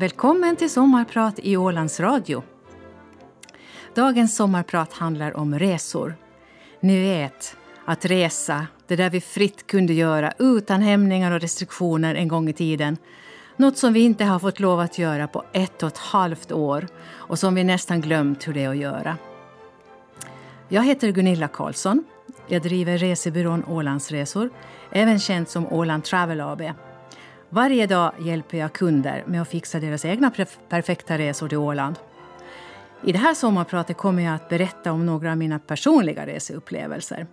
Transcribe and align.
Välkommen 0.00 0.56
till 0.56 0.70
Sommarprat 0.70 1.38
i 1.38 1.56
Ålands 1.56 2.00
Radio. 2.00 2.42
Dagens 3.94 4.36
sommarprat 4.36 4.92
handlar 4.92 5.36
om 5.36 5.58
resor. 5.58 6.14
Ni 6.80 7.00
vet, 7.02 7.56
att 7.84 8.04
resa, 8.04 8.66
det 8.86 8.96
där 8.96 9.10
vi 9.10 9.20
fritt 9.20 9.66
kunde 9.66 9.92
göra 9.92 10.32
utan 10.38 10.82
hämningar 10.82 11.32
och 11.32 11.40
restriktioner 11.40 12.14
en 12.14 12.28
gång 12.28 12.48
i 12.48 12.52
tiden. 12.52 12.96
Något 13.56 13.78
som 13.78 13.92
vi 13.92 14.00
inte 14.00 14.24
har 14.24 14.38
fått 14.38 14.60
lov 14.60 14.80
att 14.80 14.98
göra 14.98 15.28
på 15.28 15.44
ett 15.52 15.82
och 15.82 15.88
ett 15.88 15.98
halvt 15.98 16.52
år 16.52 16.86
och 17.12 17.38
som 17.38 17.54
vi 17.54 17.64
nästan 17.64 18.00
glömt 18.00 18.48
hur 18.48 18.54
det 18.54 18.64
är 18.64 18.68
att 18.68 18.76
göra. 18.76 19.16
Jag 20.68 20.84
heter 20.84 21.12
Gunilla 21.12 21.48
Karlsson. 21.48 22.04
Jag 22.46 22.62
driver 22.62 22.98
resebyrån 22.98 23.64
Ålandsresor, 23.64 24.50
även 24.90 25.18
känt 25.18 25.48
som 25.48 25.66
Åland 25.66 26.04
Travel 26.04 26.40
AB. 26.40 26.62
Varje 27.52 27.86
dag 27.86 28.12
hjälper 28.18 28.58
jag 28.58 28.72
kunder 28.72 29.24
med 29.26 29.42
att 29.42 29.48
fixa 29.48 29.80
deras 29.80 30.04
egna 30.04 30.32
perfekta 30.68 31.18
resor 31.18 31.48
till 31.48 31.58
Åland. 31.58 31.98
I 33.04 33.12
det 33.12 33.18
här 33.18 33.34
sommarpratet 33.34 33.96
kommer 33.96 34.22
jag 34.22 34.34
att 34.34 34.48
berätta 34.48 34.92
om 34.92 35.06
några 35.06 35.30
av 35.30 35.36
mina 35.36 35.58
personliga 35.58 36.26
reseupplevelser. 36.26 37.26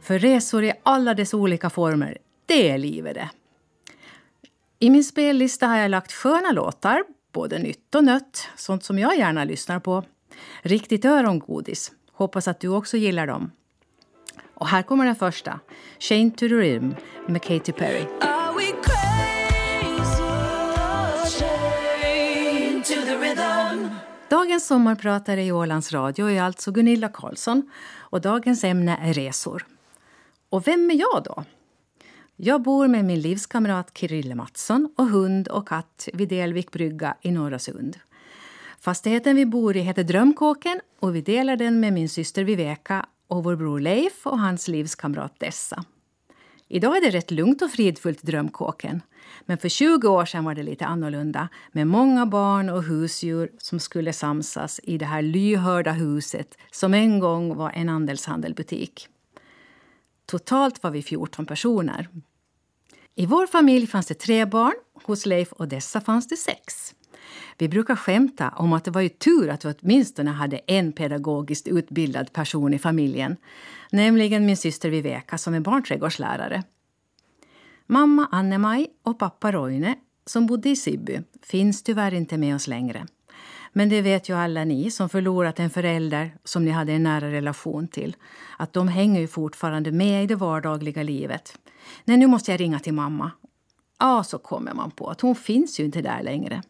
För 0.00 0.18
resor 0.18 0.64
i 0.64 0.72
alla 0.82 1.14
dess 1.14 1.34
olika 1.34 1.70
former, 1.70 2.18
det 2.46 2.70
är 2.70 2.78
livet 2.78 3.14
det. 3.14 3.30
I 4.78 4.90
min 4.90 5.04
spellista 5.04 5.66
har 5.66 5.76
jag 5.76 5.90
lagt 5.90 6.12
sköna 6.12 6.52
låtar, 6.52 7.04
både 7.32 7.58
nytt 7.58 7.94
och 7.94 8.04
nött, 8.04 8.48
sånt 8.56 8.84
som 8.84 8.98
jag 8.98 9.18
gärna 9.18 9.44
lyssnar 9.44 9.80
på. 9.80 10.04
Riktigt 10.62 11.04
örongodis. 11.04 11.92
Hoppas 12.12 12.48
att 12.48 12.60
du 12.60 12.68
också 12.68 12.96
gillar 12.96 13.26
dem. 13.26 13.50
Och 14.54 14.68
här 14.68 14.82
kommer 14.82 15.04
den 15.04 15.16
första, 15.16 15.60
Shane 15.98 16.30
to 16.30 16.38
the 16.38 16.54
Rim 16.54 16.94
med 17.26 17.42
Katy 17.42 17.72
Perry. 17.72 18.06
Dagens 24.28 24.66
sommarpratare 24.66 25.44
i 25.44 25.52
Ålands 25.52 25.92
Radio 25.92 26.30
är 26.30 26.42
alltså 26.42 26.72
Gunilla 26.72 27.08
Karlsson 27.08 27.70
och 27.98 28.20
dagens 28.20 28.64
ämne 28.64 28.98
är 29.02 29.12
resor. 29.12 29.66
Och 30.50 30.68
vem 30.68 30.90
är 30.90 30.94
jag 30.94 31.24
då? 31.24 31.44
Jag 32.36 32.62
bor 32.62 32.88
med 32.88 33.04
min 33.04 33.20
livskamrat 33.20 33.90
Kirille 33.98 34.34
Mattsson 34.34 34.94
och 34.96 35.06
hund 35.06 35.48
och 35.48 35.68
katt 35.68 36.08
vid 36.12 36.28
Delvik 36.28 36.72
brygga 36.72 37.16
i 37.20 37.30
Norra 37.30 37.58
Sund. 37.58 37.98
Fastigheten 38.80 39.36
vi 39.36 39.46
bor 39.46 39.76
i 39.76 39.80
heter 39.80 40.04
Drömkåken 40.04 40.80
och 41.00 41.14
vi 41.14 41.20
delar 41.20 41.56
den 41.56 41.80
med 41.80 41.92
min 41.92 42.08
syster 42.08 42.44
Viveka 42.44 43.06
och 43.28 43.44
vår 43.44 43.56
bror 43.56 43.80
Leif 43.80 44.26
och 44.26 44.38
hans 44.38 44.68
livskamrat 44.68 45.34
Dessa. 45.38 45.84
Idag 46.68 46.96
är 46.96 47.00
det 47.00 47.10
rätt 47.10 47.30
lugnt 47.30 47.62
och 47.62 47.70
fridfullt 47.70 48.22
i 48.22 48.26
Drömkåken. 48.26 49.02
Men 49.44 49.58
för 49.58 49.68
20 49.68 50.08
år 50.08 50.24
sedan 50.24 50.44
var 50.44 50.54
det 50.54 50.62
lite 50.62 50.86
annorlunda 50.86 51.48
med 51.72 51.86
många 51.86 52.26
barn 52.26 52.68
och 52.68 52.82
husdjur 52.82 53.50
som 53.58 53.80
skulle 53.80 54.12
samsas 54.12 54.80
i 54.82 54.98
det 54.98 55.04
här 55.04 55.22
lyhörda 55.22 55.92
huset 55.92 56.58
som 56.70 56.94
en 56.94 57.18
gång 57.18 57.56
var 57.56 57.70
en 57.70 57.88
andelshandelbutik. 57.88 59.08
Totalt 60.26 60.82
var 60.82 60.90
vi 60.90 61.02
14 61.02 61.46
personer. 61.46 62.08
I 63.14 63.26
vår 63.26 63.46
familj 63.46 63.86
fanns 63.86 64.06
det 64.06 64.14
tre 64.14 64.44
barn, 64.44 64.74
hos 65.04 65.26
Leif 65.26 65.52
och 65.52 65.68
dessa 65.68 66.00
fanns 66.00 66.28
det 66.28 66.36
sex. 66.36 66.94
Vi 67.58 67.68
brukar 67.68 67.96
skämta 67.96 68.48
om 68.48 68.72
att 68.72 68.84
det 68.84 68.90
var 68.90 69.00
ju 69.00 69.08
tur 69.08 69.50
att 69.50 69.64
vi 69.64 69.74
åtminstone 69.80 70.30
hade 70.30 70.56
en 70.56 70.92
pedagogiskt 70.92 71.68
utbildad 71.68 72.32
person 72.32 72.74
i 72.74 72.78
familjen. 72.78 73.36
Nämligen 73.90 74.46
min 74.46 74.56
syster 74.56 74.90
Viveka 74.90 75.38
som 75.38 75.54
är 75.54 75.60
barnträdgårdslärare. 75.60 76.62
Mamma 77.86 78.28
Anne-Maj 78.32 78.86
och 79.02 79.18
pappa 79.18 79.52
Roine, 79.52 79.94
som 80.26 80.46
bodde 80.46 80.68
i 80.68 80.76
Sibby, 80.76 81.20
finns 81.42 81.82
tyvärr 81.82 82.14
inte 82.14 82.38
med 82.38 82.54
oss 82.54 82.66
längre. 82.66 83.06
Men 83.72 83.88
det 83.88 84.02
vet 84.02 84.28
ju 84.28 84.36
alla 84.36 84.64
ni 84.64 84.90
som 84.90 85.08
förlorat 85.08 85.60
en 85.60 85.70
förälder 85.70 86.36
som 86.44 86.64
ni 86.64 86.70
hade 86.70 86.92
en 86.92 87.02
nära 87.02 87.30
relation 87.30 87.88
till. 87.88 88.16
Att 88.58 88.72
de 88.72 88.88
hänger 88.88 89.20
ju 89.20 89.26
fortfarande 89.26 89.92
med 89.92 90.24
i 90.24 90.26
det 90.26 90.34
vardagliga 90.34 91.02
livet. 91.02 91.58
Nej, 92.04 92.16
nu 92.16 92.26
måste 92.26 92.50
jag 92.50 92.60
ringa 92.60 92.78
till 92.78 92.94
mamma. 92.94 93.30
Ja, 93.98 94.24
så 94.24 94.38
kommer 94.38 94.74
man 94.74 94.90
på 94.90 95.08
att 95.08 95.20
hon 95.20 95.34
finns 95.34 95.80
ju 95.80 95.84
inte 95.84 96.02
där 96.02 96.22
längre. 96.22 96.62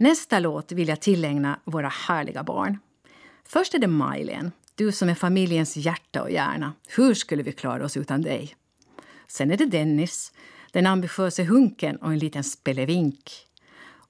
Nästa 0.00 0.38
låt 0.38 0.72
vill 0.72 0.88
jag 0.88 1.00
tillägna 1.00 1.58
våra 1.64 1.88
härliga 1.88 2.42
barn. 2.42 2.78
Först 3.44 3.74
är 3.74 3.78
det 3.78 3.86
Majlen, 3.86 4.52
du 4.74 4.92
som 4.92 5.08
är 5.08 5.14
familjens 5.14 5.76
hjärta 5.76 6.22
och 6.22 6.30
hjärna. 6.30 6.72
Hur 6.88 7.14
skulle 7.14 7.42
vi 7.42 7.52
klara 7.52 7.84
oss 7.84 7.96
utan 7.96 8.22
dig? 8.22 8.54
Sen 9.28 9.50
är 9.50 9.56
det 9.56 9.66
Dennis, 9.66 10.32
den 10.72 10.86
ambitiöse 10.86 11.44
hunken 11.44 11.96
och 11.96 12.12
en 12.12 12.18
liten 12.18 12.44
spelevink. 12.44 13.30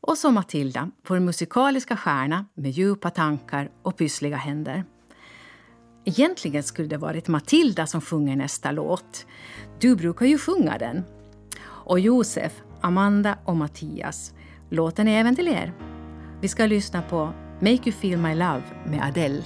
Och 0.01 0.19
så 0.19 0.31
Matilda, 0.31 0.91
vår 1.07 1.19
musikaliska 1.19 1.97
stjärna 1.97 2.47
med 2.55 2.71
djupa 2.71 3.11
tankar 3.11 3.71
och 3.83 3.97
pyssliga 3.97 4.37
händer. 4.37 4.85
Egentligen 6.05 6.63
skulle 6.63 6.89
det 6.89 6.99
varit 6.99 7.29
Matilda 7.29 7.87
som 7.87 8.01
sjunger 8.01 8.37
nästa 8.37 8.71
låt. 8.71 9.27
Du 9.81 9.97
brukar 9.97 10.27
ju 10.27 10.39
sjunga 10.39 10.79
den. 10.79 11.05
Och 11.63 12.01
Josef, 12.01 12.53
Amanda 12.81 13.39
och 13.45 13.57
Mattias 13.57 14.33
Låten 14.73 15.09
är 15.09 15.21
även 15.21 15.37
till 15.37 15.49
er. 15.49 15.73
Vi 16.41 16.49
ska 16.49 16.67
lyssna 16.67 17.03
på 17.03 17.33
Make 17.61 17.71
You 17.85 17.93
Feel 17.93 18.19
My 18.19 18.35
Love 18.35 18.63
med 18.87 19.05
Adele. 19.05 19.45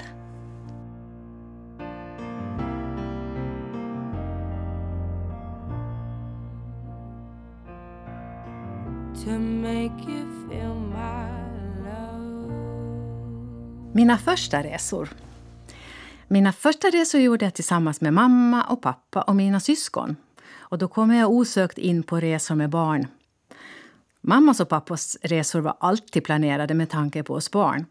Mina 13.92 14.18
första 14.18 14.62
resor. 14.62 15.08
Mina 16.28 16.52
första 16.52 16.88
resor 16.88 17.20
gjorde 17.20 17.44
jag 17.44 17.54
tillsammans 17.54 18.00
med 18.00 18.12
mamma 18.12 18.64
och 18.64 18.82
pappa 18.82 19.22
och 19.22 19.36
mina 19.36 19.60
syskon. 19.60 20.16
Och 20.56 20.78
då 20.78 20.88
kommer 20.88 21.18
jag 21.18 21.30
osökt 21.30 21.78
in 21.78 22.02
på 22.02 22.20
resor 22.20 22.54
med 22.54 22.70
barn. 22.70 23.06
Mammas 24.26 24.60
och 24.60 24.68
pappas 24.68 25.16
resor 25.22 25.60
var 25.60 25.76
alltid 25.80 26.24
planerade 26.24 26.74
med 26.74 26.90
tanke 26.90 27.22
på 27.22 27.34
oss 27.34 27.50
barn. 27.50 27.86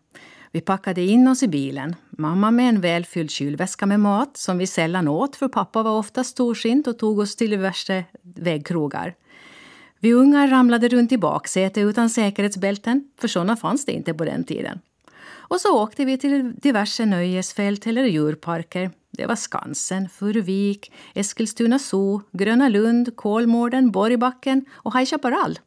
Vi 0.52 0.62
packade 0.62 1.02
in 1.02 1.28
oss 1.28 1.44
i 1.44 1.48
bilen, 1.48 1.96
mamma 2.10 2.52
med 2.52 2.70
en 2.70 2.82
välfylld 2.82 3.32
kylväska 3.32 3.86
med 3.86 4.00
mat 4.00 4.38
som 4.38 4.58
vi 4.58 4.68
sällan 4.68 5.08
åt 5.08 5.36
för 5.36 5.48
pappa 5.48 5.84
var 5.84 5.98
ofta 5.98 6.24
storsint 6.24 6.88
och 6.88 7.00
tog 7.00 7.20
oss 7.20 7.36
till 7.36 7.50
diverse 7.50 8.04
vägkrogar. 8.22 9.16
Vi 10.00 10.14
ungar 10.14 10.48
ramlade 10.48 10.88
runt 10.88 11.12
i 11.12 11.18
baksätet 11.18 11.84
utan 11.84 12.10
säkerhetsbälten, 12.10 13.10
för 13.20 13.28
sådana 13.28 13.56
fanns 13.56 13.86
det 13.86 13.92
inte 13.92 14.14
på 14.14 14.26
den 14.26 14.44
tiden. 14.44 14.80
Och 15.32 15.62
så 15.62 15.84
åkte 15.84 16.06
vi 16.06 16.18
till 16.18 16.54
diverse 16.56 17.06
nöjesfält 17.06 17.88
eller 17.88 18.04
djurparker. 18.04 18.92
Det 19.12 19.26
var 19.26 19.36
Skansen, 19.36 20.10
Furuvik, 20.10 20.92
Eskilstuna 21.14 21.80
Zoo, 21.80 22.22
Gröna 22.32 22.70
Lund, 22.70 23.16
Kolmården, 23.16 23.92
Borgbacken 23.92 24.66
och 24.74 24.98
High 24.98 25.06
Chaparral. 25.06 25.60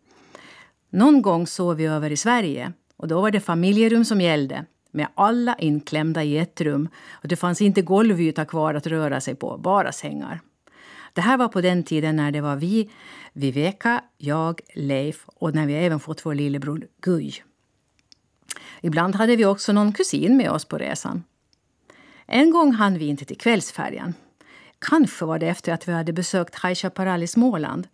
Någon 0.90 1.22
gång 1.22 1.46
sov 1.46 1.76
vi 1.76 1.86
över 1.86 2.12
i 2.12 2.16
Sverige 2.16 2.72
och 2.96 3.08
då 3.08 3.20
var 3.20 3.30
det 3.30 3.40
familjerum 3.40 4.04
som 4.04 4.20
gällde 4.20 4.64
med 4.90 5.08
alla 5.14 5.54
inklämda 5.58 6.24
i 6.24 6.38
ett 6.38 6.60
rum 6.60 6.88
och 7.10 7.28
det 7.28 7.36
fanns 7.36 7.60
inte 7.60 7.82
golvyta 7.82 8.44
kvar 8.44 8.74
att 8.74 8.86
röra 8.86 9.20
sig 9.20 9.34
på, 9.34 9.58
bara 9.58 9.92
sängar. 9.92 10.40
Det 11.12 11.20
här 11.20 11.36
var 11.36 11.48
på 11.48 11.60
den 11.60 11.82
tiden 11.82 12.16
när 12.16 12.30
det 12.30 12.40
var 12.40 12.56
vi, 12.56 12.90
Viveka, 13.32 14.04
jag, 14.18 14.60
Leif 14.74 15.24
och 15.26 15.54
när 15.54 15.66
vi 15.66 15.74
även 15.74 16.00
fått 16.00 16.26
vår 16.26 16.34
lillebror 16.34 16.86
Guy. 17.00 17.32
Ibland 18.80 19.14
hade 19.14 19.36
vi 19.36 19.44
också 19.44 19.72
någon 19.72 19.92
kusin 19.92 20.36
med 20.36 20.50
oss 20.50 20.64
på 20.64 20.78
resan. 20.78 21.24
En 22.26 22.50
gång 22.50 22.72
hann 22.72 22.98
vi 22.98 23.06
inte 23.06 23.24
till 23.24 23.38
kvällsfärjan. 23.38 24.14
Kanske 24.78 25.24
var 25.24 25.38
det 25.38 25.48
efter 25.48 25.72
att 25.72 25.88
vi 25.88 25.92
hade 25.92 26.12
besökt 26.12 26.64
High 26.64 26.74
Chaparral 26.74 27.22
i 27.22 27.26
Småland 27.26 27.88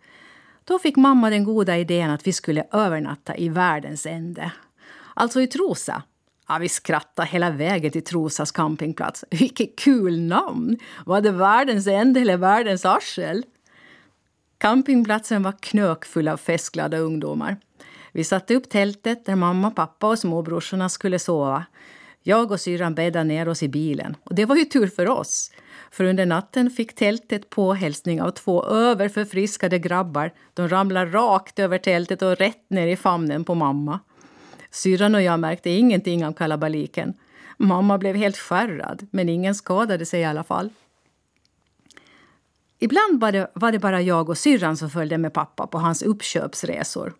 då 0.63 0.79
fick 0.79 0.95
mamma 0.95 1.29
den 1.29 1.43
goda 1.43 1.77
idén 1.77 2.09
att 2.09 2.27
vi 2.27 2.33
skulle 2.33 2.63
övernatta 2.71 3.37
i 3.37 3.49
världens 3.49 4.05
ände. 4.05 4.51
Alltså 5.13 5.41
i 5.41 5.47
Trosa. 5.47 6.03
Ja, 6.47 6.57
vi 6.57 6.69
skrattade 6.69 7.27
hela 7.27 7.49
vägen 7.49 7.91
till 7.91 8.03
Trosas 8.03 8.51
campingplats. 8.51 9.25
Vilket 9.31 9.75
kul 9.75 10.19
namn! 10.19 10.77
Var 11.05 11.21
det 11.21 11.31
världens 11.31 11.87
ände 11.87 12.19
eller 12.19 12.37
världens 12.37 12.85
arsel? 12.85 13.45
Campingplatsen 14.57 15.43
var 15.43 15.53
knökfull 15.59 16.27
av 16.27 16.37
festglada 16.37 16.97
ungdomar. 16.97 17.57
Vi 18.11 18.23
satte 18.23 18.55
upp 18.55 18.69
tältet 18.69 19.25
där 19.25 19.35
mamma, 19.35 19.71
pappa 19.71 20.07
och 20.07 20.19
småbrorsorna 20.19 20.89
skulle 20.89 21.19
sova. 21.19 21.65
Jag 22.25 22.51
och 22.51 22.59
syrran 22.59 22.95
bäddade 22.95 23.23
ner 23.23 23.47
oss 23.47 23.63
i 23.63 23.67
bilen. 23.67 24.15
Och 24.23 24.35
det 24.35 24.45
var 24.45 24.55
ju 24.55 24.65
tur 24.65 24.87
för 24.87 25.09
oss. 25.09 25.51
För 25.91 26.03
under 26.03 26.25
natten 26.25 26.69
fick 26.69 26.95
tältet 26.95 27.49
påhälsning 27.49 28.21
av 28.21 28.31
två 28.31 28.65
överförfriskade 28.65 29.79
grabbar. 29.79 30.31
De 30.53 30.69
ramlade 30.69 31.11
rakt 31.11 31.59
över 31.59 31.77
tältet 31.77 32.21
och 32.21 32.35
rätt 32.35 32.69
ner 32.69 32.87
i 32.87 32.95
famnen 32.95 33.43
på 33.43 33.55
mamma. 33.55 33.99
Syrran 34.71 35.15
och 35.15 35.21
jag 35.21 35.39
märkte 35.39 35.69
ingenting 35.69 36.25
av 36.25 36.33
kalabaliken. 36.33 37.13
Mamma 37.57 37.97
blev 37.97 38.15
helt 38.15 38.37
skärrad, 38.37 39.07
men 39.11 39.29
ingen 39.29 39.55
skadade 39.55 40.05
sig 40.05 40.21
i 40.21 40.25
alla 40.25 40.43
fall. 40.43 40.69
Ibland 42.79 43.21
var 43.21 43.31
det, 43.31 43.51
var 43.53 43.71
det 43.71 43.79
bara 43.79 44.01
jag 44.01 44.29
och 44.29 44.37
syrran 44.37 44.77
som 44.77 44.89
följde 44.89 45.17
med 45.17 45.33
pappa 45.33 45.67
på 45.67 45.77
hans 45.77 46.01
uppköpsresor. 46.01 47.13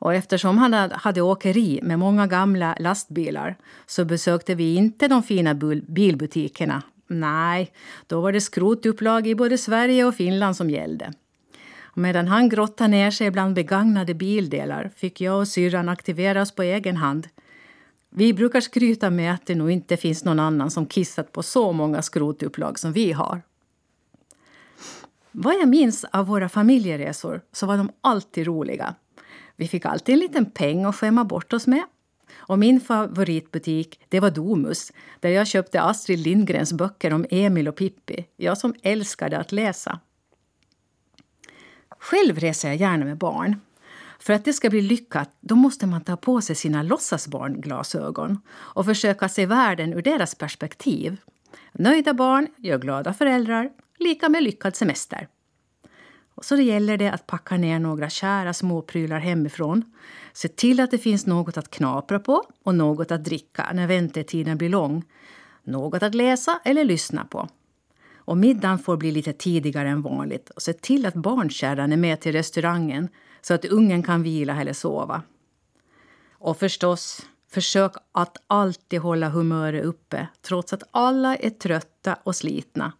Och 0.00 0.14
eftersom 0.14 0.58
han 0.58 0.74
hade 0.92 1.22
åkeri 1.22 1.80
med 1.82 1.98
många 1.98 2.26
gamla 2.26 2.76
lastbilar 2.80 3.56
så 3.86 4.04
besökte 4.04 4.54
vi 4.54 4.74
inte 4.74 5.08
de 5.08 5.22
fina 5.22 5.54
bilbutikerna. 5.88 6.82
Nej, 7.06 7.72
då 8.06 8.20
var 8.20 8.32
det 8.32 8.40
skrotupplag 8.40 9.26
i 9.26 9.34
både 9.34 9.58
Sverige 9.58 10.04
och 10.04 10.14
Finland 10.14 10.56
som 10.56 10.70
gällde. 10.70 11.12
Medan 11.94 12.28
han 12.28 12.48
grottade 12.48 12.88
ner 12.88 13.10
sig 13.10 13.30
bland 13.30 13.54
begagnade 13.54 14.14
bildelar 14.14 14.90
fick 14.96 15.20
jag 15.20 15.38
och 15.38 15.48
syrran 15.48 15.88
aktivera 15.88 16.42
oss 16.42 16.54
på 16.54 16.62
egen 16.62 16.96
hand. 16.96 17.28
Vi 18.10 18.34
brukar 18.34 18.60
skryta 18.60 19.10
med 19.10 19.34
att 19.34 19.46
det 19.46 19.54
nog 19.54 19.70
inte 19.70 19.96
finns 19.96 20.24
någon 20.24 20.40
annan 20.40 20.70
som 20.70 20.86
kissat 20.86 21.32
på 21.32 21.42
så 21.42 21.72
många 21.72 22.02
skrotupplag 22.02 22.78
som 22.78 22.92
vi 22.92 23.12
har. 23.12 23.42
Vad 25.32 25.54
jag 25.54 25.68
minns 25.68 26.04
av 26.04 26.26
våra 26.26 26.48
familjeresor 26.48 27.40
så 27.52 27.66
var 27.66 27.76
de 27.76 27.90
alltid 28.00 28.46
roliga. 28.46 28.94
Vi 29.60 29.68
fick 29.68 29.84
alltid 29.84 30.12
en 30.12 30.18
liten 30.18 30.50
peng 30.50 30.84
att 30.84 30.96
skämma 30.96 31.24
bort 31.24 31.52
oss 31.52 31.66
med. 31.66 31.84
Och 32.34 32.58
min 32.58 32.80
favoritbutik 32.80 34.00
det 34.08 34.20
var 34.20 34.30
Domus 34.30 34.92
där 35.20 35.30
jag 35.30 35.46
köpte 35.46 35.82
Astrid 35.82 36.18
Lindgrens 36.18 36.72
böcker 36.72 37.12
om 37.12 37.26
Emil 37.30 37.68
och 37.68 37.76
Pippi. 37.76 38.26
Jag 38.36 38.58
som 38.58 38.74
älskade 38.82 39.38
att 39.38 39.52
läsa. 39.52 40.00
Själv 41.98 42.38
reser 42.38 42.68
jag 42.68 42.76
gärna 42.76 43.04
med 43.04 43.18
barn. 43.18 43.56
För 44.20 44.32
att 44.32 44.44
det 44.44 44.52
ska 44.52 44.70
bli 44.70 44.82
lyckat 44.82 45.30
då 45.40 45.54
måste 45.54 45.86
man 45.86 46.00
ta 46.00 46.16
på 46.16 46.40
sig 46.40 46.56
sina 46.56 46.82
låtsasbarnglasögon 46.82 48.38
och 48.50 48.84
försöka 48.84 49.28
se 49.28 49.46
världen 49.46 49.92
ur 49.92 50.02
deras 50.02 50.34
perspektiv. 50.34 51.16
Nöjda 51.72 52.14
barn 52.14 52.46
gör 52.56 52.78
glada 52.78 53.12
föräldrar, 53.12 53.70
lika 53.98 54.28
med 54.28 54.42
lyckad 54.42 54.76
semester. 54.76 55.28
Så 56.40 56.56
det 56.56 56.62
gäller 56.62 56.96
det 56.96 57.08
att 57.12 57.26
packa 57.26 57.56
ner 57.56 57.78
några 57.78 58.10
kära 58.10 58.52
småprylar 58.52 59.18
hemifrån. 59.18 59.84
Se 60.32 60.48
till 60.48 60.80
att 60.80 60.90
det 60.90 60.98
finns 60.98 61.26
något 61.26 61.56
att 61.56 61.70
knapra 61.70 62.18
på 62.18 62.42
och 62.62 62.74
något 62.74 63.10
att 63.10 63.24
dricka 63.24 63.70
när 63.74 63.86
väntetiden 63.86 64.58
blir 64.58 64.68
lång. 64.68 65.04
Något 65.62 66.02
att 66.02 66.14
läsa 66.14 66.60
eller 66.64 66.84
lyssna 66.84 67.24
på. 67.24 67.48
Och 68.16 68.36
middagen 68.36 68.78
får 68.78 68.96
bli 68.96 69.12
lite 69.12 69.32
tidigare 69.32 69.88
än 69.88 70.02
vanligt. 70.02 70.50
Och 70.50 70.62
se 70.62 70.72
till 70.72 71.06
att 71.06 71.14
barnkärran 71.14 71.92
är 71.92 71.96
med 71.96 72.20
till 72.20 72.32
restaurangen 72.32 73.08
så 73.40 73.54
att 73.54 73.64
ungen 73.64 74.02
kan 74.02 74.22
vila 74.22 74.60
eller 74.60 74.72
sova. 74.72 75.22
Och 76.32 76.58
förstås, 76.58 77.26
försök 77.50 77.92
att 78.12 78.36
alltid 78.46 79.00
hålla 79.00 79.28
humöret 79.28 79.84
uppe 79.84 80.28
trots 80.42 80.72
att 80.72 80.82
alla 80.90 81.36
är 81.36 81.50
trötta 81.50 82.16
och 82.22 82.36
slitna. 82.36 82.92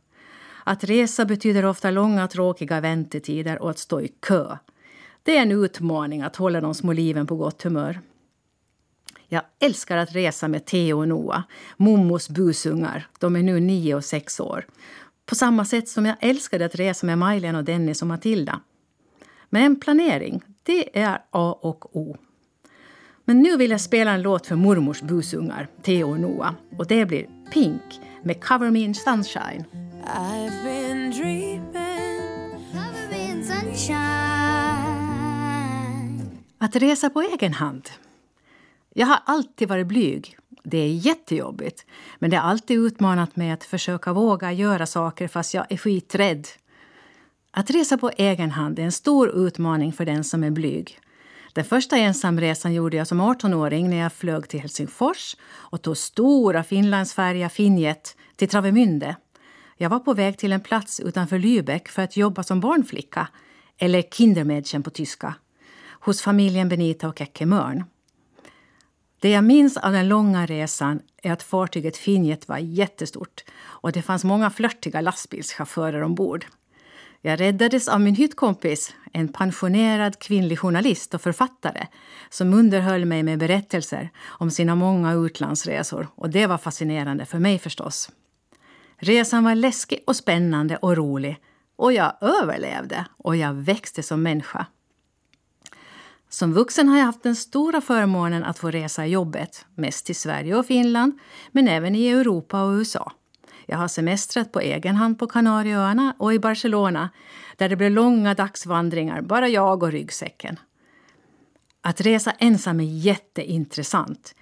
Att 0.64 0.84
resa 0.84 1.24
betyder 1.24 1.64
ofta 1.64 1.90
långa 1.90 2.28
tråkiga 2.28 2.80
väntetider 2.80 3.62
och 3.62 3.70
att 3.70 3.78
stå 3.78 4.00
i 4.00 4.08
kö. 4.08 4.56
Det 5.22 5.36
är 5.36 5.42
en 5.42 5.52
utmaning 5.52 6.22
att 6.22 6.36
hålla 6.36 6.60
de 6.60 6.74
små 6.74 6.92
liven 6.92 7.26
på 7.26 7.36
gott 7.36 7.62
humör. 7.62 8.00
Jag 9.28 9.42
älskar 9.58 9.96
att 9.96 10.14
resa 10.14 10.48
med 10.48 10.64
Theo 10.64 10.98
och 10.98 11.08
Noah, 11.08 11.42
Mommos 11.76 12.28
busungar. 12.28 13.08
De 13.18 13.36
är 13.36 13.42
nu 13.42 13.60
nio 13.60 13.94
och 13.94 14.04
sex 14.04 14.40
år. 14.40 14.66
På 15.26 15.34
samma 15.34 15.64
sätt 15.64 15.88
som 15.88 16.06
jag 16.06 16.16
älskade 16.20 16.64
att 16.64 16.74
resa 16.74 17.06
med 17.06 17.18
Majlen 17.18 17.54
och 17.54 17.64
Dennis 17.64 18.02
och 18.02 18.08
Matilda. 18.08 18.60
Men 19.48 19.80
planering, 19.80 20.42
det 20.62 20.98
är 20.98 21.22
A 21.30 21.58
och 21.60 21.96
O. 21.96 22.16
Men 23.24 23.42
nu 23.42 23.56
vill 23.56 23.70
jag 23.70 23.80
spela 23.80 24.10
en 24.10 24.22
låt 24.22 24.46
för 24.46 24.56
mormors 24.56 25.02
busungar, 25.02 25.68
Theo 25.82 26.10
och 26.10 26.20
Noah. 26.20 26.52
Och 26.78 26.86
det 26.86 27.06
blir 27.06 27.26
Pink 27.52 28.00
med 28.22 28.44
Cover 28.44 28.70
Me 28.70 28.80
in 28.80 28.94
Sunshine. 28.94 29.89
I've 30.04 30.64
been 30.64 31.10
dreaming 31.10 32.54
of 32.74 33.10
me 33.10 33.30
in 33.30 33.44
sunshine 33.44 34.30
Att 36.58 36.76
resa 36.76 37.10
på 37.10 37.22
egen 37.22 37.52
hand. 37.52 37.90
Jag 38.94 39.06
har 39.06 39.18
alltid 39.24 39.68
varit 39.68 39.86
blyg. 39.86 40.36
Det 40.64 40.78
är 40.78 40.92
jättejobbigt. 40.92 41.86
Men 42.18 42.30
det 42.30 42.36
har 42.36 42.50
alltid 42.50 42.78
utmanat 42.78 43.36
mig 43.36 43.50
att 43.50 43.64
försöka 43.64 44.12
våga 44.12 44.52
göra 44.52 44.86
saker 44.86 45.28
fast 45.28 45.54
jag 45.54 45.66
är 45.68 45.76
skiträdd. 45.76 46.46
Att 47.50 47.70
resa 47.70 47.98
på 47.98 48.10
egen 48.16 48.50
hand 48.50 48.78
är 48.78 48.82
en 48.82 48.92
stor 48.92 49.28
utmaning 49.46 49.92
för 49.92 50.04
den 50.04 50.24
som 50.24 50.44
är 50.44 50.50
blyg. 50.50 50.98
Den 51.52 51.64
första 51.64 51.96
ensamresan 51.96 52.74
gjorde 52.74 52.96
jag 52.96 53.06
som 53.06 53.20
18-åring 53.20 53.90
när 53.90 53.96
jag 53.96 54.12
flög 54.12 54.48
till 54.48 54.60
Helsingfors 54.60 55.36
och 55.50 55.82
tog 55.82 55.96
stora 55.96 56.62
Finlandsfärja 56.62 57.48
Finjet 57.48 58.16
till 58.36 58.48
Travemünde. 58.48 59.16
Jag 59.82 59.90
var 59.90 59.98
på 59.98 60.14
väg 60.14 60.38
till 60.38 60.52
en 60.52 60.60
plats 60.60 61.00
utanför 61.00 61.38
Lübeck 61.38 61.88
för 61.88 62.02
att 62.02 62.16
jobba 62.16 62.42
som 62.42 62.60
barnflicka, 62.60 63.28
eller 63.78 64.02
Kindermädchen 64.02 64.82
på 64.82 64.90
tyska, 64.90 65.34
hos 66.00 66.22
familjen 66.22 66.68
Benita 66.68 67.08
och 67.08 67.18
Kekke 67.18 67.46
Mörn. 67.46 67.84
Det 69.20 69.30
jag 69.30 69.44
minns 69.44 69.76
av 69.76 69.92
den 69.92 70.08
långa 70.08 70.46
resan 70.46 71.00
är 71.22 71.32
att 71.32 71.42
fartyget 71.42 71.96
Finjet 71.96 72.48
var 72.48 72.58
jättestort 72.58 73.44
och 73.60 73.92
det 73.92 74.02
fanns 74.02 74.24
många 74.24 74.50
flörtiga 74.50 75.00
lastbilschaufförer 75.00 76.02
ombord. 76.02 76.46
Jag 77.20 77.40
räddades 77.40 77.88
av 77.88 78.00
min 78.00 78.14
hyttkompis, 78.14 78.94
en 79.12 79.28
pensionerad 79.28 80.18
kvinnlig 80.18 80.58
journalist 80.58 81.14
och 81.14 81.20
författare 81.22 81.86
som 82.30 82.54
underhöll 82.54 83.04
mig 83.04 83.22
med 83.22 83.38
berättelser 83.38 84.10
om 84.24 84.50
sina 84.50 84.74
många 84.74 85.12
utlandsresor. 85.12 86.08
Och 86.14 86.30
det 86.30 86.46
var 86.46 86.58
fascinerande 86.58 87.26
för 87.26 87.38
mig 87.38 87.58
förstås. 87.58 88.10
Resan 89.02 89.44
var 89.44 89.54
läskig 89.54 90.04
och 90.06 90.16
spännande 90.16 90.76
och 90.76 90.96
rolig. 90.96 91.36
Och 91.76 91.92
jag 91.92 92.12
överlevde 92.20 93.06
och 93.16 93.36
jag 93.36 93.54
växte 93.54 94.02
som 94.02 94.22
människa. 94.22 94.66
Som 96.28 96.52
vuxen 96.52 96.88
har 96.88 96.98
jag 96.98 97.04
haft 97.04 97.22
den 97.22 97.36
stora 97.36 97.80
förmånen 97.80 98.44
att 98.44 98.58
få 98.58 98.70
resa 98.70 99.06
i 99.06 99.10
jobbet. 99.10 99.66
Mest 99.74 100.06
till 100.06 100.16
Sverige 100.16 100.56
och 100.56 100.66
Finland, 100.66 101.18
men 101.52 101.68
även 101.68 101.94
i 101.94 102.08
Europa 102.08 102.62
och 102.62 102.72
USA. 102.72 103.12
Jag 103.66 103.78
har 103.78 103.88
semestrat 103.88 104.52
på 104.52 104.60
egen 104.60 104.96
hand 104.96 105.18
på 105.18 105.26
Kanarieöarna 105.26 106.14
och 106.18 106.34
i 106.34 106.38
Barcelona 106.38 107.10
där 107.56 107.68
det 107.68 107.76
blev 107.76 107.90
långa 107.90 108.34
dagsvandringar, 108.34 109.20
bara 109.20 109.48
jag 109.48 109.82
och 109.82 109.92
ryggsäcken. 109.92 110.58
Att 111.80 112.00
resa 112.00 112.30
ensam 112.30 112.80
är 112.80 112.84
jätteintressant. 112.84 114.34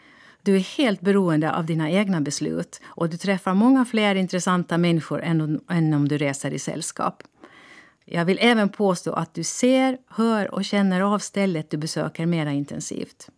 Du 0.49 0.57
är 0.57 0.77
helt 0.79 1.01
beroende 1.01 1.53
av 1.55 1.67
dina 1.67 1.91
egna 1.91 2.21
beslut 2.21 2.81
och 2.85 3.09
du 3.09 3.17
träffar 3.17 3.55
många 3.55 3.85
fler 3.85 4.15
intressanta 4.15 4.79
människor 4.79 5.23
än, 5.23 5.61
än 5.71 5.95
om 5.95 6.09
du 6.09 6.19
reser 6.19 6.51
i 6.51 6.59
sällskap. 6.59 7.23
Jag 8.05 8.25
vill 8.25 8.39
även 8.41 8.69
påstå 8.69 9.13
att 9.13 9.35
du 9.35 9.45
ser, 9.45 9.99
hör 10.09 10.55
och 10.55 10.65
känner 10.65 11.01
av 11.01 11.19
stället 11.19 11.71
du 11.71 11.77
besöker 11.77 12.27
mera 12.27 12.53
intensivt. 12.53 13.29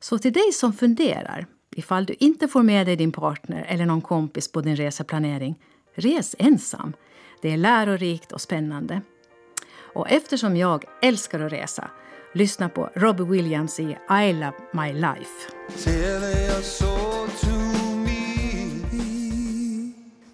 Så 0.00 0.18
till 0.18 0.32
dig 0.32 0.52
som 0.52 0.72
funderar, 0.72 1.46
ifall 1.76 2.04
du 2.04 2.14
inte 2.18 2.48
får 2.48 2.62
med 2.62 2.86
dig 2.86 2.96
din 2.96 3.12
partner 3.12 3.64
eller 3.68 3.86
någon 3.86 4.00
kompis 4.00 4.52
på 4.52 4.60
din 4.60 4.76
reseplanering, 4.76 5.54
res 5.94 6.36
ensam. 6.38 6.92
Det 7.42 7.52
är 7.52 7.56
lärorikt 7.56 8.32
och 8.32 8.40
spännande. 8.40 9.00
Och 9.94 10.10
eftersom 10.10 10.56
jag 10.56 10.84
älskar 11.02 11.40
att 11.40 11.52
resa 11.52 11.90
Lyssna 12.34 12.68
på 12.68 12.90
Robbie 12.94 13.24
Williams 13.24 13.80
i 13.80 13.96
I 14.10 14.32
Love 14.32 14.54
My 14.72 14.92
Life. 14.92 15.52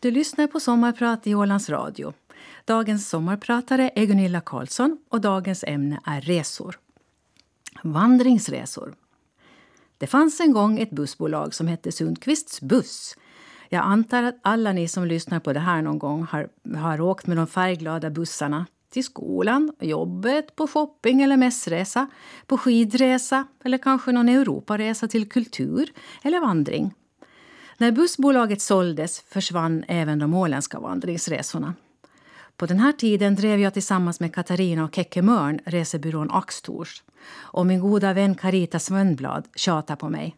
Du 0.01 0.11
lyssnar 0.11 0.47
på 0.47 0.61
Sommarprat 0.61 1.27
i 1.27 1.35
Ålands 1.35 1.71
Radio. 1.71 2.13
Dagens 2.65 3.09
sommarpratare 3.09 3.91
är 3.95 4.07
Gunilla 4.07 4.41
Karlsson 4.41 4.99
och 5.09 5.21
dagens 5.21 5.65
ämne 5.65 6.01
är 6.05 6.21
resor. 6.21 6.79
Vandringsresor. 7.83 8.95
Det 9.99 10.07
fanns 10.07 10.41
en 10.41 10.53
gång 10.53 10.81
ett 10.81 10.91
bussbolag 10.91 11.55
som 11.55 11.69
hette 11.69 11.93
Sundqvists 11.93 12.61
buss. 12.61 13.17
Jag 13.69 13.85
antar 13.85 14.23
att 14.23 14.39
alla 14.43 14.73
ni 14.73 14.89
som 14.89 15.07
lyssnar 15.07 15.41
på 15.41 15.53
det 15.53 15.61
här 15.61 15.83
någon 15.83 15.99
gång 15.99 16.23
har, 16.31 16.49
har 16.77 17.01
åkt 17.01 17.27
med 17.27 17.37
de 17.37 17.47
färgglada 17.47 18.11
bussarna 18.11 18.67
till 18.91 19.05
skolan, 19.05 19.73
jobbet, 19.81 20.57
på 20.57 20.67
shopping 20.67 21.23
eller 21.23 21.37
mässresa, 21.37 22.07
på 22.47 22.59
skidresa 22.59 23.47
eller 23.65 23.79
kanske 23.79 24.13
någon 24.13 24.29
Europaresa 24.29 25.09
till 25.09 25.29
kultur 25.29 25.93
eller 26.23 26.41
vandring. 26.41 26.95
När 27.79 27.93
bussbolaget 27.93 28.63
såldes 28.63 29.21
försvann 29.21 29.85
även 29.89 30.19
de 30.19 30.35
åländska 30.35 30.81
vandringsresorna. 30.81 31.75
På 32.57 32.67
den 32.67 32.79
här 32.79 32.93
tiden 32.93 33.35
drev 33.35 33.61
jag 33.61 33.75
tillsammans 33.75 34.21
med 34.21 34.35
Katarina 34.35 34.85
och 34.85 34.95
Kekke 34.95 35.23
Mörn 35.23 35.61
resebyrån 35.65 36.31
Axtors. 36.31 37.03
Och 37.35 37.67
min 37.67 37.81
goda 37.81 38.13
vän 38.13 38.35
Carita 38.35 38.79
Svönblad 38.79 39.49
tjatade 39.55 39.97
på 39.97 40.09
mig. 40.09 40.37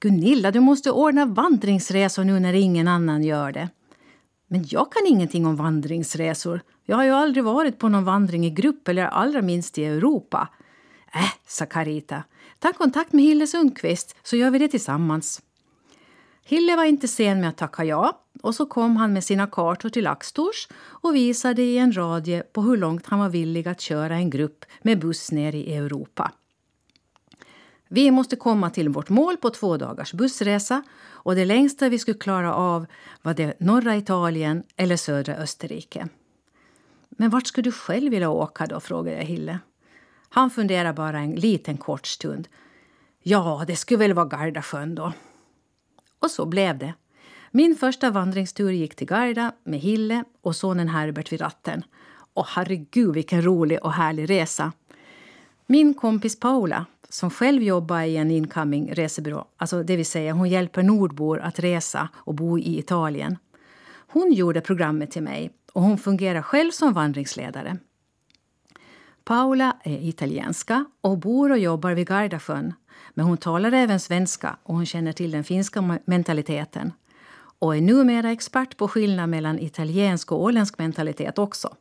Gunilla, 0.00 0.50
du 0.50 0.60
måste 0.60 0.90
ordna 0.90 1.26
vandringsresor 1.26 2.24
nu 2.24 2.40
när 2.40 2.52
ingen 2.52 2.88
annan 2.88 3.24
gör 3.24 3.52
det. 3.52 3.68
Men 4.52 4.64
jag 4.68 4.92
kan 4.92 5.06
ingenting 5.06 5.46
om 5.46 5.56
vandringsresor. 5.56 6.60
Jag 6.84 6.96
har 6.96 7.04
ju 7.04 7.10
aldrig 7.10 7.44
varit 7.44 7.78
på 7.78 7.88
någon 7.88 8.04
vandring 8.04 8.46
i 8.46 8.50
grupp 8.50 8.88
eller 8.88 9.04
allra 9.04 9.42
minst 9.42 9.78
i 9.78 9.84
Europa. 9.84 10.48
Äh, 11.14 11.32
sa 11.46 11.66
Carita. 11.66 12.24
Ta 12.58 12.72
kontakt 12.72 13.12
med 13.12 13.24
Hille 13.24 13.46
Sundqvist 13.46 14.16
så 14.22 14.36
gör 14.36 14.50
vi 14.50 14.58
det 14.58 14.68
tillsammans. 14.68 15.42
Hille 16.44 16.76
var 16.76 16.84
inte 16.84 17.08
sen 17.08 17.40
med 17.40 17.48
att 17.48 17.56
tacka 17.56 17.84
ja 17.84 18.20
och 18.42 18.54
så 18.54 18.66
kom 18.66 18.96
han 18.96 19.12
med 19.12 19.24
sina 19.24 19.46
kartor 19.46 19.88
till 19.88 20.04
Laxtors 20.04 20.68
och 20.78 21.14
visade 21.14 21.62
i 21.62 21.78
en 21.78 21.96
radie 21.96 22.42
på 22.42 22.62
hur 22.62 22.76
långt 22.76 23.06
han 23.06 23.18
var 23.18 23.28
villig 23.28 23.68
att 23.68 23.80
köra 23.80 24.14
en 24.14 24.30
grupp 24.30 24.64
med 24.82 25.00
buss 25.00 25.32
ner 25.32 25.54
i 25.54 25.74
Europa. 25.74 26.32
Vi 27.88 28.10
måste 28.10 28.36
komma 28.36 28.70
till 28.70 28.88
vårt 28.88 29.08
mål 29.08 29.36
på 29.36 29.50
två 29.50 29.76
dagars 29.76 30.12
bussresa 30.12 30.82
och 31.24 31.34
det 31.34 31.44
längsta 31.44 31.88
vi 31.88 31.98
skulle 31.98 32.18
klara 32.18 32.54
av 32.54 32.86
var 33.22 33.34
det 33.34 33.60
norra 33.60 33.96
Italien 33.96 34.62
eller 34.76 34.96
södra 34.96 35.34
Österrike. 35.34 36.08
Men 37.08 37.30
vart 37.30 37.46
skulle 37.46 37.64
du 37.64 37.72
själv 37.72 38.10
vilja 38.10 38.30
åka 38.30 38.66
då? 38.66 38.80
frågade 38.80 39.16
jag 39.16 39.24
Hille. 39.24 39.58
Han 40.28 40.50
funderade 40.50 40.92
bara 40.92 41.18
en 41.18 41.34
liten 41.34 41.76
kort 41.76 42.06
stund. 42.06 42.48
Ja, 43.22 43.64
det 43.66 43.76
skulle 43.76 43.98
väl 43.98 44.12
vara 44.12 44.26
Gardasjön 44.26 44.94
då. 44.94 45.12
Och 46.18 46.30
så 46.30 46.46
blev 46.46 46.78
det. 46.78 46.94
Min 47.50 47.76
första 47.76 48.10
vandringstur 48.10 48.70
gick 48.70 48.94
till 48.94 49.06
Garda 49.06 49.52
med 49.64 49.80
Hille 49.80 50.24
och 50.40 50.56
sonen 50.56 50.88
Herbert 50.88 51.32
vid 51.32 51.40
ratten. 51.40 51.84
Och 52.34 52.46
herregud 52.46 53.14
vilken 53.14 53.42
rolig 53.42 53.84
och 53.84 53.92
härlig 53.92 54.30
resa. 54.30 54.72
Min 55.66 55.94
kompis 55.94 56.40
Paula, 56.40 56.86
som 57.12 57.30
själv 57.30 57.62
jobbar 57.62 58.02
i 58.02 58.16
en 58.16 58.30
incoming 58.30 58.94
resebyrå, 58.94 59.44
alltså 59.56 59.82
det 59.82 59.96
vill 59.96 60.06
säga 60.06 60.32
hon 60.32 60.48
hjälper 60.48 60.82
nordbor 60.82 61.38
att 61.38 61.58
resa 61.58 62.08
och 62.14 62.34
bo 62.34 62.58
i 62.58 62.78
Italien. 62.78 63.38
Hon 64.06 64.32
gjorde 64.32 64.60
programmet 64.60 65.10
till 65.10 65.22
mig 65.22 65.50
och 65.72 65.82
hon 65.82 65.98
fungerar 65.98 66.42
själv 66.42 66.70
som 66.70 66.92
vandringsledare. 66.92 67.76
Paula 69.24 69.76
är 69.82 70.08
italienska 70.08 70.84
och 71.00 71.18
bor 71.18 71.50
och 71.50 71.58
jobbar 71.58 71.92
vid 71.92 72.08
Gardasjön. 72.08 72.74
Men 73.14 73.26
hon 73.26 73.36
talar 73.36 73.72
även 73.72 74.00
svenska 74.00 74.56
och 74.62 74.74
hon 74.74 74.86
känner 74.86 75.12
till 75.12 75.30
den 75.30 75.44
finska 75.44 75.98
mentaliteten. 76.04 76.92
Och 77.58 77.76
är 77.76 77.80
numera 77.80 78.30
expert 78.30 78.76
på 78.76 78.88
skillnad 78.88 79.28
mellan 79.28 79.58
italiensk 79.58 80.32
och 80.32 80.42
åländsk 80.42 80.78
mentalitet 80.78 81.38
också. 81.38 81.76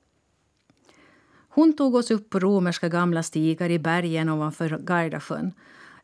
Hon 1.54 1.74
tog 1.74 1.96
oss 1.96 2.12
upp 2.12 2.30
på 2.30 2.40
romerska 2.40 2.90
gamla 2.90 3.24
stigar 3.24 3.70
i 3.70 3.80
bergen 3.80 4.30
ovanför 4.30 4.78
Gardasjön. 4.78 5.54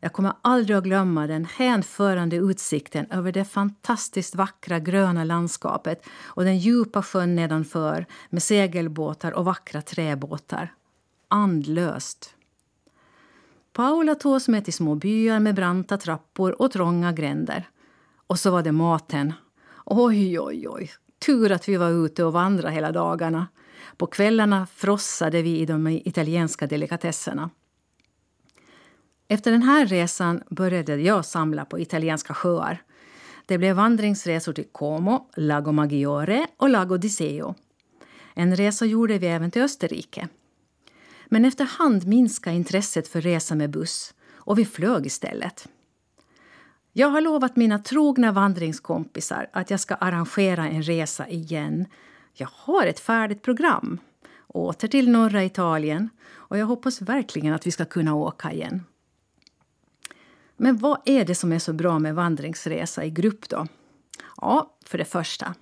Jag 0.00 0.12
kommer 0.12 0.32
aldrig 0.42 0.76
att 0.76 0.84
glömma 0.84 1.26
den 1.26 1.44
hänförande 1.44 2.36
utsikten 2.36 3.06
över 3.10 3.32
det 3.32 3.44
fantastiskt 3.44 4.34
vackra 4.34 4.78
gröna 4.78 5.24
landskapet 5.24 6.06
och 6.22 6.44
den 6.44 6.58
djupa 6.58 7.02
sjön 7.02 7.34
nedanför 7.34 8.06
med 8.30 8.42
segelbåtar 8.42 9.32
och 9.32 9.44
vackra 9.44 9.82
träbåtar. 9.82 10.74
Andlöst. 11.28 12.34
Paula 13.72 14.14
tog 14.14 14.32
oss 14.32 14.48
med 14.48 14.64
till 14.64 14.74
små 14.74 14.94
byar 14.94 15.40
med 15.40 15.54
branta 15.54 15.96
trappor 15.96 16.62
och 16.62 16.72
trånga 16.72 17.12
gränder. 17.12 17.68
Och 18.26 18.38
så 18.38 18.50
var 18.50 18.62
det 18.62 18.72
maten. 18.72 19.32
Oj, 19.84 20.40
oj, 20.40 20.68
oj. 20.68 20.90
Tur 21.26 21.52
att 21.52 21.68
vi 21.68 21.76
var 21.76 21.90
ute 21.90 22.24
och 22.24 22.32
vandrade 22.32 22.74
hela 22.74 22.92
dagarna. 22.92 23.46
På 23.96 24.06
kvällarna 24.06 24.66
frossade 24.74 25.42
vi 25.42 25.58
i 25.58 25.66
de 25.66 25.86
italienska 25.88 26.66
delikatesserna. 26.66 27.50
Efter 29.28 29.50
den 29.50 29.62
här 29.62 29.86
resan 29.86 30.42
började 30.50 30.96
jag 30.96 31.24
samla 31.24 31.64
på 31.64 31.78
italienska 31.78 32.34
sjöar. 32.34 32.82
Det 33.46 33.58
blev 33.58 33.76
vandringsresor 33.76 34.52
till 34.52 34.68
Como, 34.72 35.30
Lago 35.36 35.72
Maggiore 35.72 36.46
och 36.56 36.68
Lago 36.68 36.96
di 36.96 37.08
Seo. 37.08 37.54
En 38.34 38.56
resa 38.56 38.84
gjorde 38.84 39.18
vi 39.18 39.26
även 39.26 39.50
till 39.50 39.62
Österrike. 39.62 40.28
Men 41.26 41.44
efterhand 41.44 42.06
minskade 42.06 42.56
intresset 42.56 43.08
för 43.08 43.20
resa 43.20 43.54
med 43.54 43.70
buss 43.70 44.14
och 44.32 44.58
vi 44.58 44.64
flög 44.64 45.06
istället. 45.06 45.68
Jag 46.92 47.08
har 47.08 47.20
lovat 47.20 47.56
mina 47.56 47.78
trogna 47.78 48.32
vandringskompisar 48.32 49.50
att 49.52 49.70
jag 49.70 49.80
ska 49.80 49.94
arrangera 49.94 50.68
en 50.68 50.82
resa 50.82 51.28
igen. 51.28 51.86
Jag 52.40 52.48
har 52.52 52.86
ett 52.86 53.00
färdigt 53.00 53.42
program. 53.42 53.98
Åter 54.46 54.88
till 54.88 55.10
norra 55.10 55.44
Italien 55.44 56.10
och 56.30 56.58
jag 56.58 56.66
hoppas 56.66 57.02
verkligen 57.02 57.54
att 57.54 57.66
vi 57.66 57.70
ska 57.70 57.84
kunna 57.84 58.14
åka 58.14 58.52
igen. 58.52 58.84
Men 60.56 60.76
vad 60.76 60.98
är 61.04 61.24
det 61.24 61.34
som 61.34 61.52
är 61.52 61.58
så 61.58 61.72
bra 61.72 61.98
med 61.98 62.14
vandringsresa 62.14 63.04
i 63.04 63.10
grupp 63.10 63.48
då? 63.48 63.66
Ja, 64.36 64.76
för 64.84 64.98
det 64.98 65.04
första. 65.04 65.54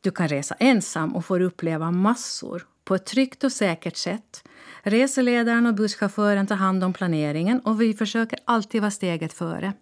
Du 0.00 0.10
kan 0.10 0.28
resa 0.28 0.54
ensam 0.54 1.16
och 1.16 1.24
får 1.24 1.40
uppleva 1.40 1.90
massor 1.90 2.66
på 2.84 2.94
ett 2.94 3.06
tryggt 3.06 3.44
och 3.44 3.52
säkert 3.52 3.96
sätt. 3.96 4.44
Reseledaren 4.82 5.66
och 5.66 5.74
busschauffören 5.74 6.46
tar 6.46 6.56
hand 6.56 6.84
om 6.84 6.92
planeringen 6.92 7.60
och 7.60 7.80
vi 7.80 7.94
försöker 7.94 8.38
alltid 8.44 8.80
vara 8.80 8.90
steget 8.90 9.32
före. 9.32 9.72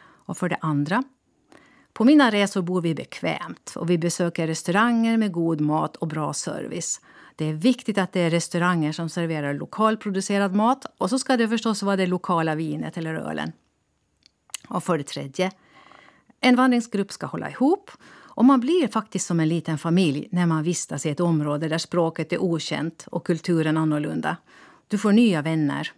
Och 0.00 0.38
för 0.38 0.48
det 0.48 0.58
andra, 0.60 1.02
på 1.98 2.04
mina 2.04 2.30
resor 2.30 2.62
bor 2.62 2.80
vi 2.80 2.94
bekvämt 2.94 3.72
och 3.76 3.90
vi 3.90 3.98
besöker 3.98 4.46
restauranger 4.46 5.16
med 5.16 5.32
god 5.32 5.60
mat 5.60 5.96
och 5.96 6.08
bra 6.08 6.32
service. 6.32 7.00
Det 7.36 7.44
är 7.44 7.52
viktigt 7.52 7.98
att 7.98 8.12
det 8.12 8.20
är 8.20 8.30
restauranger 8.30 8.92
som 8.92 9.08
serverar 9.08 9.54
lokalproducerad 9.54 10.54
mat 10.54 10.86
och 10.98 11.10
så 11.10 11.18
ska 11.18 11.36
det 11.36 11.48
förstås 11.48 11.82
vara 11.82 11.96
det 11.96 12.06
lokala 12.06 12.54
vinet 12.54 12.96
eller 12.96 13.14
ölen. 13.14 13.52
Och 14.68 14.84
för 14.84 14.98
det 14.98 15.04
tredje, 15.04 15.50
en 16.40 16.56
vandringsgrupp 16.56 17.12
ska 17.12 17.26
hålla 17.26 17.50
ihop 17.50 17.90
och 18.16 18.44
man 18.44 18.60
blir 18.60 18.88
faktiskt 18.88 19.26
som 19.26 19.40
en 19.40 19.48
liten 19.48 19.78
familj 19.78 20.28
när 20.32 20.46
man 20.46 20.62
vistas 20.62 21.06
i 21.06 21.10
ett 21.10 21.20
område 21.20 21.68
där 21.68 21.78
språket 21.78 22.32
är 22.32 22.42
okänt 22.42 23.06
och 23.10 23.26
kulturen 23.26 23.76
annorlunda. 23.76 24.36
Du 24.88 24.98
får 24.98 25.12
nya 25.12 25.42
vänner. 25.42 25.92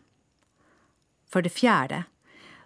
För 1.28 1.42
det 1.42 1.50
fjärde, 1.50 2.04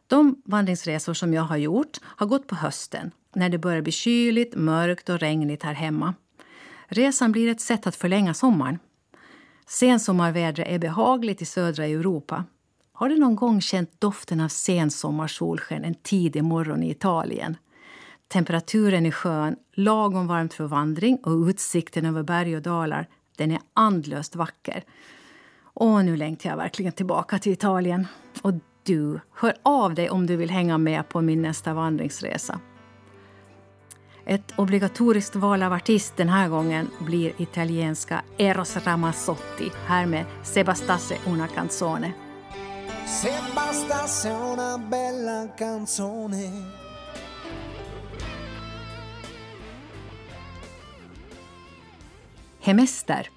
de 0.06 0.42
vandringsresor 0.44 1.14
som 1.14 1.34
jag 1.34 1.42
har 1.42 1.56
gjort 1.56 1.98
har 2.02 2.26
gått 2.26 2.46
på 2.46 2.54
hösten 2.54 3.10
när 3.34 3.48
det 3.48 3.58
börjar 3.58 3.82
bli 3.82 3.92
kyligt, 3.92 4.54
mörkt 4.56 5.08
och 5.08 5.18
regnigt 5.18 5.62
här 5.62 5.74
hemma. 5.74 6.14
Resan 6.86 7.32
blir 7.32 7.48
ett 7.48 7.60
sätt 7.60 7.86
att 7.86 7.96
förlänga 7.96 8.34
sommaren. 8.34 8.78
Sensommarvädret 9.66 10.68
är 10.68 10.78
behagligt 10.78 11.42
i 11.42 11.44
södra 11.44 11.86
Europa. 11.86 12.44
Har 12.92 13.08
du 13.08 13.18
någon 13.18 13.36
gång 13.36 13.60
känt 13.60 14.00
doften 14.00 14.40
av 14.40 14.48
sensommarsolsken 14.48 15.84
en 15.84 15.94
tidig 15.94 16.44
morgon 16.44 16.82
i 16.82 16.90
Italien? 16.90 17.56
Temperaturen 18.28 19.06
är 19.06 19.10
skön, 19.10 19.56
lagom 19.72 20.26
varmt 20.26 20.54
för 20.54 20.64
vandring 20.64 21.18
och 21.24 21.46
utsikten 21.46 22.06
över 22.06 22.22
berg 22.22 22.56
och 22.56 22.62
dalar 22.62 23.08
den 23.36 23.50
är 23.50 23.60
andlöst 23.74 24.36
vacker. 24.36 24.84
Och 25.62 26.04
nu 26.04 26.16
längtar 26.16 26.50
jag 26.50 26.56
verkligen 26.56 26.92
tillbaka 26.92 27.38
till 27.38 27.52
Italien. 27.52 28.06
Och 28.42 28.52
du, 28.82 29.20
hör 29.34 29.54
av 29.62 29.94
dig 29.94 30.10
om 30.10 30.26
du 30.26 30.36
vill 30.36 30.50
hänga 30.50 30.78
med 30.78 31.08
på 31.08 31.20
min 31.20 31.42
nästa 31.42 31.74
vandringsresa. 31.74 32.60
Ett 34.26 34.52
obligatoriskt 34.56 35.36
val 35.36 35.62
av 35.62 35.72
artist 35.72 36.16
den 36.16 36.28
här 36.28 36.48
gången 36.48 36.90
blir 37.00 37.32
italienska 37.38 38.22
Eros 38.38 38.76
Ramazzotti 38.76 39.70
här 39.86 40.06
med 40.06 40.24
Sebastasse 40.42 41.16
una 41.26 41.48
canzone. 41.48 42.12
Sebastasse 43.06 44.30
una 44.30 44.78
bella 44.78 45.48
canzone 45.58 46.50
Hemester. 52.60 53.30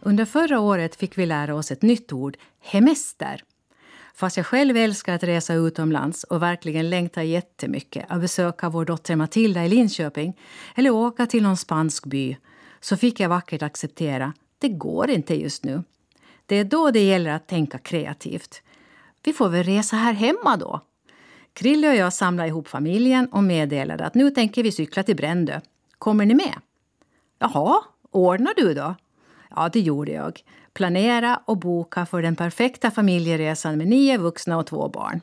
Under 0.00 0.24
förra 0.24 0.60
året 0.60 0.96
fick 0.96 1.18
vi 1.18 1.26
lära 1.26 1.54
oss 1.54 1.70
ett 1.70 1.82
nytt 1.82 2.12
ord, 2.12 2.36
hemester. 2.60 3.42
Fast 4.16 4.36
jag 4.36 4.46
själv 4.46 4.76
älskar 4.76 5.14
att 5.14 5.22
resa 5.22 5.54
utomlands 5.54 6.24
och 6.24 6.42
verkligen 6.42 6.90
längtar 6.90 7.22
jättemycket 7.22 8.04
att 8.08 8.20
besöka 8.20 8.68
vår 8.68 8.84
dotter 8.84 9.16
Matilda 9.16 9.64
i 9.64 9.68
Linköping 9.68 10.40
eller 10.74 10.90
åka 10.90 11.26
till 11.26 11.42
någon 11.42 11.56
spansk 11.56 12.06
by 12.06 12.36
så 12.80 12.96
fick 12.96 13.20
jag 13.20 13.28
vackert 13.28 13.62
acceptera 13.62 14.32
det 14.58 14.68
går 14.68 15.10
inte 15.10 15.34
just 15.34 15.64
nu. 15.64 15.82
Det 16.46 16.56
är 16.56 16.64
då 16.64 16.90
det 16.90 17.04
gäller 17.04 17.30
att 17.30 17.48
tänka 17.48 17.78
kreativt. 17.78 18.62
Vi 19.22 19.32
får 19.32 19.48
väl 19.48 19.64
resa 19.64 19.96
här 19.96 20.12
hemma 20.12 20.56
då. 20.56 20.80
Krille 21.52 21.88
och 21.88 21.96
jag 21.96 22.12
samlade 22.12 22.48
ihop 22.48 22.68
familjen 22.68 23.26
och 23.26 23.44
meddelade 23.44 24.04
att 24.04 24.14
nu 24.14 24.30
tänker 24.30 24.62
vi 24.62 24.72
cykla 24.72 25.02
till 25.02 25.16
Brändö. 25.16 25.60
Kommer 25.98 26.26
ni 26.26 26.34
med? 26.34 26.54
Jaha, 27.38 27.84
ordnar 28.10 28.54
du 28.56 28.74
då? 28.74 28.94
Ja, 29.56 29.68
det 29.72 29.80
gjorde 29.80 30.12
jag. 30.12 30.40
Planera 30.74 31.40
och 31.44 31.58
boka 31.58 32.06
för 32.06 32.22
den 32.22 32.36
perfekta 32.36 32.90
familjeresan 32.90 33.78
med 33.78 33.86
nio 33.88 34.18
vuxna 34.18 34.58
och 34.58 34.66
två 34.66 34.88
barn. 34.88 35.20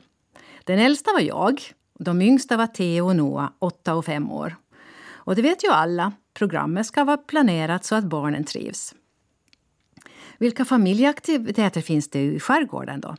Den 0.64 0.78
äldsta 0.78 1.12
var 1.12 1.20
jag. 1.20 1.62
De 1.98 2.22
yngsta 2.22 2.56
var 2.56 2.66
Theo 2.66 3.06
och 3.06 3.16
Noah, 3.16 3.50
åtta 3.58 3.94
och 3.94 4.04
fem 4.04 4.30
år. 4.30 4.56
Och 5.24 5.36
det 5.36 5.42
vet 5.42 5.64
ju 5.64 5.68
alla, 5.68 6.12
programmet 6.34 6.86
ska 6.86 7.04
vara 7.04 7.16
planerat 7.16 7.84
så 7.84 7.94
att 7.94 8.04
barnen 8.04 8.44
trivs. 8.44 8.94
Vilka 10.38 10.64
familjeaktiviteter 10.64 11.80
finns 11.80 12.10
det 12.10 12.22
i 12.22 12.40
skärgården 12.40 13.00
då? 13.00 13.16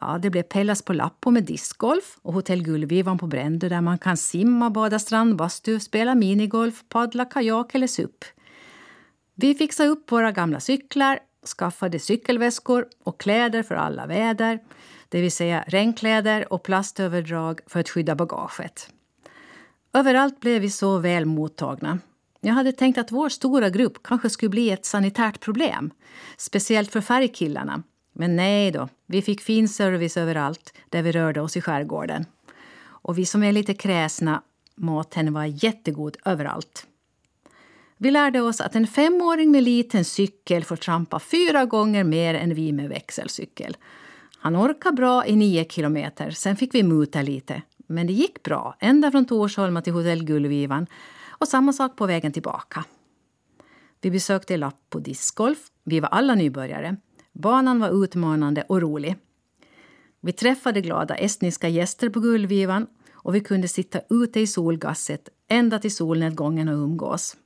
Ja, 0.00 0.18
det 0.22 0.30
blev 0.30 0.42
Pellas 0.42 0.82
på 0.82 0.92
Lappo 0.92 1.30
med 1.30 1.44
discgolf 1.44 2.18
och 2.22 2.32
Hotell 2.32 2.62
Gullvivan 2.62 3.18
på 3.18 3.26
Brändö 3.26 3.68
där 3.68 3.80
man 3.80 3.98
kan 3.98 4.16
simma, 4.16 4.70
bada 4.70 4.98
strandbastu, 4.98 5.80
spela 5.80 6.14
minigolf, 6.14 6.84
paddla 6.88 7.24
kajak 7.24 7.74
eller 7.74 7.86
SUP. 7.86 8.24
Vi 9.34 9.54
fixade 9.54 9.88
upp 9.88 10.12
våra 10.12 10.32
gamla 10.32 10.60
cyklar, 10.60 11.18
skaffade 11.48 11.98
cykelväskor 11.98 12.86
och 13.04 13.20
kläder 13.20 13.62
för 13.62 13.74
alla 13.74 14.06
väder, 14.06 14.58
det 15.08 15.20
vill 15.20 15.32
säga 15.32 15.64
regnkläder 15.68 16.52
och 16.52 16.62
plastöverdrag 16.62 17.60
för 17.66 17.80
att 17.80 17.88
skydda 17.88 18.14
bagaget. 18.14 18.90
Överallt 19.92 20.40
blev 20.40 20.62
vi 20.62 20.70
så 20.70 20.98
väl 20.98 21.24
mottagna. 21.24 21.98
Jag 22.40 22.54
hade 22.54 22.72
tänkt 22.72 22.98
att 22.98 23.12
vår 23.12 23.28
stora 23.28 23.70
grupp 23.70 24.02
kanske 24.02 24.30
skulle 24.30 24.50
bli 24.50 24.70
ett 24.70 24.84
sanitärt 24.84 25.40
problem, 25.40 25.90
speciellt 26.36 26.90
för 26.90 27.00
färgkillarna. 27.00 27.82
Men 28.12 28.36
nej 28.36 28.70
då, 28.70 28.88
vi 29.06 29.22
fick 29.22 29.40
fin 29.40 29.68
service 29.68 30.16
överallt 30.16 30.74
där 30.88 31.02
vi 31.02 31.12
rörde 31.12 31.40
oss 31.40 31.56
i 31.56 31.60
skärgården. 31.60 32.26
Och 32.84 33.18
vi 33.18 33.26
som 33.26 33.42
är 33.42 33.52
lite 33.52 33.74
kräsna, 33.74 34.42
maten 34.76 35.32
var 35.32 35.44
jättegod 35.44 36.16
överallt. 36.24 36.86
Vi 37.96 38.10
lärde 38.10 38.40
oss 38.40 38.60
att 38.60 38.76
en 38.76 38.86
femåring 38.86 39.50
med 39.50 39.62
liten 39.62 40.04
cykel 40.04 40.64
får 40.64 40.76
trampa 40.76 41.20
fyra 41.20 41.64
gånger 41.64 42.04
mer 42.04 42.34
än 42.34 42.54
vi 42.54 42.72
med 42.72 42.88
växelcykel. 42.88 43.76
Han 44.38 44.56
orkade 44.56 44.96
bra 44.96 45.26
i 45.26 45.36
nio 45.36 45.64
kilometer, 45.64 46.30
sen 46.30 46.56
fick 46.56 46.74
vi 46.74 46.82
muta 46.82 47.22
lite. 47.22 47.62
Men 47.86 48.06
det 48.06 48.12
gick 48.12 48.42
bra, 48.42 48.76
ända 48.80 49.10
från 49.10 49.24
Torsholma 49.24 49.82
till 49.82 49.92
hotell 49.92 50.24
Gullvivan 50.24 50.86
och 51.28 51.48
samma 51.48 51.72
sak 51.72 51.96
på 51.96 52.06
vägen 52.06 52.32
tillbaka. 52.32 52.84
Vi 54.00 54.10
besökte 54.10 54.56
Lappo 54.56 54.98
discgolf. 54.98 55.58
Vi 55.84 56.00
var 56.00 56.08
alla 56.08 56.34
nybörjare. 56.34 56.96
Banan 57.32 57.80
var 57.80 58.04
utmanande 58.04 58.62
och 58.62 58.80
rolig. 58.80 59.16
Vi 60.20 60.32
träffade 60.32 60.80
glada 60.80 61.14
estniska 61.14 61.68
gäster 61.68 62.08
på 62.08 62.20
Gullvivan 62.20 62.86
och 63.12 63.34
vi 63.34 63.40
kunde 63.40 63.68
sitta 63.68 64.00
ute 64.10 64.40
i 64.40 64.46
solgasset 64.46 65.28
ända 65.48 65.78
till 65.78 65.94
solnedgången 65.94 66.68
och 66.68 66.74
umgås. 66.74 67.36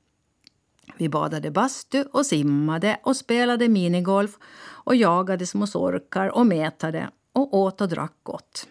Vi 0.97 1.09
badade 1.09 1.51
bastu 1.51 2.03
och 2.03 2.25
simmade 2.25 2.99
och 3.03 3.15
spelade 3.15 3.69
minigolf 3.69 4.37
och 4.61 4.95
jagade 4.95 5.47
små 5.47 5.67
sorkar 5.67 6.27
och 6.27 6.45
metade 6.45 7.09
och 7.33 7.53
åt 7.53 7.81
och 7.81 7.89
drack 7.89 8.13
gott. 8.23 8.67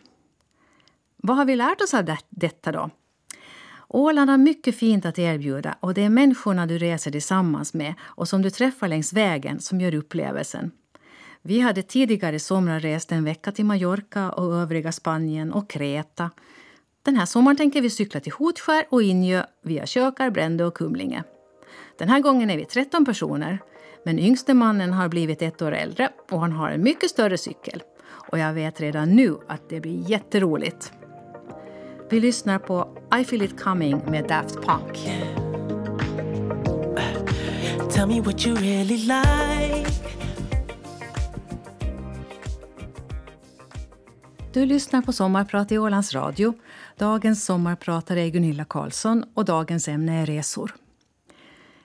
Vad 1.16 1.36
har 1.36 1.44
vi 1.44 1.56
lärt 1.56 1.80
oss 1.80 1.94
av 1.94 2.04
det, 2.04 2.18
detta 2.28 2.72
då? 2.72 2.90
Åland 3.88 4.30
har 4.30 4.38
mycket 4.38 4.76
fint 4.76 5.06
att 5.06 5.18
erbjuda 5.18 5.76
och 5.80 5.94
det 5.94 6.02
är 6.02 6.08
människorna 6.08 6.66
du 6.66 6.78
reser 6.78 7.10
tillsammans 7.10 7.74
med 7.74 7.94
och 8.00 8.28
som 8.28 8.42
du 8.42 8.50
träffar 8.50 8.88
längs 8.88 9.12
vägen 9.12 9.60
som 9.60 9.80
gör 9.80 9.94
upplevelsen. 9.94 10.70
Vi 11.42 11.60
hade 11.60 11.82
tidigare 11.82 12.38
somrar 12.38 12.80
rest 12.80 13.12
en 13.12 13.24
vecka 13.24 13.52
till 13.52 13.64
Mallorca 13.64 14.30
och 14.30 14.54
övriga 14.54 14.92
Spanien 14.92 15.52
och 15.52 15.70
Kreta. 15.70 16.30
Den 17.02 17.16
här 17.16 17.26
sommaren 17.26 17.56
tänker 17.56 17.82
vi 17.82 17.90
cykla 17.90 18.20
till 18.20 18.32
Hotskär 18.32 18.84
och 18.90 19.02
Injö 19.02 19.42
via 19.62 19.86
Kökar, 19.86 20.30
Brände 20.30 20.64
och 20.64 20.74
Kumlinge. 20.74 21.24
Den 21.98 22.08
här 22.08 22.20
gången 22.20 22.50
är 22.50 22.56
vi 22.56 22.64
13 22.64 23.04
personer, 23.04 23.58
men 24.04 24.18
yngste 24.18 24.54
mannen 24.54 24.92
har 24.92 25.08
blivit 25.08 25.42
ett 25.42 25.62
år 25.62 25.72
äldre 25.72 26.10
och 26.30 26.40
han 26.40 26.52
har 26.52 26.70
en 26.70 26.82
mycket 26.82 27.10
större 27.10 27.38
cykel. 27.38 27.82
Och 28.08 28.38
jag 28.38 28.52
vet 28.52 28.80
redan 28.80 29.10
nu 29.10 29.36
att 29.48 29.68
det 29.68 29.80
blir 29.80 30.10
jätteroligt. 30.10 30.92
Vi 32.10 32.20
lyssnar 32.20 32.58
på 32.58 32.88
I 33.20 33.24
feel 33.24 33.42
it 33.42 33.60
coming 33.62 34.02
med 34.10 34.28
Daft 34.28 34.54
Punk. 34.54 35.08
Tell 37.90 38.08
me 38.08 38.20
what 38.20 38.46
you 38.46 38.56
really 38.56 38.96
like 38.96 39.88
Du 44.52 44.66
lyssnar 44.66 45.02
på 45.02 45.12
Sommarprat 45.12 45.72
i 45.72 45.78
Ålands 45.78 46.14
Radio. 46.14 46.54
Dagens 46.98 47.44
sommarpratare 47.44 48.20
är 48.20 48.28
Gunilla 48.28 48.64
Karlsson 48.64 49.24
och 49.34 49.44
dagens 49.44 49.88
ämne 49.88 50.22
är 50.22 50.26
resor. 50.26 50.74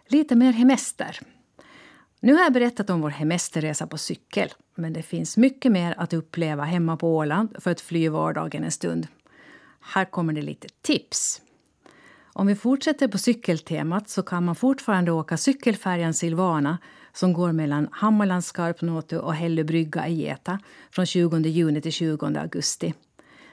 Lite 0.08 0.36
mer 0.36 0.52
hemester. 0.52 1.20
Nu 2.20 2.34
har 2.34 2.44
jag 2.44 2.54
berättat 2.54 2.90
om 2.90 3.02
vår 3.02 3.10
hemesterresa 3.10 3.88
på 3.88 3.98
cykel 3.98 4.54
men 4.76 4.94
det 4.94 5.04
finns 5.04 5.38
mycket 5.38 5.72
mer 5.72 5.96
att 5.98 6.14
uppleva 6.14 6.64
hemma 6.64 6.98
på 6.98 7.16
Åland 7.16 7.56
för 7.60 7.72
att 7.72 7.82
fly 7.82 8.10
vardagen 8.10 8.64
en 8.64 8.72
stund. 8.72 9.08
Här 9.82 10.06
kommer 10.06 10.34
det 10.34 10.42
lite 10.42 10.68
tips. 10.82 11.42
Om 12.34 12.48
vi 12.48 12.56
fortsätter 12.56 13.08
på 13.08 13.18
cykeltemat 13.18 14.10
så 14.10 14.24
kan 14.24 14.46
man 14.46 14.56
fortfarande 14.56 15.12
åka 15.12 15.38
cykelfärjan 15.38 16.14
Silvana 16.14 16.78
som 17.14 17.34
går 17.34 17.52
mellan 17.52 17.88
Hammarlands 17.92 18.48
Skarpnåtu 18.48 19.18
och 19.18 19.34
Hällö 19.34 19.64
brygga 19.64 20.08
i 20.08 20.14
Geta 20.14 20.60
från 20.92 21.06
20 21.06 21.38
juni 21.38 21.82
till 21.82 21.92
20 21.92 22.26
augusti. 22.26 22.94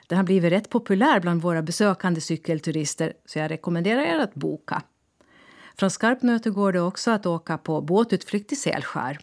Den 0.07 0.19
har 0.19 0.25
blivit 0.25 0.53
rätt 0.53 0.71
populär 0.71 1.21
bland 1.21 1.43
våra 1.43 1.63
besökande 1.63 2.21
cykelturister 2.21 3.13
så 3.27 3.39
jag 3.39 3.51
rekommenderar 3.51 4.03
er 4.03 4.19
att 4.19 4.35
boka. 4.35 4.83
Från 5.81 5.91
Skarpnöte 5.91 6.51
går 6.51 6.73
det 6.73 6.81
också 6.81 7.11
att 7.11 7.27
åka 7.27 7.59
på 7.59 7.81
båtutflykt 7.81 8.49
till 8.49 8.61
Selskär. 8.61 9.19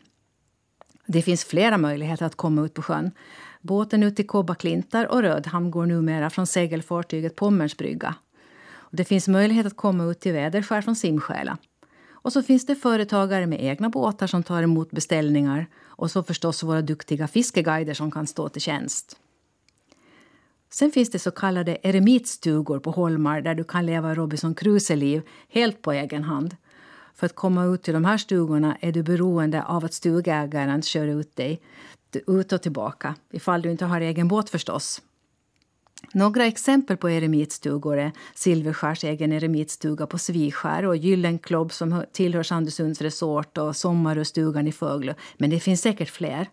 Det 1.05 1.21
finns 1.21 1.45
flera 1.45 1.77
möjligheter 1.77 2.25
att 2.25 2.35
komma 2.35 2.65
ut 2.65 2.73
på 2.73 2.81
sjön. 2.81 3.11
Båten 3.61 4.03
ut 4.03 4.15
till 4.15 4.27
Kobba-Klintar 4.27 5.05
och 5.05 5.21
Rödhamn 5.21 5.71
går 5.71 5.85
numera 5.85 6.29
från 6.29 6.47
segelfartyget 6.47 7.35
Pommerns 7.35 7.77
brygga. 7.77 8.15
Det 8.91 9.05
finns 9.05 9.27
möjlighet 9.27 9.65
att 9.65 9.75
komma 9.75 10.03
ut 10.03 10.19
till 10.19 10.33
Väderskär 10.33 10.81
från 10.81 10.95
Simskäla. 10.95 11.57
Och 12.09 12.33
så 12.33 12.43
finns 12.43 12.65
det 12.65 12.75
företagare 12.75 13.47
med 13.47 13.63
egna 13.63 13.89
båtar 13.89 14.27
som 14.27 14.43
tar 14.43 14.63
emot 14.63 14.91
beställningar 14.91 15.67
och 15.85 16.11
så 16.11 16.23
förstås 16.23 16.63
våra 16.63 16.81
duktiga 16.81 17.27
fiskeguider 17.27 17.93
som 17.93 18.11
kan 18.11 18.27
stå 18.27 18.49
till 18.49 18.61
tjänst. 18.61 19.17
Sen 20.69 20.91
finns 20.91 21.09
det 21.09 21.19
så 21.19 21.31
kallade 21.31 21.77
eremitstugor 21.83 22.79
på 22.79 22.91
holmar 22.91 23.41
där 23.41 23.55
du 23.55 23.63
kan 23.63 23.85
leva 23.85 24.15
Robinson 24.15 24.55
Crusoe-liv 24.55 25.21
helt 25.49 25.81
på 25.81 25.91
egen 25.91 26.23
hand. 26.23 26.55
För 27.15 27.25
att 27.25 27.35
komma 27.35 27.65
ut 27.65 27.83
till 27.83 27.93
de 27.93 28.05
här 28.05 28.17
stugorna 28.17 28.77
är 28.81 28.91
du 28.91 29.03
beroende 29.03 29.63
av 29.63 29.85
att 29.85 29.93
stugägaren 29.93 30.81
kör 30.81 31.07
ut 31.07 31.35
dig 31.35 31.61
ut 32.27 32.51
och 32.51 32.61
tillbaka, 32.61 33.15
ifall 33.31 33.61
du 33.61 33.71
inte 33.71 33.85
har 33.85 34.01
egen 34.01 34.27
båt 34.27 34.49
förstås. 34.49 35.01
Några 36.13 36.45
exempel 36.45 36.97
på 36.97 37.09
eremitstugor 37.09 37.97
är 37.97 38.11
Silverskärs 38.35 39.03
egen 39.03 39.31
eremitstuga 39.31 40.07
på 40.07 40.17
Sviskär 40.17 40.85
och 40.85 40.97
Gyllenklubb 40.97 41.71
som 41.73 42.03
tillhör 42.11 42.43
Sandösunds 42.43 43.01
resort 43.01 43.57
och 43.57 43.75
Sommaröstugan 43.75 44.67
i 44.67 44.71
Föglö. 44.71 45.13
Men 45.37 45.49
det 45.49 45.59
finns 45.59 45.81
säkert 45.81 46.09
fler. 46.09 46.47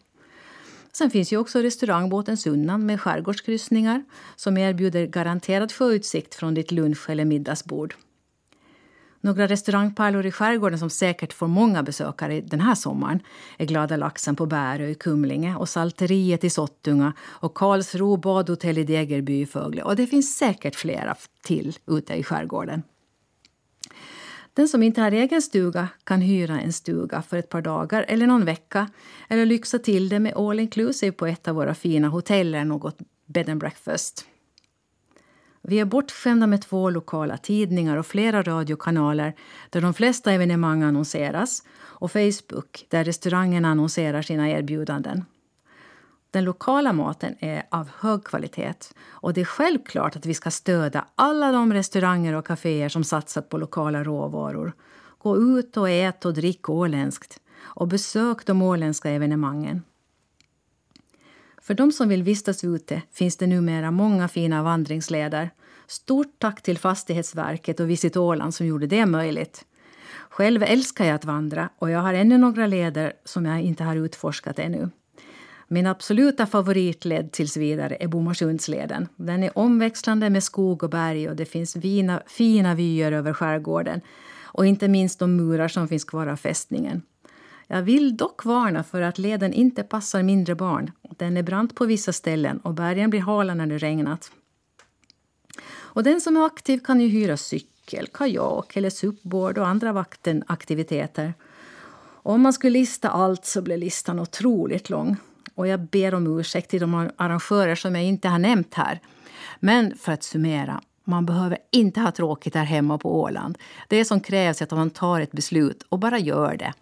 Sen 0.97 1.11
finns 1.11 1.33
ju 1.33 1.37
också 1.37 1.59
restaurangbåten 1.59 2.37
Sunnan 2.37 2.87
med 2.87 3.01
skärgårdskryssningar 3.01 4.05
som 4.37 4.57
erbjuder 4.57 5.07
garanterad 5.07 5.73
sjöutsikt 5.73 6.35
från 6.35 6.55
ditt 6.55 6.73
lunch 6.73 7.11
eller 7.11 7.25
middagsbord. 7.25 7.95
Några 9.21 9.47
restaurangpärlor 9.47 10.27
i 10.27 10.31
skärgården 10.31 10.79
som 10.79 10.91
säkert 10.91 11.33
får 11.33 11.47
många 11.47 11.83
besökare 11.83 12.41
den 12.41 12.61
här 12.61 12.75
sommaren 12.75 13.21
är 13.59 13.67
Glada 13.67 13.97
laxen 13.97 14.37
på 14.37 14.47
Bärö 14.47 14.87
i 14.87 14.95
Kumlinge 14.95 15.57
och 15.57 15.69
Salteriet 15.69 16.45
i 16.45 16.51
Sottunga 16.51 17.13
och 17.23 17.55
Karlsro 17.55 18.17
badhotell 18.17 18.79
i 18.79 18.85
Degerby 18.85 19.41
i 19.41 19.47
Fögle. 19.47 19.83
Och 19.83 19.97
det 19.97 20.07
finns 20.07 20.37
säkert 20.37 20.75
flera 20.75 21.17
till 21.43 21.77
ute 21.87 22.15
i 22.15 22.23
skärgården. 22.23 22.83
Den 24.55 24.69
som 24.69 24.83
inte 24.83 25.01
har 25.01 25.13
egen 25.13 25.43
stuga 25.43 25.89
kan 26.05 26.21
hyra 26.21 26.61
en 26.61 26.73
stuga 26.73 27.23
för 27.23 27.37
ett 27.37 27.49
par 27.49 27.63
dagar 27.63 28.05
eller 28.09 28.27
någon 28.27 28.45
vecka 28.45 28.89
eller 29.29 29.47
lyxa 29.47 29.79
till 29.79 30.09
det 30.09 30.19
med 30.19 30.35
all 30.35 30.61
inclusive 30.61 31.13
på 31.13 31.27
ett 31.27 31.49
av 31.49 31.55
våra 31.55 31.75
fina 31.75 32.09
hotell 32.09 32.55
eller 32.55 32.65
något 32.65 32.99
bed 33.27 33.49
and 33.49 33.61
breakfast. 33.61 34.27
Vi 35.63 35.81
är 35.81 35.85
bortskämda 35.85 36.47
med 36.47 36.63
två 36.63 36.91
lokala 36.91 37.37
tidningar 37.37 37.97
och 37.97 38.07
flera 38.07 38.43
radiokanaler 38.43 39.35
där 39.71 39.81
de 39.81 39.95
flesta 39.95 40.33
evenemang 40.33 40.83
annonseras 40.83 41.63
och 41.77 42.13
Facebook 42.13 42.87
där 42.89 43.05
restaurangerna 43.05 43.69
annonserar 43.69 44.23
sina 44.23 44.51
erbjudanden. 44.51 45.25
Den 46.35 46.45
lokala 46.45 46.93
maten 46.93 47.37
är 47.41 47.63
av 47.71 47.89
hög 47.99 48.25
kvalitet 48.25 48.75
och 49.09 49.33
det 49.33 49.41
är 49.41 49.45
självklart 49.45 50.17
att 50.17 50.27
vi 50.27 50.35
ska 50.35 50.51
stödja 50.51 51.05
alla 51.15 51.53
de 51.53 51.73
restauranger 51.73 52.35
och 52.35 52.47
kaféer 52.47 52.89
som 52.89 53.05
satsat 53.05 53.49
på 53.49 53.59
lokala 53.59 54.05
råvaror. 54.05 54.73
Gå 55.19 55.37
ut 55.37 55.77
och 55.77 55.91
ät 55.91 56.25
och 56.25 56.35
drick 56.35 56.69
åländskt 56.69 57.41
och 57.57 57.89
besök 57.89 58.47
de 58.47 58.63
åländska 58.63 59.11
evenemangen. 59.11 59.83
För 61.63 61.75
de 61.75 61.93
som 61.93 62.09
vill 62.09 62.23
vistas 62.23 62.65
ute 62.65 63.03
finns 63.13 63.37
det 63.37 63.47
numera 63.47 63.91
många 63.91 64.29
fina 64.29 64.63
vandringsleder. 64.63 65.51
Stort 65.87 66.39
tack 66.39 66.63
till 66.63 66.79
Fastighetsverket 66.79 67.81
och 67.81 67.91
Visit 67.91 68.17
Åland 68.17 68.55
som 68.55 68.67
gjorde 68.67 68.87
det 68.87 69.07
möjligt. 69.07 69.65
Själv 70.29 70.63
älskar 70.63 71.05
jag 71.05 71.15
att 71.15 71.25
vandra 71.25 71.69
och 71.79 71.91
jag 71.91 72.01
har 72.01 72.15
ännu 72.15 72.39
några 72.39 72.67
leder 72.67 73.13
som 73.25 73.47
jag 73.47 73.61
inte 73.61 73.85
har 73.85 73.97
utforskat 73.97 74.59
ännu. 74.59 74.91
Min 75.75 75.87
absoluta 75.87 76.47
favoritled 76.47 77.33
tills 77.33 77.57
vidare 77.57 77.97
är 78.01 78.09
Bomarsundsleden. 78.09 79.09
Den 79.17 79.43
är 79.43 79.59
omväxlande 79.59 80.31
med 80.31 80.43
skog 80.43 80.83
och 80.83 80.91
berg 80.91 81.29
och 81.29 81.37
det 81.37 81.45
finns 81.45 81.73
fina, 81.73 82.23
fina 82.27 82.75
vyer 82.75 83.13
över 83.13 83.33
skärgården 83.33 84.01
och 84.43 84.67
inte 84.67 84.89
minst 84.89 85.19
de 85.19 85.37
murar 85.37 85.69
som 85.69 85.89
finns 85.89 86.05
kvar 86.05 86.27
av 86.27 86.37
fästningen. 86.37 87.03
Jag 87.67 87.83
vill 87.83 88.17
dock 88.17 88.45
varna 88.45 88.85
för 88.85 89.03
att 89.03 89.19
leden 89.19 89.53
inte 89.53 89.83
passar 89.83 90.23
mindre 90.23 90.55
barn. 90.55 90.91
Den 91.17 91.37
är 91.37 91.43
brant 91.43 91.75
på 91.75 91.85
vissa 91.87 92.13
ställen 92.13 92.59
och 92.59 92.75
bergen 92.75 93.11
blir 93.11 93.21
hala 93.21 93.55
när 93.55 93.67
det 93.67 93.79
regnat. 93.79 94.31
Och 95.67 96.03
den 96.03 96.21
som 96.21 96.37
är 96.37 96.47
aktiv 96.47 96.79
kan 96.79 97.01
ju 97.01 97.09
hyra 97.09 97.37
cykel, 97.37 98.07
kajak 98.07 98.77
eller 98.77 98.91
supboard 98.91 99.59
och 99.59 99.67
andra 99.67 99.93
vattenaktiviteter. 99.93 101.35
Om 102.23 102.41
man 102.41 102.53
skulle 102.53 102.79
lista 102.79 103.09
allt 103.09 103.45
så 103.45 103.63
blir 103.63 103.77
listan 103.77 104.21
otroligt 104.21 104.91
lång. 104.91 105.17
Och 105.55 105.67
jag 105.67 105.81
ber 105.81 106.15
om 106.15 106.39
ursäkt 106.39 106.71
till 106.71 106.81
de 106.81 107.11
arrangörer 107.17 107.75
som 107.75 107.95
jag 107.95 108.05
inte 108.05 108.29
har 108.29 108.39
nämnt 108.39 108.75
här. 108.75 109.01
Men 109.61 109.97
för 109.97 110.13
att 110.13 110.23
summera, 110.23 110.81
man 111.05 111.27
behöver 111.27 111.59
inte 111.71 112.01
ha 112.01 112.11
tråkigt 112.11 112.55
här 112.55 112.65
hemma 112.65 112.99
på 112.99 113.21
Åland. 113.21 113.59
Det 113.89 114.05
som 114.05 114.21
krävs 114.21 114.61
är 114.61 114.65
att 114.65 114.71
man 114.71 114.91
tar 114.91 115.21
ett 115.21 115.33
beslut 115.33 115.83
och 115.89 115.99
bara 115.99 116.19
gör 116.19 116.57
det. 116.57 116.73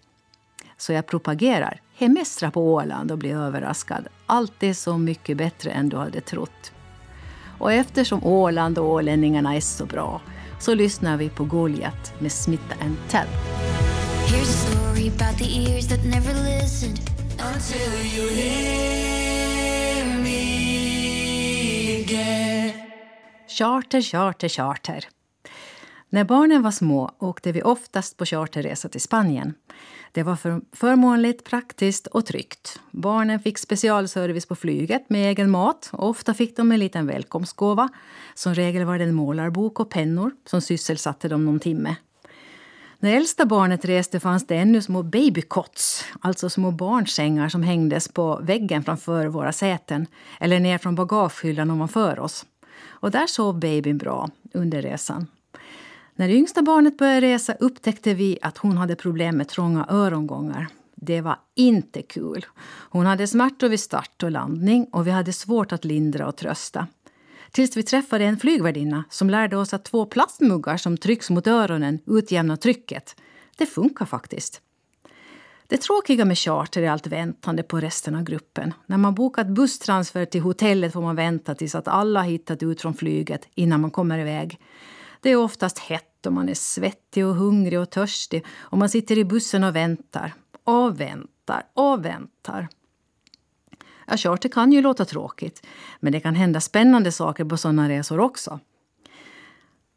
Så 0.77 0.93
jag 0.93 1.07
propagerar 1.07 1.81
hemestra 1.95 2.51
på 2.51 2.75
Åland 2.75 3.11
och 3.11 3.19
bli 3.19 3.31
överraskad. 3.31 4.07
Allt 4.27 4.63
är 4.63 4.73
så 4.73 4.99
mycket 4.99 5.37
bättre 5.37 5.71
än 5.71 5.89
du 5.89 5.97
hade 5.97 6.21
trott. 6.21 6.73
Och 7.59 7.73
eftersom 7.73 8.25
Åland 8.25 8.79
och 8.79 8.91
ålänningarna 8.91 9.55
är 9.57 9.61
så 9.61 9.87
bra 9.87 10.21
så 10.61 10.75
lyssnar 10.75 11.17
vi 11.17 11.29
på 11.29 11.45
Goliat 11.45 12.13
med 12.19 12.33
Smitta 12.33 12.75
and 12.81 12.97
Tell. 13.09 13.27
Here's 14.27 14.43
a 14.43 14.71
story 14.71 15.09
about 15.09 15.39
the 15.39 15.45
ears 15.45 15.89
that 15.89 16.05
never 16.05 16.35
listened 16.35 17.12
until 17.43 17.93
you 18.17 18.29
hear 18.29 20.05
me 20.23 22.03
again. 22.03 22.73
Charter, 23.49 24.01
charter, 24.01 24.49
charter. 24.49 25.09
När 26.09 26.25
barnen 26.25 26.63
var 26.63 26.71
små 26.71 27.11
åkte 27.19 27.53
vi 27.53 27.63
oftast 27.63 28.17
på 28.17 28.27
charterresa 28.27 28.89
till 28.89 29.01
Spanien. 29.01 29.55
Det 30.13 30.23
var 30.23 30.37
för 30.37 30.61
förmånligt, 30.73 31.45
praktiskt 31.45 32.07
och 32.07 32.27
tryggt. 32.27 32.81
Barnen 32.91 33.41
fick 33.41 33.59
specialservice 33.59 34.47
på 34.47 34.55
flyget 34.55 35.11
med 35.11 35.31
egen 35.31 35.51
mat. 35.51 35.91
Och 35.93 36.09
ofta 36.09 36.35
fick 36.35 36.57
de 36.57 36.73
en 36.73 36.79
liten 36.79 37.07
välkomstgåva. 37.07 37.89
Som 38.35 38.55
regel 38.55 38.85
var 38.85 38.99
det 38.99 39.05
en 39.05 39.15
målarbok 39.15 39.81
och 39.81 39.91
pennor 39.91 40.31
som 40.47 40.61
sysselsatte 40.61 41.29
dem 41.29 41.45
någon 41.45 41.61
timme. 41.61 41.97
När 43.03 43.17
äldsta 43.17 43.47
barnet 43.47 43.85
reste 43.85 44.21
fanns 44.21 44.47
det 44.47 44.57
ännu 44.57 44.83
små 44.83 45.03
babycots, 45.03 46.05
alltså 46.21 46.51
små 46.51 46.71
barnsängar 46.71 47.49
som 47.49 47.63
hängdes 47.63 48.09
på 48.09 48.41
väggen 48.43 48.85
framför 48.85 49.27
våra 49.27 49.53
säten 49.53 50.07
eller 50.41 50.61
ner 50.61 50.79
från 50.79 50.95
bagagehyllan 50.95 51.71
ovanför 51.71 52.21
oss. 52.21 52.47
Och 52.89 53.11
där 53.11 53.27
sov 53.27 53.59
babyn 53.59 53.99
bra 53.99 54.31
under 54.55 54.83
resan. 54.83 55.27
När 56.15 56.29
det 56.29 56.35
yngsta 56.35 56.63
barnet 56.63 56.99
började 56.99 57.21
resa 57.21 57.55
upptäckte 57.61 58.15
vi 58.15 58.39
att 58.43 58.59
hon 58.59 58.77
hade 58.77 58.97
problem 58.97 59.37
med 59.37 59.49
trånga 59.49 59.87
örongångar. 59.91 60.69
Det 60.95 61.21
var 61.21 61.39
inte 61.55 62.03
kul. 62.03 62.47
Hon 62.91 63.07
hade 63.07 63.27
smärtor 63.27 63.69
vid 63.69 63.81
start 63.81 64.23
och 64.23 64.31
landning 64.31 64.87
och 64.93 65.07
vi 65.07 65.11
hade 65.11 65.33
svårt 65.33 65.73
att 65.73 65.85
lindra 65.85 66.29
och 66.29 66.37
trösta. 66.37 66.87
Tills 67.53 67.77
vi 67.77 67.83
träffade 67.83 68.25
en 68.25 68.37
flygvärdinna 68.37 69.05
som 69.11 69.31
lärde 69.31 69.57
oss 69.57 69.75
att 69.75 69.85
två 69.85 70.07
plastmuggar 70.07 70.77
som 70.77 70.97
trycks 70.97 71.31
mot 71.31 71.47
öronen 71.47 71.99
utjämnar 72.07 72.57
trycket. 72.57 73.17
Det 73.57 73.67
funkar 73.67 74.07
faktiskt. 74.07 74.61
Det 75.67 75.77
tråkiga 75.77 76.25
med 76.25 76.39
charter 76.39 76.83
är 76.83 76.91
allt 76.91 77.07
väntande 77.07 77.63
på 77.63 77.81
resten 77.81 78.15
av 78.15 78.23
gruppen. 78.23 78.75
När 78.87 78.99
man 78.99 79.15
bokat 79.15 79.49
busstransfer 79.49 80.25
till 80.25 80.41
hotellet 80.41 80.93
får 80.93 81.03
man 81.03 81.17
vänta 81.17 81.55
tills 81.55 81.75
att 81.75 81.89
alla 81.89 82.23
hittat 82.23 82.63
ut 82.63 82.81
från 82.81 82.95
flyget 82.95 83.49
innan 83.55 83.81
man 83.81 83.91
kommer 83.91 84.19
iväg. 84.19 84.59
Det 85.21 85.31
är 85.31 85.37
oftast 85.37 85.79
hett 85.79 86.27
och 86.27 86.33
man 86.33 86.49
är 86.49 86.55
svettig 86.55 87.27
och 87.27 87.35
hungrig 87.35 87.81
och 87.81 87.91
törstig 87.91 88.45
och 88.59 88.79
man 88.79 88.89
sitter 88.89 89.19
i 89.19 89.25
bussen 89.25 89.65
och 89.65 89.77
väntar 89.77 90.35
och 90.65 91.01
väntar 91.01 91.63
och 91.75 92.05
väntar. 92.05 92.69
Ja, 94.13 94.17
charter 94.17 94.49
kan 94.49 94.73
ju 94.73 94.83
låta 94.83 95.05
tråkigt, 95.05 95.67
men 96.01 96.13
det 96.13 96.21
kan 96.21 96.35
hända 96.35 96.61
spännande 96.61 97.13
saker 97.13 97.45
på 97.45 97.57
sådana 97.57 97.89
resor 97.89 98.21
också. 98.21 98.61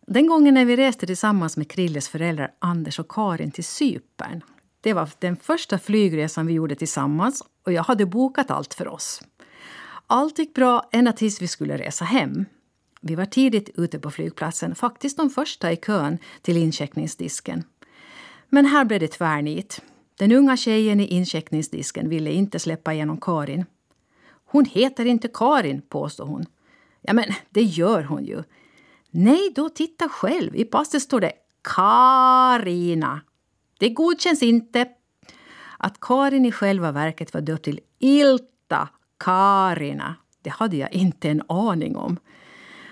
Den 0.07 0.27
gången 0.27 0.53
när 0.53 0.65
vi 0.65 0.75
reste 0.75 1.07
tillsammans 1.07 1.57
med 1.57 1.71
Krilles 1.71 2.09
föräldrar 2.09 2.51
Anders 2.59 2.99
och 2.99 3.11
Karin 3.11 3.51
till 3.51 3.63
Cypern. 3.63 4.41
Det 4.81 4.93
var 4.93 5.09
den 5.19 5.35
första 5.35 5.79
flygresan 5.79 6.47
vi 6.47 6.53
gjorde 6.53 6.75
tillsammans 6.75 7.43
och 7.65 7.71
jag 7.71 7.83
hade 7.83 8.05
bokat 8.05 8.51
allt 8.51 8.73
för 8.73 8.87
oss. 8.87 9.21
Allt 10.07 10.39
gick 10.39 10.53
bra 10.53 10.89
ända 10.91 11.11
tills 11.11 11.41
vi 11.41 11.47
skulle 11.47 11.77
resa 11.77 12.05
hem. 12.05 12.45
Vi 13.01 13.15
var 13.15 13.25
tidigt 13.25 13.69
ute 13.75 13.99
på 13.99 14.11
flygplatsen, 14.11 14.75
faktiskt 14.75 15.17
de 15.17 15.29
första 15.29 15.71
i 15.71 15.75
kön 15.75 16.17
till 16.41 16.57
incheckningsdisken. 16.57 17.63
Men 18.49 18.65
här 18.65 18.85
blev 18.85 18.99
det 18.99 19.07
tvärnit. 19.07 19.81
Den 20.19 20.31
unga 20.31 20.57
tjejen 20.57 20.99
i 20.99 21.05
incheckningsdisken 21.05 22.09
ville 22.09 22.31
inte 22.31 22.59
släppa 22.59 22.93
igenom 22.93 23.17
Karin. 23.21 23.65
Hon 24.55 24.65
heter 24.65 25.05
inte 25.05 25.27
Karin, 25.27 25.81
påstår 25.81 26.25
hon. 26.25 26.45
Ja, 27.01 27.13
men 27.13 27.25
det 27.49 27.61
gör 27.61 28.03
hon 28.03 28.25
ju. 28.25 28.43
Nej, 29.11 29.51
då 29.55 29.69
titta 29.69 30.09
själv. 30.09 30.55
I 30.55 30.65
passet 30.65 31.01
står 31.01 31.19
det 31.19 31.31
Karina. 31.61 33.21
Det 33.79 33.89
godkänns 33.89 34.43
inte. 34.43 34.87
Att 35.77 35.99
Karin 35.99 36.45
i 36.45 36.51
själva 36.51 36.91
verket 36.91 37.33
var 37.33 37.41
döpt 37.41 37.63
till 37.63 37.79
Ilta 37.99 38.89
Karina, 39.17 40.15
det 40.41 40.49
hade 40.49 40.77
jag 40.77 40.93
inte 40.93 41.29
en 41.29 41.41
aning 41.47 41.95
om. 41.95 42.17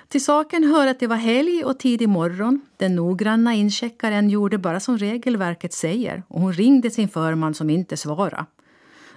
Till 0.08 0.24
saken 0.24 0.64
hör 0.64 0.88
att 0.88 1.00
det 1.00 1.08
var 1.08 1.16
helg 1.16 1.64
och 1.64 1.80
tidig 1.80 2.10
morgon. 2.10 2.62
Den 2.78 2.96
noggranna 2.96 3.54
incheckaren 3.54 4.30
gjorde 4.30 4.58
bara 4.58 4.80
som 4.80 4.98
regelverket 4.98 5.74
säger 5.74 6.24
och 6.28 6.42
hon 6.42 6.54
ringde 6.54 6.90
sin 6.90 7.10
förman 7.10 7.54
som 7.54 7.70
inte 7.70 7.98
svarade. 7.98 8.46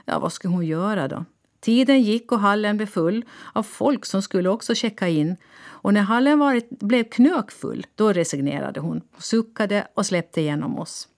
Ja, 0.04 0.18
vad 0.18 0.32
skulle 0.32 0.54
hon 0.54 0.66
göra 0.66 1.08
då? 1.08 1.24
Tiden 1.60 2.02
gick 2.02 2.32
och 2.32 2.40
hallen 2.40 2.76
blev 2.76 2.86
full 2.86 3.24
av 3.52 3.62
folk 3.62 4.06
som 4.06 4.22
skulle 4.22 4.48
också 4.48 4.74
checka 4.74 5.08
in. 5.08 5.36
Och 5.58 5.94
när 5.94 6.00
hallen 6.00 6.38
varit, 6.38 6.68
blev 6.70 7.04
knökfull, 7.04 7.86
då 7.94 8.12
resignerade 8.12 8.80
hon, 8.80 9.00
suckade 9.18 9.88
och 9.94 10.06
släppte 10.06 10.40
igenom 10.40 10.78
oss. 10.78 11.08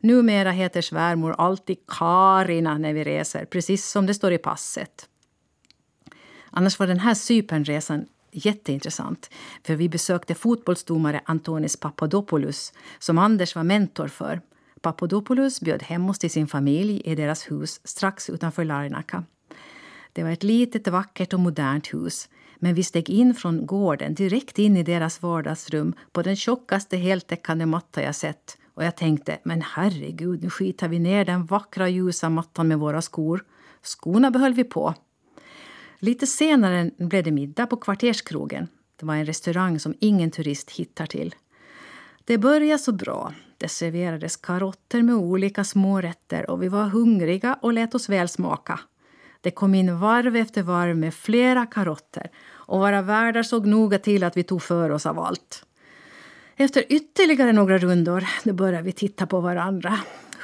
Numera 0.00 0.50
heter 0.50 0.82
svärmor 0.82 1.34
alltid 1.38 1.76
Karina 1.86 2.78
när 2.78 2.92
vi 2.92 3.04
reser, 3.04 3.44
precis 3.44 3.86
som 3.90 4.06
det 4.06 4.14
står 4.14 4.32
i 4.32 4.38
passet. 4.38 5.08
Annars 6.50 6.78
var 6.78 6.86
den 6.86 7.00
här 7.00 7.14
Cypernresan 7.14 8.06
jätteintressant. 8.32 9.30
För 9.64 9.74
vi 9.74 9.88
besökte 9.88 10.34
fotbollsdomare 10.34 11.20
Antonis 11.24 11.76
Papadopoulos 11.76 12.72
som 12.98 13.18
Anders 13.18 13.56
var 13.56 13.62
mentor 13.62 14.08
för. 14.08 14.40
Papadopoulos 14.80 15.60
bjöd 15.60 15.82
hem 15.82 16.10
oss 16.10 16.18
till 16.18 16.30
sin 16.30 16.46
familj 16.46 17.02
i 17.04 17.14
deras 17.14 17.50
hus 17.50 17.80
strax 17.84 18.30
utanför 18.30 18.64
Larnaca. 18.64 19.24
Det 20.16 20.22
var 20.22 20.30
ett 20.30 20.42
litet, 20.42 20.88
vackert 20.88 21.32
och 21.32 21.40
modernt 21.40 21.94
hus. 21.94 22.28
Men 22.58 22.74
vi 22.74 22.82
steg 22.82 23.10
in 23.10 23.34
från 23.34 23.66
gården 23.66 24.14
direkt 24.14 24.58
in 24.58 24.76
i 24.76 24.82
deras 24.82 25.22
vardagsrum 25.22 25.94
på 26.12 26.22
den 26.22 26.36
tjockaste 26.36 26.96
heltäckande 26.96 27.66
matta 27.66 28.02
jag 28.02 28.14
sett. 28.14 28.58
Och 28.74 28.84
jag 28.84 28.96
tänkte, 28.96 29.38
men 29.42 29.62
herregud, 29.62 30.42
nu 30.42 30.50
skitar 30.50 30.88
vi 30.88 30.98
ner 30.98 31.24
den 31.24 31.46
vackra 31.46 31.88
ljusa 31.88 32.28
mattan 32.28 32.68
med 32.68 32.78
våra 32.78 33.02
skor. 33.02 33.44
Skorna 33.82 34.30
behöll 34.30 34.54
vi 34.54 34.64
på. 34.64 34.94
Lite 35.98 36.26
senare 36.26 36.90
blev 36.98 37.24
det 37.24 37.32
middag 37.32 37.66
på 37.66 37.76
Kvarterskrogen. 37.76 38.68
Det 38.96 39.06
var 39.06 39.14
en 39.14 39.26
restaurang 39.26 39.80
som 39.80 39.94
ingen 40.00 40.30
turist 40.30 40.70
hittar 40.70 41.06
till. 41.06 41.34
Det 42.24 42.38
började 42.38 42.78
så 42.78 42.92
bra. 42.92 43.34
Det 43.56 43.68
serverades 43.68 44.36
karotter 44.36 45.02
med 45.02 45.14
olika 45.14 45.64
smårätter 45.64 46.50
och 46.50 46.62
vi 46.62 46.68
var 46.68 46.88
hungriga 46.88 47.58
och 47.62 47.72
lät 47.72 47.94
oss 47.94 48.08
väl 48.08 48.28
smaka. 48.28 48.80
Det 49.46 49.50
kom 49.50 49.74
in 49.74 49.98
varv 49.98 50.36
efter 50.36 50.62
varv 50.62 50.96
med 50.96 51.14
flera 51.14 51.66
karotter 51.66 52.30
och 52.48 52.78
våra 52.78 53.02
värdar 53.02 53.42
såg 53.42 53.66
noga 53.66 53.98
till 53.98 54.24
att 54.24 54.36
vi 54.36 54.42
tog 54.42 54.62
för 54.62 54.90
oss 54.90 55.06
av 55.06 55.18
allt. 55.18 55.66
Efter 56.56 56.84
ytterligare 56.88 57.52
några 57.52 57.78
rundor 57.78 58.52
började 58.52 58.82
vi 58.82 58.92
titta 58.92 59.26
på 59.26 59.40
varandra. 59.40 59.98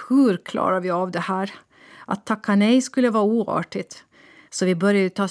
Hur 0.08 0.36
klarar 0.36 0.80
vi 0.80 0.90
av 0.90 1.10
det 1.10 1.20
här? 1.20 1.50
Att 2.06 2.26
tacka 2.26 2.56
nej 2.56 2.82
skulle 2.82 3.10
vara 3.10 3.24
oartigt. 3.24 4.04
Så 4.50 4.66
vi 4.66 4.74
började 4.74 5.10
ta 5.10 5.28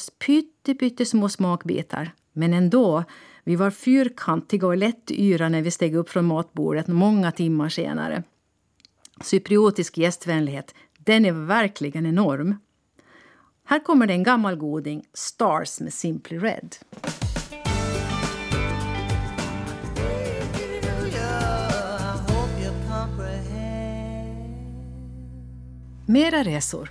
pyttesmå 0.79 1.29
smakbitar. 1.29 2.12
Men 2.34 2.53
ändå, 2.53 3.03
vi 3.43 3.55
var 3.55 3.71
fyrkantiga 3.71 4.67
och 4.67 4.77
lätt 4.77 5.12
yra 5.12 5.49
när 5.49 5.62
vi 5.62 5.71
steg 5.71 5.95
upp 5.95 6.10
från 6.10 6.25
matbordet 6.25 6.88
många 6.88 7.31
timmar 7.31 7.69
senare. 7.69 8.23
Cypriotisk 9.21 9.97
gästvänlighet, 9.97 10.75
den 10.97 11.25
är 11.25 11.31
verkligen 11.31 12.05
enorm. 12.05 12.55
Här 13.63 13.80
kommer 13.80 14.08
det 14.08 14.13
en 14.13 14.24
gammal 14.24 14.56
goding, 14.56 15.04
Stars 15.13 15.80
med 15.80 15.93
Simply 15.93 16.38
Red. 16.38 16.76
Mera 26.06 26.43
resor. 26.43 26.89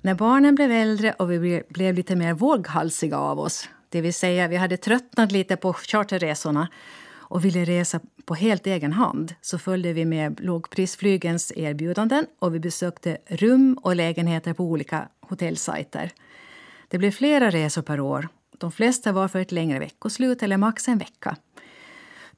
När 0.00 0.14
barnen 0.14 0.54
blev 0.54 0.70
äldre 0.70 1.12
och 1.12 1.30
vi 1.30 1.62
blev 1.68 1.94
lite 1.94 2.16
mer 2.16 2.34
våghalsiga 2.34 3.18
av 3.18 3.38
oss 3.38 3.68
det 3.90 4.00
vill 4.00 4.14
säga 4.14 4.48
vi 4.48 4.56
hade 4.56 4.76
tröttnat 4.76 5.32
lite 5.32 5.56
på 5.56 5.72
charterresorna 5.72 6.68
och 7.12 7.44
ville 7.44 7.64
resa 7.64 8.00
på 8.24 8.34
helt 8.34 8.66
egen 8.66 8.92
hand 8.92 9.34
så 9.40 9.58
följde 9.58 9.92
vi 9.92 10.04
med 10.04 10.40
lågprisflygens 10.40 11.52
erbjudanden 11.56 12.26
och 12.38 12.54
vi 12.54 12.60
besökte 12.60 13.18
rum 13.26 13.78
och 13.82 13.96
lägenheter 13.96 14.52
på 14.52 14.64
olika 14.64 15.08
hotellsajter. 15.30 16.12
Det 16.88 16.98
blev 16.98 17.10
flera 17.10 17.50
resor 17.50 17.82
per 17.82 18.00
år. 18.00 18.28
De 18.58 18.72
flesta 18.72 19.12
var 19.12 19.28
för 19.28 19.38
ett 19.38 19.52
längre 19.52 19.78
veckoslut 19.78 20.42
eller 20.42 20.56
max 20.56 20.88
en 20.88 20.98
vecka. 20.98 21.36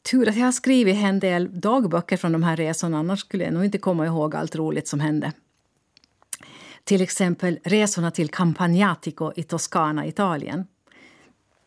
Tur 0.02 0.28
att 0.28 0.37
jag 0.37 0.44
har 0.44 0.52
skrivit 0.52 0.96
en 0.96 1.20
del 1.20 1.61
dagböcker 1.61 2.16
från 2.16 2.33
de 2.33 2.42
här 2.42 2.57
resorna 2.57 2.98
annars 2.98 3.20
skulle 3.20 3.44
jag 3.44 3.55
nog 3.55 3.64
inte 3.64 3.78
komma 3.78 4.07
ihåg 4.07 4.37
allt 4.37 4.57
roligt 4.57 4.88
som 4.88 5.00
hände. 5.00 5.33
Till 6.85 7.02
exempel 7.02 7.59
resorna 7.64 8.11
till 8.11 8.28
Campagnatico 8.28 9.33
i 9.37 9.42
Toscana, 9.42 10.07
Italien. 10.07 10.66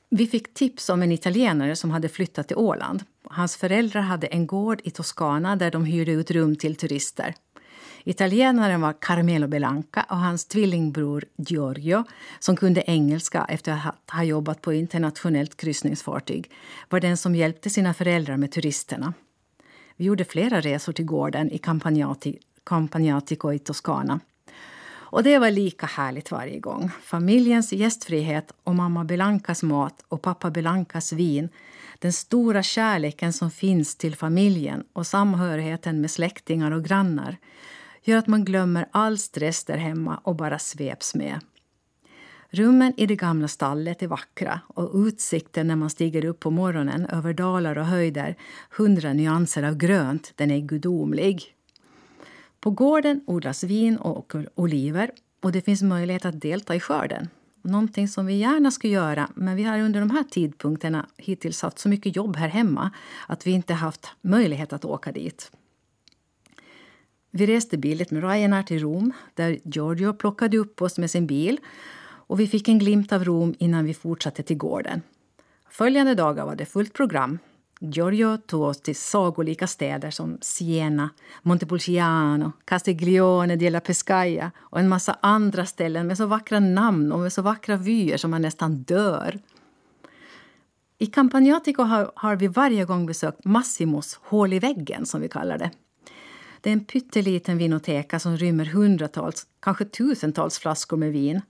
Vi 0.10 0.28
fick 0.28 0.54
tips 0.54 0.90
om 0.90 1.02
en 1.02 1.12
italienare 1.12 1.76
som 1.76 1.92
hade 1.92 2.10
flyttat 2.10 2.48
till 2.48 2.58
Åland. 2.58 3.04
Hans 3.24 3.56
föräldrar 3.58 4.02
hade 4.02 4.28
en 4.28 4.48
gård 4.48 4.82
i 4.84 4.92
Toscana 4.92 5.56
där 5.56 5.72
de 5.72 5.86
hyrde 5.86 6.12
ut 6.12 6.32
rum 6.32 6.56
till 6.56 6.76
turister. 6.76 7.36
Italienaren 8.08 8.82
var 8.82 8.94
Carmelo 8.94 9.48
Belanca 9.48 10.06
och 10.10 10.18
hans 10.18 10.46
tvillingbror 10.46 11.26
Giorgio, 11.38 12.04
som 12.40 12.56
kunde 12.56 12.84
engelska 12.88 13.46
efter 13.50 13.72
att 13.72 14.12
ha 14.12 14.24
jobbat 14.24 14.62
på 14.62 14.74
internationellt 14.74 15.58
kryssningsfartyg, 15.58 16.52
var 16.90 17.00
den 17.00 17.18
som 17.18 17.36
hjälpte 17.36 17.70
sina 17.70 17.94
föräldrar 17.94 18.38
med 18.38 18.52
turisterna. 18.52 19.14
Vi 19.96 20.06
gjorde 20.06 20.26
flera 20.26 20.62
resor 20.62 20.94
till 20.94 21.06
gården 21.06 21.52
i 21.52 21.58
Campagnati, 21.58 22.40
Campagnatico 22.64 23.54
i 23.54 23.60
Toscana. 23.60 24.20
Och 24.88 25.24
det 25.24 25.40
var 25.40 25.52
lika 25.52 25.86
härligt 25.86 26.32
varje 26.32 26.60
gång. 26.60 26.92
Familjens 27.04 27.74
gästfrihet 27.74 28.52
och 28.64 28.76
mamma 28.76 29.04
Belancas 29.04 29.64
mat 29.64 30.04
och 30.08 30.22
pappa 30.22 30.52
Belancas 30.52 31.14
vin. 31.14 31.50
Den 32.00 32.14
stora 32.14 32.64
kärleken 32.64 33.34
som 33.34 33.52
finns 33.52 33.96
till 33.96 34.16
familjen 34.16 34.84
och 34.94 35.08
samhörigheten 35.08 36.02
med 36.02 36.12
släktingar 36.12 36.72
och 36.72 36.84
grannar 36.84 37.38
gör 38.06 38.18
att 38.18 38.28
man 38.28 38.46
glömmer 38.46 38.88
all 38.92 39.18
stress 39.18 39.64
där 39.64 39.78
hemma 39.78 40.20
och 40.24 40.36
bara 40.36 40.60
sveps 40.60 41.16
med. 41.16 41.40
Rummen 42.50 42.94
i 42.98 43.06
det 43.06 43.16
gamla 43.16 43.48
stallet 43.48 44.04
är 44.04 44.08
vackra 44.08 44.60
och 44.68 44.92
utsikten 44.96 45.68
när 45.68 45.76
man 45.76 45.90
stiger 45.90 46.26
upp 46.26 46.40
på 46.40 46.52
morgonen 46.52 47.06
över 47.06 47.34
dalar 47.34 47.78
och 47.78 47.86
höjder, 47.86 48.36
hundra 48.70 49.14
nyanser 49.14 49.64
av 49.64 49.78
grönt, 49.78 50.34
den 50.36 50.52
är 50.52 50.60
gudomlig. 50.60 51.56
På 52.60 52.72
gården 52.72 53.22
odlas 53.28 53.64
vin 53.64 53.98
och 53.98 54.34
oliver 54.56 55.12
och 55.42 55.52
det 55.52 55.62
finns 55.62 55.82
möjlighet 55.82 56.26
att 56.26 56.42
delta 56.42 56.76
i 56.76 56.80
skörden. 56.80 57.30
Någonting 57.62 58.08
som 58.08 58.26
vi 58.26 58.34
gärna 58.34 58.72
skulle 58.72 58.94
göra, 58.94 59.30
men 59.36 59.56
vi 59.56 59.64
har 59.64 59.80
under 59.80 60.00
de 60.00 60.10
här 60.10 60.24
tidpunkterna 60.24 61.06
hittills 61.18 61.62
haft 61.62 61.80
så 61.80 61.90
mycket 61.90 62.16
jobb 62.16 62.36
här 62.36 62.48
hemma 62.48 62.92
att 63.28 63.48
vi 63.48 63.52
inte 63.52 63.74
haft 63.74 64.08
möjlighet 64.22 64.74
att 64.74 64.86
åka 64.86 65.12
dit. 65.12 65.52
Vi 67.38 67.46
reste 67.46 67.78
billigt 67.78 68.12
med 68.12 68.24
Ryanair 68.24 68.64
till 68.64 68.80
Rom 68.80 69.14
där 69.34 69.60
Giorgio 69.64 70.14
plockade 70.14 70.58
upp 70.58 70.82
oss 70.82 70.98
med 70.98 71.12
sin 71.12 71.28
bil 71.28 71.60
och 72.02 72.40
vi 72.40 72.48
fick 72.48 72.68
en 72.68 72.80
glimt 72.80 73.14
av 73.14 73.24
Rom 73.24 73.56
innan 73.60 73.86
vi 73.86 73.94
fortsatte 73.94 74.44
till 74.44 74.58
gården. 74.58 75.02
Följande 75.70 76.16
dagar 76.16 76.46
var 76.46 76.56
det 76.56 76.66
fullt 76.66 76.94
program. 76.94 77.40
Giorgio 77.80 78.38
tog 78.38 78.62
oss 78.62 78.82
till 78.82 78.96
sagolika 78.96 79.68
städer 79.68 80.12
som 80.12 80.38
Siena, 80.42 81.10
Montepulciano, 81.42 82.52
Castiglione 82.66 83.56
della 83.56 83.80
Pescaia 83.80 84.52
och 84.58 84.80
en 84.80 84.90
massa 84.90 85.18
andra 85.22 85.66
ställen 85.66 86.08
med 86.08 86.18
så 86.18 86.26
vackra 86.26 86.60
namn 86.60 87.12
och 87.12 87.20
med 87.20 87.34
så 87.34 87.42
vackra 87.42 87.78
vyer 87.78 88.18
som 88.18 88.32
man 88.32 88.42
nästan 88.42 88.76
dör. 88.76 89.40
I 90.98 91.06
Campagnatico 91.06 91.84
har, 91.84 92.12
har 92.16 92.36
vi 92.36 92.48
varje 92.48 92.86
gång 92.86 93.06
besökt 93.06 93.46
Massimos 93.46 94.20
hål 94.24 94.54
i 94.54 94.60
väggen, 94.60 95.06
som 95.06 95.22
vi 95.22 95.30
kallar 95.30 95.58
det. 95.58 95.72
Det 96.66 96.70
är 96.70 96.74
en 96.74 96.86
pytteliten 96.86 97.58
vinoteka 97.58 98.20
som 98.20 98.38
rymmer 98.38 98.66
hundratals, 98.66 99.48
kanske 99.60 99.86
tusentals 99.86 100.60
flaskor 100.60 100.98
med 100.98 101.12
vin. 101.12 101.42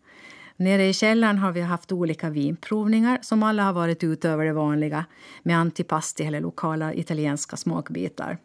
Nere 0.56 0.88
i 0.88 0.93
källaren 0.93 1.38
har 1.38 1.51
vi 1.51 1.62
haft 1.62 1.91
olika 1.91 2.30
vinprovningar 2.30 3.19
som 3.21 3.43
alla 3.43 3.63
har 3.63 3.73
varit 3.73 4.04
utöver 4.04 4.45
det 4.45 4.54
vanliga 4.54 5.06
med 5.43 5.58
antipasti 5.58 6.23
eller 6.23 6.41
lokala 6.41 6.93
italienska 6.93 7.58
smakbitar. 7.58 8.38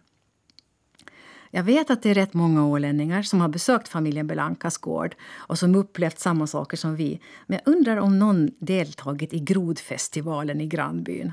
Jag 1.51 1.63
vet 1.63 1.91
att 1.91 2.03
det 2.03 2.11
är 2.11 2.15
rätt 2.15 2.35
många 2.35 2.67
ålänningar 2.67 3.23
som 3.23 3.41
har 3.41 3.49
besökt 3.49 3.89
familjen 3.89 4.27
Belankas 4.27 4.79
gård 4.79 5.15
och 5.37 5.59
som 5.59 5.75
upplevt 5.75 6.19
samma 6.19 6.47
saker 6.47 6.77
som 6.77 6.97
vi. 6.97 7.21
Men 7.47 7.61
jag 7.65 7.75
undrar 7.75 7.97
om 7.97 8.19
någon 8.19 8.51
deltagit 8.59 9.33
i 9.33 9.39
grodfestivalen 9.39 10.61
i 10.61 10.67
grannbyn. 10.67 11.33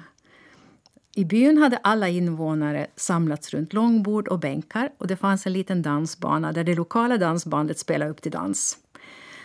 I 1.17 1.25
byn 1.25 1.57
hade 1.57 1.77
alla 1.77 2.09
invånare 2.09 2.87
samlats 2.95 3.49
runt 3.49 3.73
långbord 3.73 4.27
och 4.27 4.39
bänkar 4.39 4.89
och 4.97 5.07
det 5.07 5.15
fanns 5.15 5.47
en 5.47 5.53
liten 5.53 5.81
dansbana 5.81 6.51
där 6.51 6.63
det 6.63 6.75
lokala 6.75 7.17
dansbandet 7.17 7.79
spelade 7.79 8.11
upp 8.11 8.21
till 8.21 8.31
dans. 8.31 8.77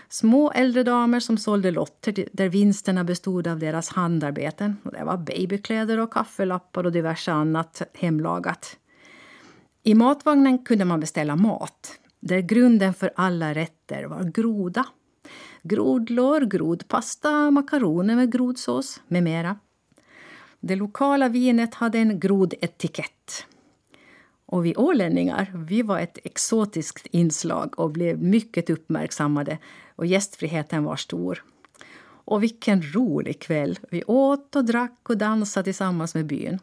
Små 0.08 0.50
äldre 0.50 0.82
damer 0.82 1.20
som 1.20 1.38
sålde 1.38 1.70
lotter 1.70 2.28
där 2.32 2.48
vinsterna 2.48 3.04
bestod 3.04 3.46
av 3.48 3.58
deras 3.58 3.88
handarbeten. 3.88 4.76
Det 4.82 5.04
var 5.04 5.16
babykläder 5.16 5.98
och 5.98 6.12
kaffelappar 6.12 6.86
och 6.86 6.92
diverse 6.92 7.32
annat 7.32 7.82
hemlagat. 7.94 8.76
I 9.82 9.94
matvagnen 9.94 10.64
kunde 10.64 10.84
man 10.84 11.00
beställa 11.00 11.36
mat 11.36 11.98
där 12.20 12.40
grunden 12.40 12.94
för 12.94 13.12
alla 13.16 13.54
rätter 13.54 14.04
var 14.04 14.22
groda. 14.24 14.86
Grodlår, 15.62 16.40
grodpasta, 16.40 17.50
makaroner 17.50 18.16
med 18.16 18.32
grodsås 18.32 19.00
med 19.08 19.22
mera. 19.22 19.56
Det 20.64 20.76
lokala 20.76 21.28
vinet 21.28 21.74
hade 21.74 21.98
en 21.98 22.20
grodetikett. 22.20 23.46
Och 24.46 24.66
vi 24.66 24.76
ålänningar 24.76 25.52
vi 25.54 25.82
var 25.82 25.98
ett 25.98 26.18
exotiskt 26.24 27.06
inslag 27.06 27.78
och 27.78 27.90
blev 27.90 28.22
mycket 28.22 28.70
uppmärksammade 28.70 29.58
och 29.96 30.06
gästfriheten 30.06 30.84
var 30.84 30.96
stor. 30.96 31.44
Och 32.24 32.42
vilken 32.42 32.94
rolig 32.94 33.40
kväll! 33.40 33.78
Vi 33.90 34.04
åt 34.04 34.56
och 34.56 34.64
drack 34.64 34.98
och 35.08 35.18
dansade 35.18 35.64
tillsammans 35.64 36.14
med 36.14 36.26
byn. 36.26 36.58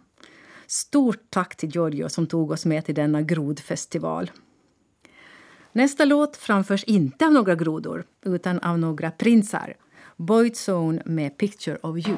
Stort 0.67 1.23
tack 1.29 1.55
till 1.55 1.69
Giorgio 1.69 2.09
som 2.09 2.27
tog 2.27 2.51
oss 2.51 2.65
med 2.65 2.85
till 2.85 2.95
denna 2.95 3.21
grodfestival. 3.21 4.31
Nästa 5.71 6.05
låt 6.05 6.37
framförs 6.37 6.83
inte 6.83 7.25
av 7.25 7.31
några 7.31 7.55
grodor 7.55 8.05
utan 8.25 8.59
av 8.59 8.79
några 8.79 9.11
prinsar. 9.11 9.75
Boyzone 10.17 11.01
med 11.05 11.37
Picture 11.37 11.77
of 11.81 12.07
you. 12.07 12.17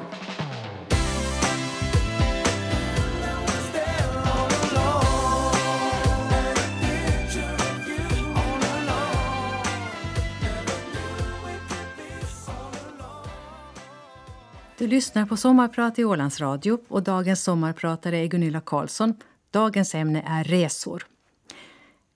Du 14.82 14.88
lyssnar 14.88 15.26
på 15.26 15.36
Sommarprat 15.36 15.98
i 15.98 16.04
Ålands 16.04 16.40
Radio 16.40 16.78
och 16.88 17.02
dagens 17.02 17.42
sommarpratare 17.42 18.18
är 18.18 18.26
Gunilla 18.26 18.60
Karlsson. 18.60 19.14
Dagens 19.50 19.94
ämne 19.94 20.22
är 20.26 20.44
resor. 20.44 21.06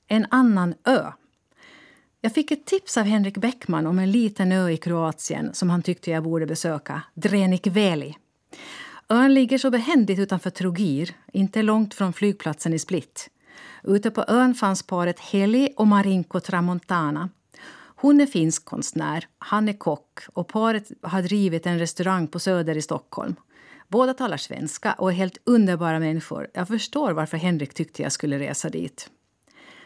En 0.08 0.26
annan 0.30 0.74
ö. 0.84 1.12
Jag 2.20 2.34
fick 2.34 2.50
ett 2.50 2.66
tips 2.66 2.96
av 2.96 3.04
Henrik 3.04 3.36
Bäckman 3.38 3.86
om 3.86 3.98
en 3.98 4.10
liten 4.10 4.52
ö 4.52 4.68
i 4.68 4.76
Kroatien 4.76 5.54
som 5.54 5.70
han 5.70 5.82
tyckte 5.82 6.10
jag 6.10 6.22
borde 6.22 6.46
besöka, 6.46 7.02
Drenikveli. 7.14 8.16
Ön 9.08 9.34
ligger 9.34 9.58
så 9.58 9.70
behändigt 9.70 10.18
utanför 10.18 10.50
Trogir, 10.50 11.16
inte 11.32 11.62
långt 11.62 11.94
från 11.94 12.12
flygplatsen 12.12 12.74
i 12.74 12.78
Split. 12.78 13.30
Ute 13.84 14.10
på 14.10 14.24
ön 14.28 14.54
fanns 14.54 14.82
paret 14.82 15.20
Heli 15.20 15.68
och 15.76 15.86
Marinko 15.86 16.40
Tramontana 16.40 17.28
hon 18.06 18.20
är 18.20 18.26
finsk 18.26 18.64
konstnär, 18.64 19.26
han 19.38 19.68
är 19.68 19.72
kock 19.72 20.20
och 20.32 20.48
paret 20.48 20.90
har 21.02 21.22
drivit 21.22 21.66
en 21.66 21.78
restaurang 21.78 22.28
på 22.28 22.38
Söder 22.38 22.76
i 22.76 22.82
Stockholm. 22.82 23.34
Båda 23.88 24.14
talar 24.14 24.36
svenska 24.36 24.92
och 24.92 25.10
är 25.10 25.14
helt 25.14 25.38
underbara 25.44 25.98
människor. 25.98 26.48
Jag 26.54 26.68
förstår 26.68 27.12
varför 27.12 27.36
Henrik 27.36 27.74
tyckte 27.74 28.02
jag 28.02 28.12
skulle 28.12 28.38
resa 28.38 28.68
dit. 28.68 29.10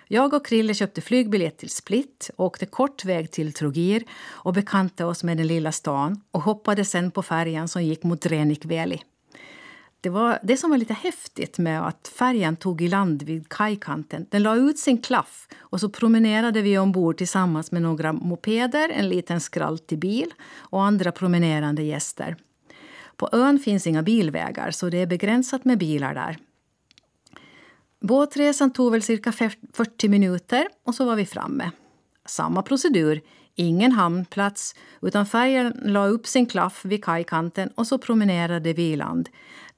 Jag 0.09 0.35
och 0.35 0.47
Krille 0.47 0.75
köpte 0.75 1.01
flygbiljett 1.01 1.59
till 1.59 1.71
Split, 1.71 2.31
åkte 2.37 2.67
kort 2.67 3.05
väg 3.05 3.31
till 3.31 3.53
Trogir 3.53 4.05
och 4.23 4.53
bekantade 4.53 5.11
oss 5.11 5.25
med 5.25 5.37
den 5.37 5.47
lilla 5.47 5.73
stan 5.73 6.21
och 6.31 6.43
hoppade 6.43 6.85
sen 6.85 7.11
på 7.11 7.23
färjan 7.23 7.69
som 7.69 7.83
gick 7.83 8.03
mot 8.03 8.27
Renikveli. 8.27 9.03
Det 10.01 10.11
var 10.11 10.39
det 10.43 10.57
som 10.57 10.71
var 10.71 10.79
lite 10.79 10.95
häftigt 10.95 11.59
med 11.59 11.87
att 11.87 12.09
färjan 12.09 12.57
tog 12.57 12.83
i 12.83 12.89
land 12.89 13.23
vid 13.23 13.49
kajkanten. 13.49 14.27
Den 14.31 14.43
la 14.43 14.57
ut 14.57 14.79
sin 14.79 14.99
klaff 14.99 15.49
och 15.59 15.81
så 15.81 15.89
promenerade 15.89 16.63
vi 16.63 16.79
ombord 16.79 17.17
tillsammans 17.17 17.73
med 17.73 17.83
några 17.83 18.13
mopeder, 18.13 18.89
en 18.89 19.09
liten 19.09 19.41
skraltig 19.41 19.99
bil 19.99 20.35
och 20.57 20.85
andra 20.85 21.13
promenerande 21.13 21.83
gäster. 21.83 22.37
På 23.17 23.29
ön 23.33 23.59
finns 23.59 23.87
inga 23.87 24.03
bilvägar 24.03 24.71
så 24.71 24.89
det 24.89 24.99
är 24.99 25.07
begränsat 25.07 25.65
med 25.65 25.79
bilar 25.79 26.15
där. 26.15 26.39
Båtresan 28.01 28.73
tog 28.73 28.93
väl 28.93 29.03
cirka 29.03 29.33
40 29.33 30.09
minuter 30.09 30.69
och 30.85 30.95
så 30.95 31.05
var 31.05 31.17
vi 31.17 31.27
framme. 31.27 31.71
Samma 32.27 32.63
procedur, 32.63 33.21
ingen 33.55 33.93
hamnplats 33.93 34.75
utan 35.03 35.27
färjan 35.27 35.73
la 35.85 36.07
upp 36.07 36.27
sin 36.27 36.47
klaff 36.47 36.85
vid 36.85 37.05
kajkanten 37.05 37.71
och 37.75 37.87
så 37.87 37.99
promenerade 37.99 38.73
vi 38.73 38.83
i 38.83 38.97
land 38.97 39.29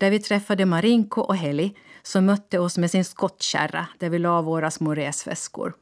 där 0.03 0.11
vi 0.11 0.19
träffade 0.19 0.67
Marinko 0.67 1.21
och 1.21 1.37
Heli 1.37 1.75
som 2.03 2.27
mötte 2.27 2.59
oss 2.59 2.79
med 2.79 2.91
sin 2.91 3.05
skottkärra 3.05 3.87
där 3.99 4.11
vi 4.11 4.19
la 4.19 4.43
våra 4.43 4.71
små 4.71 4.95
resväskor. 4.95 5.75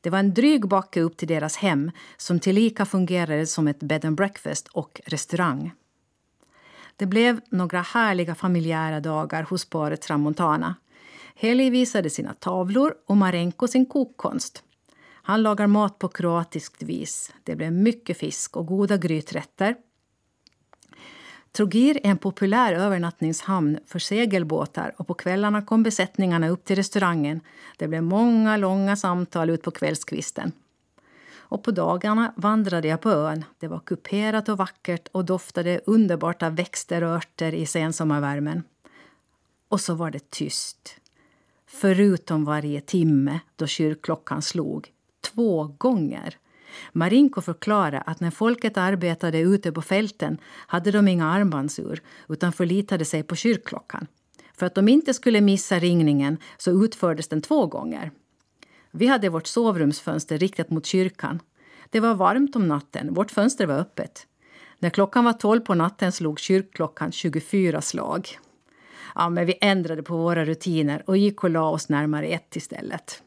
Det 0.00 0.10
var 0.10 0.18
en 0.18 0.34
dryg 0.34 0.68
backe 0.68 1.00
upp 1.00 1.16
till 1.16 1.28
deras 1.28 1.56
hem 1.56 1.90
som 2.16 2.40
tillika 2.40 2.86
fungerade 2.86 3.46
som 3.46 3.68
ett 3.68 3.78
bed 3.78 4.04
and 4.04 4.16
breakfast 4.16 4.68
och 4.68 5.00
restaurang. 5.06 5.72
Det 6.96 7.06
blev 7.06 7.40
några 7.50 7.80
härliga 7.80 8.34
familjära 8.34 9.00
dagar 9.00 9.42
hos 9.42 9.64
paret 9.64 10.02
Tramontana. 10.02 10.74
Heli 11.34 11.70
visade 11.70 12.10
sina 12.10 12.34
tavlor 12.34 12.94
och 13.06 13.16
Marenko 13.16 13.68
sin 13.68 13.86
kokkonst. 13.86 14.62
Han 15.04 15.42
lagar 15.42 15.66
mat 15.66 15.98
på 15.98 16.08
kroatiskt 16.08 16.82
vis. 16.82 17.32
Det 17.44 17.56
blev 17.56 17.72
mycket 17.72 18.18
fisk 18.18 18.56
och 18.56 18.66
goda 18.66 18.96
gryträtter 18.96 19.76
Trogir 21.52 21.96
är 21.96 22.10
en 22.10 22.18
populär 22.18 22.72
övernattningshamn 22.72 23.78
för 23.86 23.98
segelbåtar 23.98 24.94
och 24.96 25.06
på 25.06 25.14
kvällarna 25.14 25.62
kom 25.62 25.82
besättningarna 25.82 26.48
upp 26.48 26.64
till 26.64 26.76
restaurangen. 26.76 27.40
Det 27.76 27.88
blev 27.88 28.02
många 28.02 28.56
långa 28.56 28.96
samtal 28.96 29.50
ut 29.50 29.62
på 29.62 29.70
kvällskvisten. 29.70 30.52
Och 31.52 31.62
på 31.62 31.70
dagarna 31.70 32.32
vandrade 32.36 32.88
jag 32.88 33.00
på 33.00 33.10
ön. 33.10 33.44
Det 33.58 33.68
var 33.68 33.78
kuperat 33.78 34.48
och 34.48 34.58
vackert 34.58 35.08
och 35.12 35.24
doftade 35.24 35.80
underbart 35.86 36.42
av 36.42 36.56
växter 36.56 37.04
och 37.04 37.10
örter 37.10 37.54
i 37.54 37.66
sensommarvärmen. 37.66 38.62
Och 39.68 39.80
så 39.80 39.94
var 39.94 40.10
det 40.10 40.30
tyst. 40.30 40.96
Förutom 41.66 42.44
varje 42.44 42.80
timme 42.80 43.40
då 43.56 43.66
kyrkklockan 43.66 44.42
slog. 44.42 44.88
Två 45.20 45.74
gånger. 45.78 46.36
Marinko 46.92 47.40
förklarade 47.40 48.00
att 48.00 48.20
när 48.20 48.30
folket 48.30 48.76
arbetade 48.76 49.38
ute 49.38 49.72
på 49.72 49.82
fälten 49.82 50.38
hade 50.66 50.90
de 50.90 51.08
inga 51.08 51.26
armbandsur 51.26 52.02
utan 52.28 52.52
förlitade 52.52 53.04
sig 53.04 53.22
på 53.22 53.36
kyrkklockan. 53.36 54.06
För 54.56 54.66
att 54.66 54.74
de 54.74 54.88
inte 54.88 55.14
skulle 55.14 55.40
missa 55.40 55.78
ringningen 55.78 56.36
så 56.58 56.84
utfördes 56.84 57.28
den 57.28 57.40
två 57.40 57.66
gånger. 57.66 58.10
Vi 58.90 59.06
hade 59.06 59.28
vårt 59.28 59.46
sovrumsfönster 59.46 60.38
riktat 60.38 60.70
mot 60.70 60.86
kyrkan. 60.86 61.40
Det 61.90 62.00
var 62.00 62.14
varmt 62.14 62.56
om 62.56 62.68
natten, 62.68 63.14
vårt 63.14 63.30
fönster 63.30 63.66
var 63.66 63.78
öppet. 63.78 64.26
När 64.78 64.90
klockan 64.90 65.24
var 65.24 65.32
tolv 65.32 65.60
på 65.60 65.74
natten 65.74 66.12
slog 66.12 66.38
kyrkklockan 66.38 67.12
24 67.12 67.80
slag. 67.80 68.38
Ja, 69.14 69.28
men 69.28 69.46
vi 69.46 69.58
ändrade 69.60 70.02
på 70.02 70.16
våra 70.16 70.44
rutiner 70.44 71.02
och 71.06 71.16
gick 71.16 71.44
och 71.44 71.50
la 71.50 71.70
oss 71.70 71.88
närmare 71.88 72.26
ett 72.26 72.56
istället. 72.56 73.22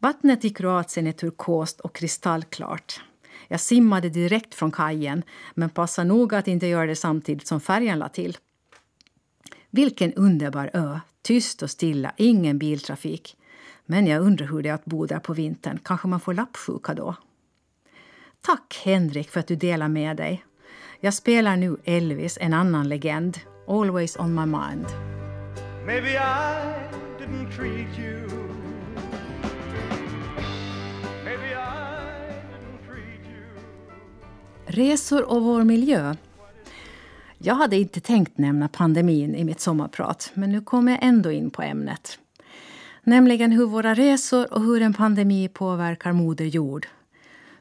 Vattnet 0.00 0.44
i 0.44 0.50
Kroatien 0.50 1.06
är 1.06 1.12
turkost 1.12 1.80
och 1.80 1.94
kristallklart. 1.94 3.00
Jag 3.48 3.60
simmade 3.60 4.08
direkt 4.08 4.54
från 4.54 4.70
kajen, 4.70 5.22
men 5.54 5.70
passa 5.70 6.04
noga 6.04 6.38
att 6.38 6.48
inte 6.48 6.66
göra 6.66 6.86
det 6.86 6.96
samtidigt 6.96 7.46
som 7.46 7.60
färjan 7.60 7.98
la 7.98 8.08
till. 8.08 8.36
Vilken 9.70 10.12
underbar 10.12 10.70
ö! 10.72 11.00
Tyst 11.22 11.62
och 11.62 11.70
stilla, 11.70 12.12
ingen 12.16 12.58
biltrafik. 12.58 13.36
Men 13.86 14.06
jag 14.06 14.22
undrar 14.22 14.46
hur 14.46 14.62
det 14.62 14.68
är 14.68 14.74
att 14.74 14.84
bo 14.84 15.06
där 15.06 15.18
på 15.18 15.32
vintern. 15.32 15.78
Kanske 15.84 16.08
man 16.08 16.20
får 16.20 16.34
lappsjuka 16.34 16.94
då? 16.94 17.14
Tack 18.40 18.80
Henrik 18.84 19.30
för 19.30 19.40
att 19.40 19.46
du 19.46 19.56
delar 19.56 19.88
med 19.88 20.16
dig. 20.16 20.44
Jag 21.00 21.14
spelar 21.14 21.56
nu 21.56 21.76
Elvis, 21.84 22.38
en 22.40 22.54
annan 22.54 22.88
legend. 22.88 23.38
Always 23.68 24.16
on 24.16 24.34
my 24.34 24.46
mind. 24.46 24.86
Maybe 25.86 26.10
I 26.10 26.74
didn't 27.18 27.56
treat 27.56 27.98
you 27.98 28.37
Resor 34.70 35.30
och 35.30 35.42
vår 35.42 35.64
miljö. 35.64 36.14
Jag 37.38 37.54
hade 37.54 37.76
inte 37.76 38.00
tänkt 38.00 38.38
nämna 38.38 38.68
pandemin 38.68 39.34
i 39.34 39.44
mitt 39.44 39.60
sommarprat, 39.60 40.30
men 40.34 40.52
nu 40.52 40.60
kommer 40.60 40.92
jag 40.92 41.02
ändå 41.02 41.30
in 41.30 41.50
på 41.50 41.62
ämnet. 41.62 42.18
Nämligen 43.02 43.52
hur 43.52 43.66
våra 43.66 43.94
resor 43.94 44.52
och 44.52 44.62
hur 44.62 44.82
en 44.82 44.94
pandemi 44.94 45.48
påverkar 45.48 46.12
Moder 46.12 46.44
Jord. 46.44 46.86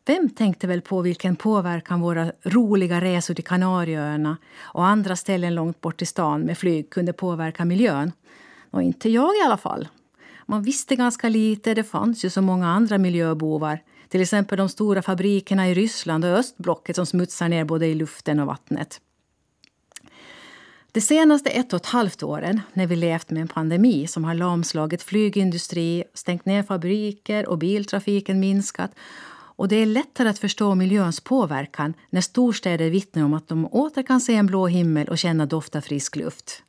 Vem 0.06 0.30
tänkte 0.30 0.68
väl 0.68 0.82
på 0.82 1.02
vilken 1.02 1.36
påverkan 1.36 2.02
våra 2.02 2.32
roliga 2.44 3.02
resor 3.02 3.34
till 3.34 3.44
Kanarieöarna 3.44 4.38
och 4.60 4.86
andra 4.86 5.16
ställen 5.16 5.56
långt 5.56 5.82
bort 5.82 6.02
i 6.02 6.06
stan 6.06 6.42
med 6.42 6.58
flyg 6.58 6.90
kunde 6.90 7.14
påverka 7.14 7.66
miljön? 7.66 8.12
Och 8.72 8.82
inte 8.82 9.10
jag 9.10 9.36
i 9.36 9.46
alla 9.46 9.58
fall. 9.58 9.88
Man 10.46 10.64
visste 10.64 10.96
ganska 10.96 11.30
lite, 11.30 11.74
det 11.74 11.84
fanns 11.84 12.26
ju 12.26 12.30
så 12.30 12.42
många 12.42 12.68
andra 12.68 12.98
miljöbovar. 12.98 13.80
Till 14.10 14.22
exempel 14.22 14.58
de 14.58 14.70
stora 14.70 15.02
fabrikerna 15.02 15.70
i 15.70 15.74
Ryssland 15.74 16.26
och 16.26 16.32
östblocket 16.32 16.96
som 16.96 17.06
smutsar 17.06 17.50
ner 17.50 17.66
både 17.66 17.88
i 17.88 17.96
luften 17.96 18.40
och 18.40 18.48
vattnet. 18.48 19.02
De 20.92 21.02
senaste 21.02 21.50
ett 21.50 21.74
och 21.74 21.80
ett 21.80 21.86
halvt 21.86 22.24
åren, 22.24 22.62
när 22.74 22.88
vi 22.88 22.96
levt 22.96 23.30
med 23.30 23.42
en 23.42 23.48
pandemi 23.48 24.08
som 24.08 24.24
har 24.24 24.34
lamslagit 24.34 25.04
flygindustri, 25.04 26.04
stängt 26.14 26.46
ner 26.46 26.64
fabriker 26.64 27.50
och 27.50 27.58
biltrafiken 27.58 28.40
minskat 28.40 28.92
och 29.58 29.68
det 29.68 29.76
är 29.76 29.86
lättare 29.86 30.30
att 30.30 30.40
förstå 30.40 30.76
miljöns 30.76 31.20
påverkan 31.20 31.94
när 32.10 32.22
storstäder 32.22 32.90
vittnar 32.90 33.24
om 33.24 33.34
att 33.34 33.48
de 33.48 33.66
åter 33.66 34.04
kan 34.04 34.22
se 34.22 34.36
en 34.36 34.46
blå 34.46 34.68
himmel 34.68 35.08
och 35.08 35.18
känna 35.18 35.46
doft 35.46 35.76
av 35.76 35.82
frisk 35.82 36.16
luft. 36.16 36.64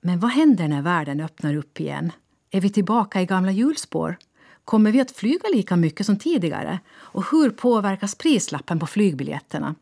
Men 0.00 0.20
vad 0.20 0.30
händer 0.30 0.68
när 0.68 0.82
världen 0.82 1.20
öppnar 1.20 1.56
upp 1.56 1.80
igen? 1.80 2.12
Är 2.50 2.60
vi 2.60 2.70
tillbaka 2.70 3.22
i 3.22 3.26
gamla 3.26 3.52
hjulspår? 3.52 4.16
Kommer 4.66 4.92
vi 4.92 5.00
att 5.00 5.10
flyga 5.10 5.48
lika 5.52 5.76
mycket 5.76 6.06
som 6.06 6.18
tidigare? 6.18 6.78
Och 6.96 7.24
hur 7.30 7.50
påverkas 7.50 8.14
prislappen 8.14 8.78
på 8.78 8.86
flygbiljetterna? 8.86 9.74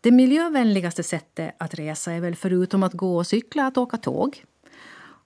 Det 0.00 0.10
miljövänligaste 0.10 1.02
sättet 1.02 1.54
att 1.58 1.74
resa 1.74 2.12
är 2.12 2.20
väl 2.20 2.36
förutom 2.36 2.82
att 2.82 2.92
gå 2.92 3.16
och 3.16 3.26
cykla 3.26 3.66
att 3.66 3.76
åka 3.76 3.96
tåg. 3.96 4.44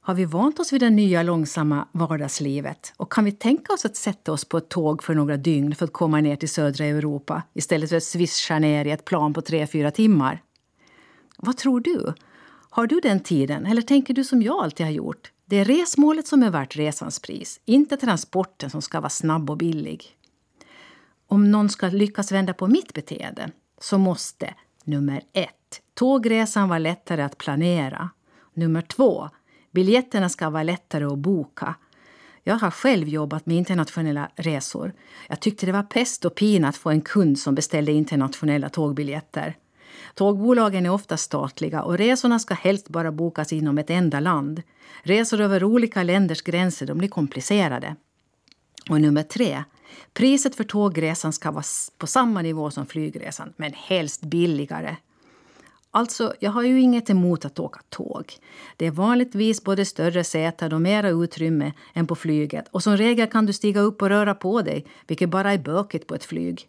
Har 0.00 0.14
vi 0.14 0.24
vant 0.24 0.60
oss 0.60 0.72
vid 0.72 0.80
det 0.80 0.90
nya 0.90 1.22
långsamma 1.22 1.88
vardagslivet? 1.92 2.92
Och 2.96 3.12
kan 3.12 3.24
vi 3.24 3.32
tänka 3.32 3.72
oss 3.72 3.84
att 3.84 3.96
sätta 3.96 4.32
oss 4.32 4.44
på 4.44 4.58
ett 4.58 4.68
tåg 4.68 5.02
för 5.02 5.14
några 5.14 5.36
dygn 5.36 5.74
för 5.74 5.84
att 5.84 5.92
komma 5.92 6.20
ner 6.20 6.36
till 6.36 6.48
södra 6.48 6.84
Europa 6.84 7.42
istället 7.54 7.88
för 7.88 7.96
att 7.96 8.02
svischa 8.02 8.58
ner 8.58 8.84
i 8.84 8.90
ett 8.90 9.04
plan 9.04 9.34
på 9.34 9.42
tre 9.42 9.66
fyra 9.66 9.90
timmar? 9.90 10.42
Vad 11.36 11.56
tror 11.56 11.80
du? 11.80 12.14
Har 12.70 12.86
du 12.86 13.00
den 13.00 13.20
tiden, 13.20 13.66
eller 13.66 13.82
tänker 13.82 14.14
du 14.14 14.24
som 14.24 14.42
jag 14.42 14.64
alltid 14.64 14.86
har 14.86 14.92
gjort? 14.92 15.32
Det 15.48 15.56
är 15.56 15.64
resmålet 15.64 16.26
som 16.26 16.42
är 16.42 16.50
värt 16.50 16.76
resans 16.76 17.20
pris, 17.20 17.60
inte 17.64 17.96
transporten 17.96 18.70
som 18.70 18.82
ska 18.82 19.00
vara 19.00 19.10
snabb 19.10 19.50
och 19.50 19.56
billig. 19.56 20.16
Om 21.26 21.50
någon 21.50 21.68
ska 21.68 21.88
lyckas 21.88 22.32
vända 22.32 22.54
på 22.54 22.66
mitt 22.66 22.92
beteende 22.92 23.50
så 23.80 23.98
måste 23.98 24.54
nummer 24.84 25.22
ett, 25.32 25.80
tågresan 25.94 26.68
vara 26.68 26.78
lättare 26.78 27.22
att 27.22 27.38
planera. 27.38 28.10
Nummer 28.54 28.82
två, 28.82 29.28
biljetterna 29.70 30.28
ska 30.28 30.50
vara 30.50 30.62
lättare 30.62 31.04
att 31.04 31.18
boka. 31.18 31.74
Jag 32.42 32.54
har 32.54 32.70
själv 32.70 33.08
jobbat 33.08 33.46
med 33.46 33.56
internationella 33.56 34.30
resor. 34.36 34.92
Jag 35.28 35.40
tyckte 35.40 35.66
det 35.66 35.72
var 35.72 35.82
pest 35.82 36.24
och 36.24 36.34
pina 36.34 36.68
att 36.68 36.76
få 36.76 36.90
en 36.90 37.00
kund 37.00 37.38
som 37.38 37.54
beställde 37.54 37.92
internationella 37.92 38.68
tågbiljetter. 38.68 39.56
Tågbolagen 40.14 40.86
är 40.86 40.90
ofta 40.90 41.16
statliga 41.16 41.82
och 41.82 41.98
resorna 41.98 42.38
ska 42.38 42.54
helst 42.54 42.88
bara 42.88 43.12
bokas 43.12 43.52
inom 43.52 43.78
ett 43.78 43.90
enda 43.90 44.20
land. 44.20 44.62
Resor 45.02 45.40
över 45.40 45.64
olika 45.64 46.02
länders 46.02 46.42
gränser 46.42 46.86
de 46.86 46.98
blir 46.98 47.08
komplicerade. 47.08 47.96
Och 48.90 49.00
nummer 49.00 49.22
tre. 49.22 49.64
Priset 50.12 50.54
för 50.54 50.64
tågresan 50.64 51.32
ska 51.32 51.50
vara 51.50 51.64
på 51.98 52.06
samma 52.06 52.42
nivå 52.42 52.70
som 52.70 52.86
flygresan, 52.86 53.52
men 53.56 53.72
helst 53.72 54.20
billigare. 54.20 54.96
Alltså, 55.90 56.34
jag 56.40 56.50
har 56.50 56.62
ju 56.62 56.80
inget 56.80 57.10
emot 57.10 57.44
att 57.44 57.58
åka 57.58 57.80
tåg. 57.88 58.32
Det 58.76 58.86
är 58.86 58.90
vanligtvis 58.90 59.64
både 59.64 59.84
större 59.84 60.24
säten 60.24 60.72
och 60.72 60.80
mera 60.80 61.08
utrymme 61.08 61.72
än 61.94 62.06
på 62.06 62.14
flyget 62.14 62.68
och 62.70 62.82
som 62.82 62.96
regel 62.96 63.26
kan 63.26 63.46
du 63.46 63.52
stiga 63.52 63.80
upp 63.80 64.02
och 64.02 64.08
röra 64.08 64.34
på 64.34 64.62
dig, 64.62 64.86
vilket 65.06 65.28
bara 65.28 65.52
är 65.52 65.58
bökigt 65.58 66.06
på 66.06 66.14
ett 66.14 66.24
flyg. 66.24 66.66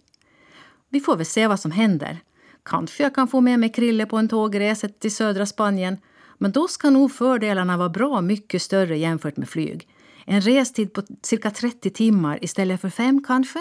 Vi 0.90 1.00
får 1.00 1.16
väl 1.16 1.26
se 1.26 1.48
vad 1.48 1.60
som 1.60 1.72
händer. 1.72 2.20
Kanske 2.67 3.03
jag 3.03 3.15
kan 3.15 3.27
få 3.27 3.41
med 3.41 3.60
mig 3.60 3.71
Krille 3.71 4.06
på 4.06 4.17
en 4.17 4.27
tågresa 4.27 4.88
till 4.88 5.15
södra 5.15 5.45
Spanien. 5.45 5.97
Men 6.38 6.51
då 6.51 6.67
ska 6.67 6.89
nog 6.89 7.12
fördelarna 7.12 7.77
vara 7.77 7.89
bra 7.89 8.21
mycket 8.21 8.62
större 8.62 8.97
jämfört 8.97 9.38
med 9.38 9.49
flyg. 9.49 9.88
En 10.25 10.41
restid 10.41 10.93
på 10.93 11.01
cirka 11.21 11.51
30 11.51 11.89
timmar 11.89 12.43
istället 12.43 12.82
för 12.82 12.89
fem 12.89 13.23
kanske? 13.23 13.60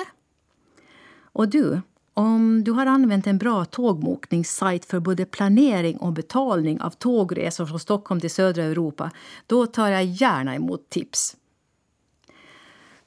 Och 1.22 1.48
du, 1.48 1.80
om 2.14 2.64
du 2.64 2.72
har 2.72 2.86
använt 2.86 3.26
en 3.26 3.38
bra 3.38 3.64
tågbokningssajt 3.64 4.84
för 4.84 5.00
både 5.00 5.24
planering 5.24 5.96
och 5.96 6.12
betalning 6.12 6.80
av 6.80 6.90
tågresor 6.90 7.66
från 7.66 7.80
Stockholm 7.80 8.20
till 8.20 8.30
södra 8.30 8.62
Europa, 8.62 9.10
då 9.46 9.66
tar 9.66 9.88
jag 9.88 10.04
gärna 10.04 10.54
emot 10.54 10.90
tips. 10.90 11.36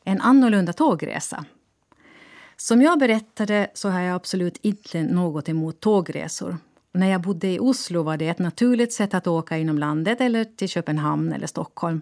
En 0.03 0.21
annorlunda 0.21 0.73
tågresa 0.73 1.45
som 2.61 2.81
jag 2.81 2.99
berättade 2.99 3.71
så 3.73 3.89
har 3.89 3.99
jag 3.99 4.15
absolut 4.15 4.57
inte 4.61 5.03
något 5.03 5.49
emot 5.49 5.79
tågresor. 5.79 6.57
När 6.93 7.07
jag 7.07 7.21
bodde 7.21 7.47
i 7.47 7.59
Oslo 7.59 8.03
var 8.03 8.17
det 8.17 8.27
ett 8.27 8.39
naturligt 8.39 8.93
sätt 8.93 9.13
att 9.13 9.27
åka 9.27 9.57
inom 9.57 9.77
landet 9.77 10.21
eller 10.21 10.43
till 10.45 10.69
Köpenhamn 10.69 11.33
eller 11.33 11.47
Stockholm. 11.47 12.01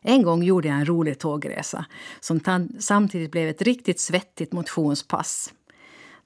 En 0.00 0.22
gång 0.22 0.42
gjorde 0.42 0.68
jag 0.68 0.76
en 0.76 0.86
rolig 0.86 1.18
tågresa 1.18 1.84
som 2.20 2.68
samtidigt 2.78 3.30
blev 3.30 3.48
ett 3.48 3.62
riktigt 3.62 4.00
svettigt 4.00 4.52
motionspass. 4.52 5.52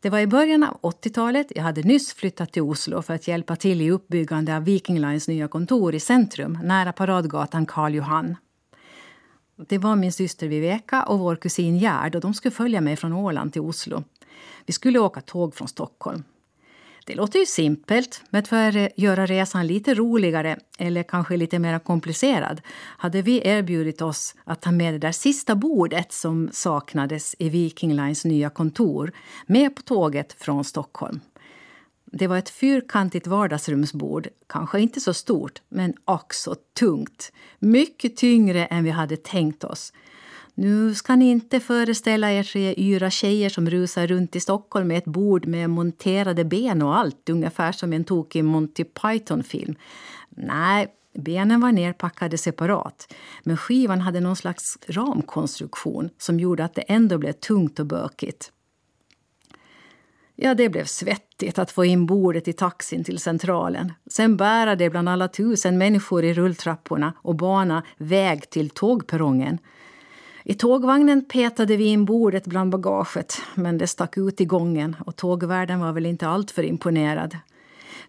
Det 0.01 0.11
var 0.11 0.19
i 0.19 0.27
början 0.27 0.63
av 0.63 0.81
80-talet. 0.81 1.47
Jag 1.55 1.63
hade 1.63 1.83
nyss 1.83 2.15
flyttat 2.15 2.53
till 2.53 2.63
Oslo 2.63 3.03
för 3.03 3.15
att 3.15 3.29
hjälpa 3.29 3.57
till 3.57 3.81
i 3.81 3.91
uppbyggande 3.91 4.57
av 4.57 4.65
Viking 4.65 5.01
Lines 5.01 5.29
nya 5.29 5.49
kontor 5.49 5.95
i 5.95 6.01
centrum, 6.01 6.59
nära 6.63 6.93
paradgatan 6.93 7.67
Karl 7.67 7.95
Johan. 7.95 8.37
Det 9.69 9.79
var 9.79 9.97
min 9.97 10.13
syster 10.13 10.49
Viveka 10.49 11.03
och 11.03 11.19
vår 11.19 11.37
kusin 11.37 11.79
Gerd 11.79 12.15
och 12.15 12.21
de 12.21 12.35
skulle 12.35 12.53
följa 12.53 12.81
mig 12.81 12.97
från 12.97 13.13
Åland 13.13 13.53
till 13.53 13.63
Oslo. 13.63 14.05
Vi 14.67 14.73
skulle 14.73 14.99
åka 14.99 15.21
tåg 15.21 15.55
från 15.55 15.69
Stockholm. 15.69 16.25
Det 17.07 17.15
låter 17.15 17.39
ju 17.39 17.47
simpelt, 17.47 18.23
men 18.31 18.45
för 18.45 18.77
att 18.77 18.99
göra 18.99 19.27
resan 19.27 19.67
lite 19.67 19.95
roligare 19.95 20.59
eller 20.79 21.03
kanske 21.03 21.37
lite 21.37 21.59
mer 21.59 21.79
komplicerad 21.79 22.61
hade 22.75 23.23
vi 23.23 23.49
erbjudit 23.49 24.03
oss 24.03 24.35
att 24.45 24.63
ta 24.63 24.71
med 24.71 24.95
det 24.95 24.99
där 24.99 25.13
sista 25.13 25.55
bordet 25.55 26.13
som 26.13 26.49
saknades 26.53 27.35
i 27.39 27.49
Viking 27.49 27.95
Lines 27.95 28.25
nya 28.25 28.51
kontor 28.51 29.13
med 29.47 29.77
på 29.77 29.83
tåget 29.83 30.33
från 30.33 30.65
Stockholm. 30.65 31.21
Det 32.15 32.27
var 32.27 32.39
ett 32.39 32.51
fyrkantigt 32.51 33.27
vardagsrumsbord, 33.27 34.29
kanske 34.47 34.81
inte 34.81 35.01
så 35.01 35.15
stort, 35.15 35.63
men 35.69 35.95
också 36.05 36.55
tungt. 36.79 37.33
Mycket 37.59 38.17
tyngre 38.17 38.67
än 38.67 38.85
vi 38.85 38.91
hade 38.91 39.17
tänkt 39.17 39.65
oss. 39.65 39.93
Nu 40.55 40.95
ska 40.95 41.17
ni 41.17 41.31
inte 41.31 41.61
föreställa 41.61 42.33
er 42.33 42.43
tre 42.43 42.75
yra 42.77 43.11
tjejer 43.11 43.49
som 43.49 43.71
rusar 43.71 44.07
runt 44.07 44.37
i 44.37 44.41
Stockholm 44.41 44.89
med 44.89 44.99
ett 44.99 45.05
bord 45.05 45.47
med 45.47 45.71
monterade 45.71 46.45
ben 46.45 46.83
och 46.83 46.97
allt, 46.97 47.29
ungefär 47.29 47.73
som 47.73 47.93
en 47.93 48.05
tokig 48.05 48.45
Monty 48.45 48.85
Python-film. 48.85 49.75
Nej, 50.31 50.87
benen 51.15 51.61
var 51.61 51.73
nerpackade 51.73 52.39
separat, 52.39 53.15
men 53.43 53.57
skivan 53.57 54.01
hade 54.01 54.21
någon 54.21 54.37
slags 54.37 54.79
ramkonstruktion 54.87 56.11
som 56.19 56.41
gjorde 56.41 56.65
att 56.65 56.75
det 56.75 56.83
ändå 56.83 57.19
blev 57.19 57.33
tungt 57.33 57.79
och 57.81 57.87
bökigt. 57.87 58.53
Ja, 60.37 60.55
det 60.55 60.69
blev 60.69 60.85
svettigt 60.85 61.59
att 61.59 61.71
få 61.71 61.85
in 61.85 62.07
bordet 62.07 62.49
i 62.49 62.53
taxin 62.53 63.05
till 63.05 63.19
Centralen. 63.19 63.93
Sen 64.07 64.37
bära 64.37 64.77
det 64.77 64.91
bland 64.91 65.09
alla 65.09 65.29
tusen 65.29 65.79
människor 65.79 66.25
i 66.25 66.35
rulltrapporna 66.35 67.13
och 67.17 67.35
bana 67.35 67.83
väg 67.97 68.51
till 68.51 68.71
tågperrongen. 68.71 69.59
I 70.45 70.55
tågvagnen 70.55 71.25
petade 71.25 71.77
vi 71.77 71.85
in 71.85 72.05
bordet 72.05 72.47
bland 72.47 72.71
bagaget 72.71 73.43
men 73.55 73.79
det 73.79 73.87
stack 73.87 74.17
ut 74.17 74.41
i 74.41 74.45
gången 74.45 74.97
och 75.07 75.17
tågvärden 75.17 75.81
var 75.81 75.93
väl 75.93 76.07
inte 76.07 76.29
alltför 76.29 76.63
imponerad. 76.63 77.37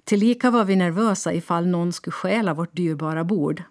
Tillika 0.04 0.52
var 0.52 0.66
vi 0.66 0.76
nervösa 0.76 1.34
ifall 1.34 1.68
någon 1.68 1.94
skulle 1.94 2.12
stjäla 2.12 2.54
vårt 2.54 2.76
dyrbara 2.76 3.24
bord. 3.24 3.64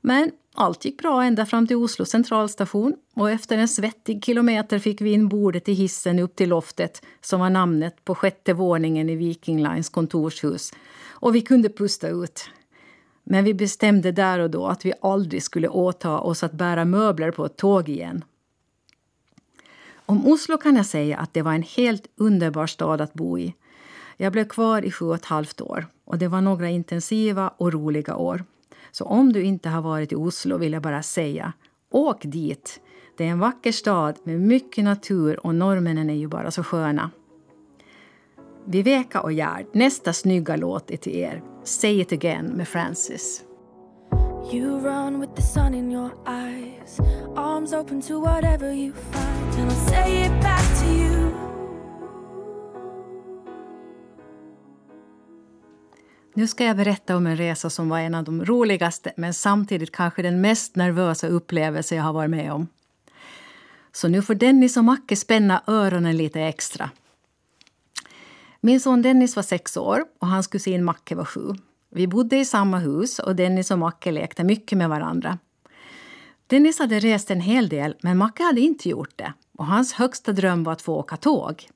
Men 0.00 0.30
allt 0.54 0.84
gick 0.84 0.98
bra 0.98 1.24
ända 1.24 1.46
fram 1.46 1.66
till 1.66 1.76
Oslo 1.76 2.04
centralstation 2.04 2.94
och 3.14 3.30
efter 3.30 3.58
en 3.58 3.68
svettig 3.68 4.24
kilometer 4.24 4.78
fick 4.78 5.00
vi 5.00 5.12
in 5.12 5.28
bordet 5.28 5.68
i 5.68 5.72
hissen 5.72 6.18
upp 6.18 6.36
till 6.36 6.48
loftet 6.48 7.02
som 7.20 7.40
var 7.40 7.50
namnet 7.50 8.04
på 8.04 8.14
sjätte 8.14 8.52
våningen 8.52 9.10
i 9.10 9.16
Viking 9.16 9.62
Lines 9.62 9.88
kontorshus. 9.88 10.72
Och 11.10 11.34
vi 11.34 11.40
kunde 11.40 11.68
pusta 11.68 12.08
ut. 12.08 12.50
Men 13.24 13.44
vi 13.44 13.54
bestämde 13.54 14.12
där 14.12 14.38
och 14.38 14.50
då 14.50 14.66
att 14.66 14.84
vi 14.84 14.92
aldrig 15.02 15.42
skulle 15.42 15.68
åta 15.68 16.18
oss 16.18 16.42
att 16.42 16.52
bära 16.52 16.84
möbler 16.84 17.30
på 17.30 17.44
ett 17.44 17.56
tåg 17.56 17.88
igen. 17.88 18.24
Om 20.06 20.26
Oslo 20.26 20.58
kan 20.58 20.76
jag 20.76 20.86
säga 20.86 21.18
att 21.18 21.34
det 21.34 21.42
var 21.42 21.52
en 21.52 21.62
helt 21.62 22.06
underbar 22.16 22.66
stad 22.66 23.00
att 23.00 23.14
bo 23.14 23.38
i. 23.38 23.54
Jag 24.16 24.32
blev 24.32 24.48
kvar 24.48 24.82
i 24.82 24.90
sju 24.90 25.04
och 25.04 25.14
ett 25.14 25.24
halvt 25.24 25.60
år 25.60 25.86
och 26.04 26.18
det 26.18 26.28
var 26.28 26.40
några 26.40 26.68
intensiva 26.68 27.48
och 27.48 27.72
roliga 27.72 28.16
år. 28.16 28.44
Så 28.92 29.04
om 29.04 29.32
du 29.32 29.42
inte 29.42 29.68
har 29.68 29.82
varit 29.82 30.12
i 30.12 30.14
Oslo 30.14 30.58
vill 30.58 30.72
jag 30.72 30.82
bara 30.82 31.02
säga, 31.02 31.52
åk 31.90 32.22
dit! 32.22 32.80
Det 33.16 33.24
är 33.24 33.28
en 33.28 33.38
vacker 33.38 33.72
stad 33.72 34.16
med 34.24 34.40
mycket 34.40 34.84
natur 34.84 35.46
och 35.46 35.54
norrmännen 35.54 36.10
är 36.10 36.14
ju 36.14 36.28
bara 36.28 36.50
så 36.50 36.62
sköna. 36.62 37.10
Viveka 38.64 39.20
och 39.20 39.32
Gerd, 39.32 39.66
nästa 39.72 40.12
snygga 40.12 40.56
låt 40.56 40.90
är 40.90 40.96
till 40.96 41.16
er. 41.16 41.42
Say 41.64 42.00
it 42.00 42.12
again 42.12 42.46
med 42.46 42.68
Francis. 42.68 43.44
You 44.52 44.80
run 44.80 45.20
with 45.20 45.34
the 45.34 45.42
sun 45.42 45.74
in 45.74 45.92
your 45.92 46.10
eyes 46.26 47.00
Arms 47.36 47.72
open 47.72 48.02
to 48.02 48.20
whatever 48.20 48.72
you 48.72 48.92
find 48.92 49.60
And 49.60 49.70
I'll 49.70 49.88
say 49.88 50.22
it 50.22 50.42
back 50.42 50.80
to 50.80 50.86
you 50.86 51.01
Nu 56.34 56.46
ska 56.46 56.64
jag 56.64 56.76
berätta 56.76 57.16
om 57.16 57.26
en 57.26 57.36
resa 57.36 57.70
som 57.70 57.88
var 57.88 57.98
en 57.98 58.14
av 58.14 58.24
de 58.24 58.44
roligaste 58.44 59.12
men 59.16 59.34
samtidigt 59.34 59.92
kanske 59.92 60.22
den 60.22 60.40
mest 60.40 60.76
nervösa 60.76 61.26
upplevelse 61.26 61.94
jag 61.94 62.02
har 62.02 62.12
varit 62.12 62.30
med 62.30 62.52
om. 62.52 62.68
Så 63.92 64.08
nu 64.08 64.22
får 64.22 64.34
Dennis 64.34 64.76
och 64.76 64.84
Macke 64.84 65.16
spänna 65.16 65.62
öronen 65.66 66.16
lite 66.16 66.40
extra. 66.40 66.90
Min 68.60 68.80
son 68.80 69.02
Dennis 69.02 69.36
var 69.36 69.42
sex 69.42 69.76
år 69.76 70.04
och 70.18 70.26
hans 70.26 70.46
kusin 70.46 70.84
Macke 70.84 71.14
var 71.14 71.24
sju. 71.24 71.54
Vi 71.90 72.06
bodde 72.06 72.36
i 72.36 72.44
samma 72.44 72.78
hus 72.78 73.18
och 73.18 73.36
Dennis 73.36 73.70
och 73.70 73.78
Macke 73.78 74.10
lekte 74.10 74.44
mycket 74.44 74.78
med 74.78 74.88
varandra. 74.88 75.38
Dennis 76.46 76.78
hade 76.78 77.00
rest 77.00 77.30
en 77.30 77.40
hel 77.40 77.68
del, 77.68 77.96
men 78.02 78.18
Macke 78.18 78.42
hade 78.42 78.60
inte 78.60 78.88
gjort 78.88 79.18
det. 79.18 79.32
Och 79.58 79.66
hans 79.66 79.92
högsta 79.92 80.32
dröm 80.32 80.64
var 80.64 80.72
att 80.72 80.82
få 80.82 80.94
åka 80.94 81.16
tåg. 81.16 81.68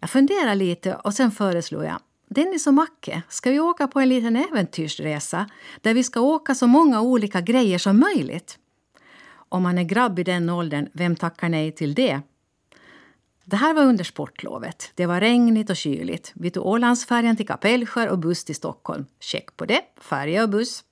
Jag 0.00 0.10
funderade 0.10 0.54
lite 0.54 0.94
och 0.94 1.14
sen 1.14 1.30
föreslog 1.30 1.84
jag 1.84 1.98
Dennis 2.28 2.66
och 2.66 2.74
Macke, 2.74 3.22
ska 3.28 3.50
vi 3.50 3.60
åka 3.60 3.86
på 3.86 4.00
en 4.00 4.08
liten 4.08 4.36
äventyrsresa 4.36 5.50
där 5.80 5.94
vi 5.94 6.02
ska 6.02 6.20
åka 6.20 6.54
så 6.54 6.66
många 6.66 7.00
olika 7.00 7.40
grejer 7.40 7.78
som 7.78 8.00
möjligt? 8.00 8.58
Om 9.48 9.62
man 9.62 9.78
är 9.78 9.82
grabb 9.82 10.18
i 10.18 10.22
den 10.22 10.50
åldern, 10.50 10.88
vem 10.92 11.16
tackar 11.16 11.48
nej 11.48 11.72
till 11.72 11.94
det? 11.94 12.20
Det 13.44 13.56
här 13.56 13.74
var 13.74 13.82
under 13.82 14.04
sportlovet. 14.04 14.92
Det 14.94 15.06
var 15.06 15.20
regnigt 15.20 15.70
och 15.70 15.76
kyligt. 15.76 16.32
Vi 16.34 16.50
tog 16.50 16.66
Ålandsfärjan 16.66 17.36
till 17.36 17.46
Kapellskär 17.46 18.08
och 18.08 18.18
buss 18.18 18.44
till 18.44 18.54
Stockholm. 18.54 19.06
Check 19.20 19.56
på 19.56 19.64
det. 19.64 19.80
Färja 20.00 20.42
och 20.42 20.48
buss. 20.48 20.84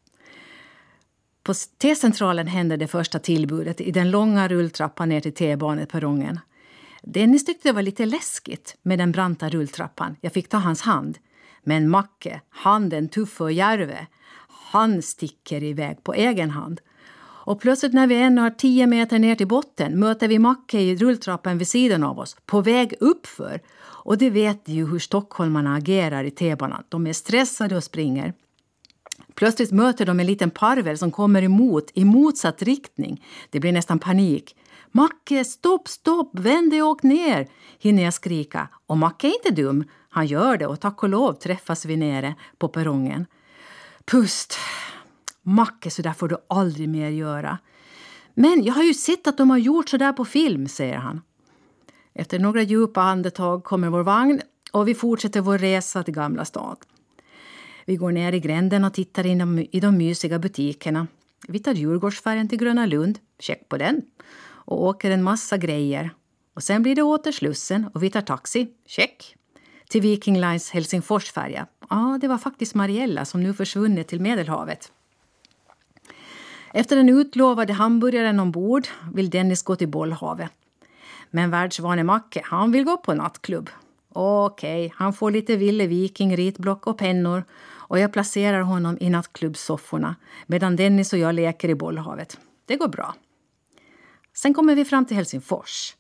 På 1.43 1.55
T-centralen 1.55 2.47
hände 2.47 2.77
det 2.77 2.89
första 2.89 3.19
tillbudet 3.19 3.81
i 3.81 3.91
den 3.91 4.11
långa 4.11 4.49
rulltrappan 4.49 5.09
ner 5.09 5.21
till 5.21 5.35
T-baneperrongen. 5.35 6.41
Dennis 7.03 7.45
tyckte 7.45 7.69
det 7.69 7.73
var 7.73 7.83
lite 7.83 8.07
läskigt 8.07 8.77
med 8.83 8.99
den 8.99 9.13
branta 9.13 9.49
rulltrappan. 9.49 10.17
Jag 10.21 10.33
fick 10.33 10.49
ta 10.49 10.57
hans 10.57 10.83
hand. 10.83 11.19
Men 11.65 11.89
Macke, 11.89 12.41
han 12.51 12.89
den 12.89 13.09
tuffe 13.09 13.45
och 13.45 13.53
järve, 13.53 14.07
han 14.49 15.03
sticker 15.03 15.63
iväg 15.63 16.05
på 16.05 16.15
egen 16.15 16.51
hand. 16.51 16.81
Och 17.47 17.61
plötsligt 17.61 17.93
när 17.93 18.07
vi 18.07 18.15
ännu 18.15 18.41
har 18.41 18.51
tio 18.51 18.87
meter 18.87 19.19
ner 19.19 19.35
till 19.35 19.49
botten 19.49 19.99
möter 20.01 20.29
vi 20.29 20.39
Macke 20.39 20.81
i 20.81 20.97
rulltrappan 20.97 21.59
vid 21.59 21.69
sidan 21.69 22.05
av 22.05 22.19
oss, 22.19 22.37
på 22.47 22.61
väg 22.61 22.95
uppför. 23.01 23.61
Och 24.05 24.19
det 24.19 24.31
vet 24.31 24.69
ju 24.69 24.87
hur 24.87 24.99
stockholmarna 24.99 25.75
agerar 25.75 26.25
i 26.25 26.31
T-banan. 26.31 26.85
De 26.89 27.07
är 27.07 27.13
stressade 27.13 27.77
och 27.77 27.85
springer. 27.85 28.33
Plötsligt 29.35 29.73
möter 29.73 30.07
de 30.07 30.21
en 30.21 30.27
liten 30.27 30.51
parvel 30.51 30.99
som 30.99 31.11
kommer 31.11 31.43
emot 31.43 31.91
i 31.95 32.05
motsatt 32.05 32.63
riktning. 32.63 33.25
Det 33.51 33.61
blir 33.61 33.73
nästan 33.73 33.99
panik. 33.99 34.57
Macke, 34.93 35.45
stopp, 35.45 35.89
stopp, 35.89 36.31
vänd 36.33 36.71
dig 36.71 36.83
och 36.83 36.89
åk 36.89 37.03
ner! 37.03 37.49
hinner 37.79 38.03
jag 38.03 38.15
skrika. 38.15 38.69
Och 38.87 38.99
Macke 38.99 39.27
är 39.27 39.33
inte 39.47 39.63
dum. 39.63 39.85
Han 40.15 40.27
gör 40.27 40.57
det 40.57 40.67
och 40.67 40.81
tack 40.81 41.03
och 41.03 41.09
lov 41.09 41.33
träffas 41.33 41.85
vi 41.85 41.97
nere 41.97 42.35
på 42.59 42.69
perrongen. 42.69 43.27
Pust! 44.05 44.55
Macke, 45.43 45.91
så 45.91 46.03
där 46.03 46.13
får 46.13 46.29
du 46.29 46.37
aldrig 46.49 46.89
mer 46.89 47.09
göra. 47.09 47.59
Men 48.35 48.65
jag 48.65 48.75
har 48.75 48.83
ju 48.83 48.95
sett 48.95 49.27
att 49.27 49.39
de 49.39 49.51
har 49.51 49.59
gjort 49.59 49.89
så 49.89 49.97
där 49.97 50.13
på 50.13 50.25
film, 50.25 50.69
säger 50.69 50.97
han. 50.97 51.21
Efter 52.13 52.39
några 52.39 52.63
djupa 52.63 53.03
andetag 53.03 53.65
kommer 53.65 53.89
vår 53.89 54.03
vagn 54.03 54.41
och 54.73 54.89
vi 54.89 54.95
fortsätter 54.95 55.41
vår 55.41 55.59
resa 55.59 56.03
till 56.03 56.15
Gamla 56.15 56.45
stan. 56.45 56.77
Vi 57.85 57.97
går 57.97 58.13
ner 58.13 58.33
i 58.33 58.41
gränden 58.41 58.85
och 58.85 58.95
tittar 58.95 59.27
in 59.27 59.69
i 59.73 59.81
de 59.81 59.97
mysiga 59.97 60.39
butikerna. 60.39 61.07
Vi 61.49 61.59
tar 61.59 61.73
Djurgårdsfärjan 61.73 62.49
till 62.49 62.59
Gröna 62.59 62.87
Lund, 62.87 63.19
check 63.39 63.69
på 63.69 63.77
den, 63.77 64.03
och 64.45 64.83
åker 64.83 65.11
en 65.11 65.23
massa 65.23 65.57
grejer. 65.57 66.11
Och 66.55 66.63
sen 66.63 66.83
blir 66.83 66.97
det 66.97 67.03
åter 67.03 67.33
Slussen 67.33 67.87
och 67.95 68.03
vi 68.03 68.11
tar 68.11 68.21
taxi, 68.21 68.69
check, 68.87 69.37
till 69.89 70.01
Viking 70.01 70.41
Lines 70.41 70.71
Helsingforsfärja. 70.71 71.67
Ja, 71.91 72.19
det 72.21 72.29
var 72.29 72.39
faktiskt 72.39 72.75
Mariella 72.75 73.25
som 73.25 73.43
nu 73.43 73.55
försvunnit 73.55 74.09
till 74.09 74.21
Medelhavet. 74.21 74.93
Efter 76.73 76.97
den 76.97 77.09
utlovade 77.09 77.73
hamburgaren 77.73 78.41
ombord 78.41 78.89
vill 79.13 79.31
Dennis 79.31 79.63
gå 79.63 79.77
till 79.77 79.89
bollhavet. 79.89 80.51
Men 81.31 81.51
världsvane 81.51 82.05
Macke, 82.05 82.43
han 82.45 82.73
vill 82.73 82.85
gå 82.85 82.97
på 82.97 83.15
nattklubb. 83.15 83.71
Okej, 84.13 84.87
okay, 84.87 84.97
han 84.97 85.13
får 85.13 85.31
lite 85.31 85.57
Ville 85.57 85.87
Viking, 85.87 86.37
ritblock 86.37 86.87
och 86.87 86.99
pennor 86.99 87.45
och 87.95 87.99
jag 87.99 88.13
placerar 88.13 88.61
honom 88.61 88.99
i 89.01 89.11
nattklubbsofforna 89.11 90.17
medan 90.47 90.77
Dennis 90.77 91.13
och 91.13 91.19
jag 91.19 91.35
leker 91.35 91.69
i 91.69 91.75
bollhavet. 91.75 92.39
Det 92.67 92.77
går 92.77 92.89
bra. 92.89 93.15
Sen 94.35 94.55
kommer 94.55 94.75
vi 94.75 94.85
fram 94.85 95.05
till 95.05 95.17
Helsingfors. 95.17 95.95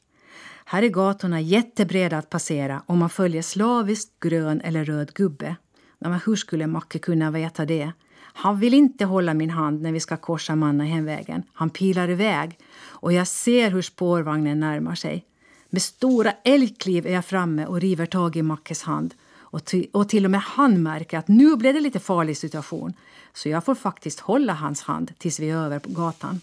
Här 0.64 0.82
är 0.82 0.88
gatorna 0.88 1.40
jättebreda 1.40 2.18
att 2.18 2.30
passera 2.30 2.82
om 2.86 2.98
man 2.98 3.10
följer 3.10 3.42
slaviskt 3.42 4.20
grön 4.20 4.60
eller 4.60 4.84
röd 4.84 5.14
gubbe. 5.14 5.56
Men 5.98 6.20
hur 6.26 6.36
skulle 6.36 6.66
Macke 6.66 6.98
kunna 6.98 7.30
veta 7.30 7.64
det? 7.64 7.92
Han 8.36 8.60
vill 8.60 8.74
inte 8.74 9.04
hålla 9.04 9.34
min 9.34 9.50
hand 9.50 9.82
när 9.82 9.92
vi 9.92 10.00
ska 10.00 10.16
korsa 10.16 10.56
Mannahemvägen. 10.56 11.42
Han 11.52 11.70
pilar 11.70 12.10
iväg 12.10 12.58
och 12.86 13.12
jag 13.12 13.28
ser 13.28 13.70
hur 13.70 13.82
spårvagnen 13.82 14.60
närmar 14.60 14.94
sig. 14.94 15.24
Med 15.70 15.82
stora 15.82 16.32
älgkliv 16.44 17.06
är 17.06 17.12
jag 17.12 17.24
framme 17.24 17.66
och 17.66 17.80
river 17.80 18.06
tag 18.06 18.36
i 18.36 18.42
Mackes 18.42 18.82
hand. 18.82 19.14
Och, 19.36 19.74
och 19.92 20.08
till 20.08 20.24
och 20.24 20.30
med 20.30 20.40
han 20.40 20.82
märker 20.82 21.18
att 21.18 21.28
nu 21.28 21.56
blev 21.56 21.74
det 21.74 21.80
lite 21.80 22.00
farlig 22.00 22.36
situation. 22.36 22.92
Så 23.32 23.48
jag 23.48 23.64
får 23.64 23.74
faktiskt 23.74 24.20
hålla 24.20 24.52
hans 24.52 24.82
hand 24.82 25.12
tills 25.18 25.40
vi 25.40 25.50
är 25.50 25.56
över 25.56 25.78
på 25.78 25.90
gatan. 25.90 26.40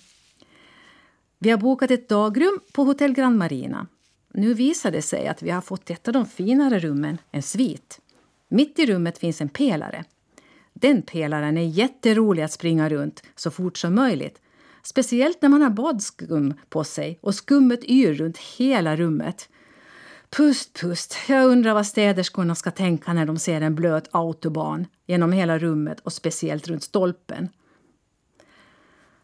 Vi 1.39 1.49
har 1.49 1.57
bokat 1.57 1.91
ett 1.91 2.09
dagrum 2.09 2.59
på 2.71 2.83
Hotell 2.83 3.13
Grand 3.13 3.37
Marina. 3.37 3.87
Nu 4.33 4.53
visar 4.53 4.91
det 4.91 5.01
sig 5.01 5.27
att 5.27 5.41
vi 5.41 5.49
har 5.49 5.61
fått 5.61 5.89
ett 5.89 6.07
av 6.07 6.13
de 6.13 6.25
finare 6.25 6.79
rummen, 6.79 7.17
en 7.31 7.41
svit. 7.41 7.99
Mitt 8.49 8.79
i 8.79 8.85
rummet 8.85 9.17
finns 9.17 9.41
en 9.41 9.49
pelare. 9.49 10.05
Den 10.73 11.01
pelaren 11.01 11.57
är 11.57 11.65
jätterolig 11.65 12.43
att 12.43 12.51
springa 12.51 12.89
runt 12.89 13.23
så 13.35 13.51
fort 13.51 13.77
som 13.77 13.95
möjligt. 13.95 14.41
Speciellt 14.83 15.41
när 15.41 15.49
man 15.49 15.61
har 15.61 15.69
badskum 15.69 16.53
på 16.69 16.83
sig 16.83 17.19
och 17.21 17.35
skummet 17.35 17.83
yr 17.83 18.13
runt 18.13 18.37
hela 18.37 18.95
rummet. 18.95 19.49
Pust, 20.29 20.73
pust. 20.73 21.17
Jag 21.29 21.45
undrar 21.45 21.73
vad 21.73 21.87
städerskorna 21.87 22.55
ska 22.55 22.71
tänka 22.71 23.13
när 23.13 23.25
de 23.25 23.39
ser 23.39 23.61
en 23.61 23.75
blöt 23.75 24.07
autobahn 24.11 24.87
genom 25.05 25.31
hela 25.31 25.57
rummet 25.57 25.99
och 25.99 26.13
speciellt 26.13 26.67
runt 26.67 26.83
stolpen. 26.83 27.49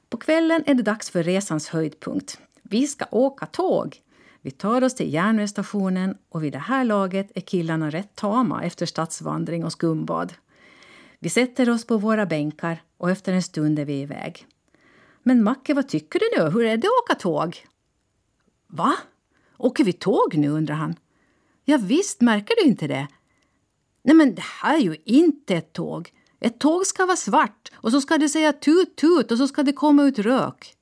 På 0.10 0.18
kvällen 0.18 0.64
är 0.66 0.74
det 0.74 0.84
dags 0.84 1.10
för 1.10 1.24
resans 1.24 1.70
höjdpunkt. 1.70 2.40
Vi 2.64 2.88
ska 2.88 3.06
åka 3.12 3.46
tåg. 3.46 4.02
Vi 4.48 4.52
tar 4.52 4.84
oss 4.84 4.96
till 4.96 5.14
järnvägsstationen 5.14 6.18
och 6.30 6.44
vid 6.44 6.54
det 6.54 6.60
här 6.60 6.84
laget 6.84 7.32
är 7.36 7.42
killarna 7.42 7.90
rätt 7.90 8.16
tama 8.16 8.64
efter 8.64 8.86
stadsvandring 8.86 9.66
och 9.66 9.72
skumbad. 9.72 10.34
Vi 11.20 11.30
sätter 11.30 11.70
oss 11.70 11.86
på 11.86 11.98
våra 11.98 12.26
bänkar 12.26 12.82
och 12.98 13.12
efter 13.12 13.34
en 13.34 13.44
stund 13.44 13.80
är 13.80 13.86
vi 13.86 14.02
iväg. 14.02 14.46
Men 15.24 15.44
Macke, 15.44 15.74
vad 15.74 15.88
tycker 15.88 16.20
du 16.20 16.26
nu? 16.38 16.50
Hur 16.50 16.66
är 16.66 16.78
det 16.78 16.88
att 16.88 17.04
åka 17.04 17.20
tåg? 17.20 17.66
Va? 18.68 18.96
Åker 19.58 19.84
vi 19.84 19.94
tåg 19.94 20.36
nu, 20.36 20.50
undrar 20.50 20.76
han. 20.76 20.96
Ja, 21.66 21.78
visst, 21.78 22.22
märker 22.22 22.56
du 22.56 22.70
inte 22.70 22.88
det? 22.88 23.08
Nej, 24.04 24.16
men 24.16 24.36
det 24.36 24.46
här 24.62 24.78
är 24.78 24.82
ju 24.82 24.96
inte 25.06 25.56
ett 25.56 25.74
tåg. 25.74 26.14
Ett 26.40 26.60
tåg 26.60 26.86
ska 26.86 27.06
vara 27.06 27.18
svart 27.18 27.72
och 27.76 27.92
så 27.92 28.02
ska 28.02 28.18
det 28.18 28.30
säga 28.30 28.54
tut 28.54 28.96
tut 28.96 29.32
och 29.32 29.38
så 29.38 29.48
ska 29.48 29.64
det 29.64 29.74
komma 29.74 30.04
ut 30.04 30.20
rök. 30.20 30.77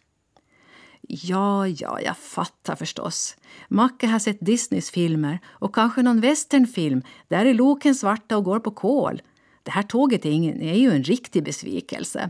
Ja, 1.08 1.68
ja, 1.68 2.02
jag 2.02 2.18
fattar 2.18 2.76
förstås. 2.76 3.38
Macke 3.68 4.08
har 4.08 4.20
sett 4.20 4.38
Disneys 4.42 4.92
filmer 4.92 5.40
och 5.48 5.76
kanske 5.76 6.02
någon 6.02 6.22
westernfilm. 6.22 7.02
Där 7.28 7.46
är 7.46 7.54
loken 7.54 7.96
svarta 7.96 8.38
och 8.38 8.44
går 8.44 8.60
på 8.60 8.72
kol. 8.72 9.22
Det 9.64 9.72
här 9.72 9.84
tåget 9.84 10.26
är, 10.26 10.30
ingen, 10.30 10.62
är 10.62 10.76
ju 10.76 10.92
en 10.92 11.04
riktig 11.04 11.44
besvikelse. 11.44 12.30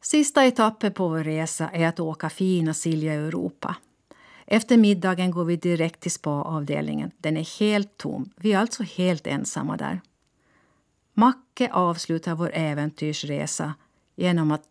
Sista 0.00 0.44
etappen 0.44 0.92
på 0.92 1.08
vår 1.08 1.24
resa 1.24 1.68
är 1.68 1.88
att 1.88 2.00
åka 2.00 2.30
fina 2.30 2.74
Silja 2.74 3.12
Europa. 3.12 3.76
Efter 4.46 4.76
middagen 4.76 5.30
går 5.30 5.44
vi 5.44 5.56
direkt 5.56 6.00
till 6.00 6.10
spa-avdelningen. 6.10 7.10
Den 7.18 7.36
är 7.36 7.58
helt 7.60 7.96
tom. 7.96 8.30
Vi 8.36 8.52
är 8.52 8.58
alltså 8.58 8.82
helt 8.82 9.26
ensamma 9.26 9.76
där. 9.76 10.00
Macke 11.14 11.72
avslutar 11.72 12.34
vår 12.34 12.50
äventyrsresa 12.54 13.74
genom 14.16 14.52
att 14.52 14.64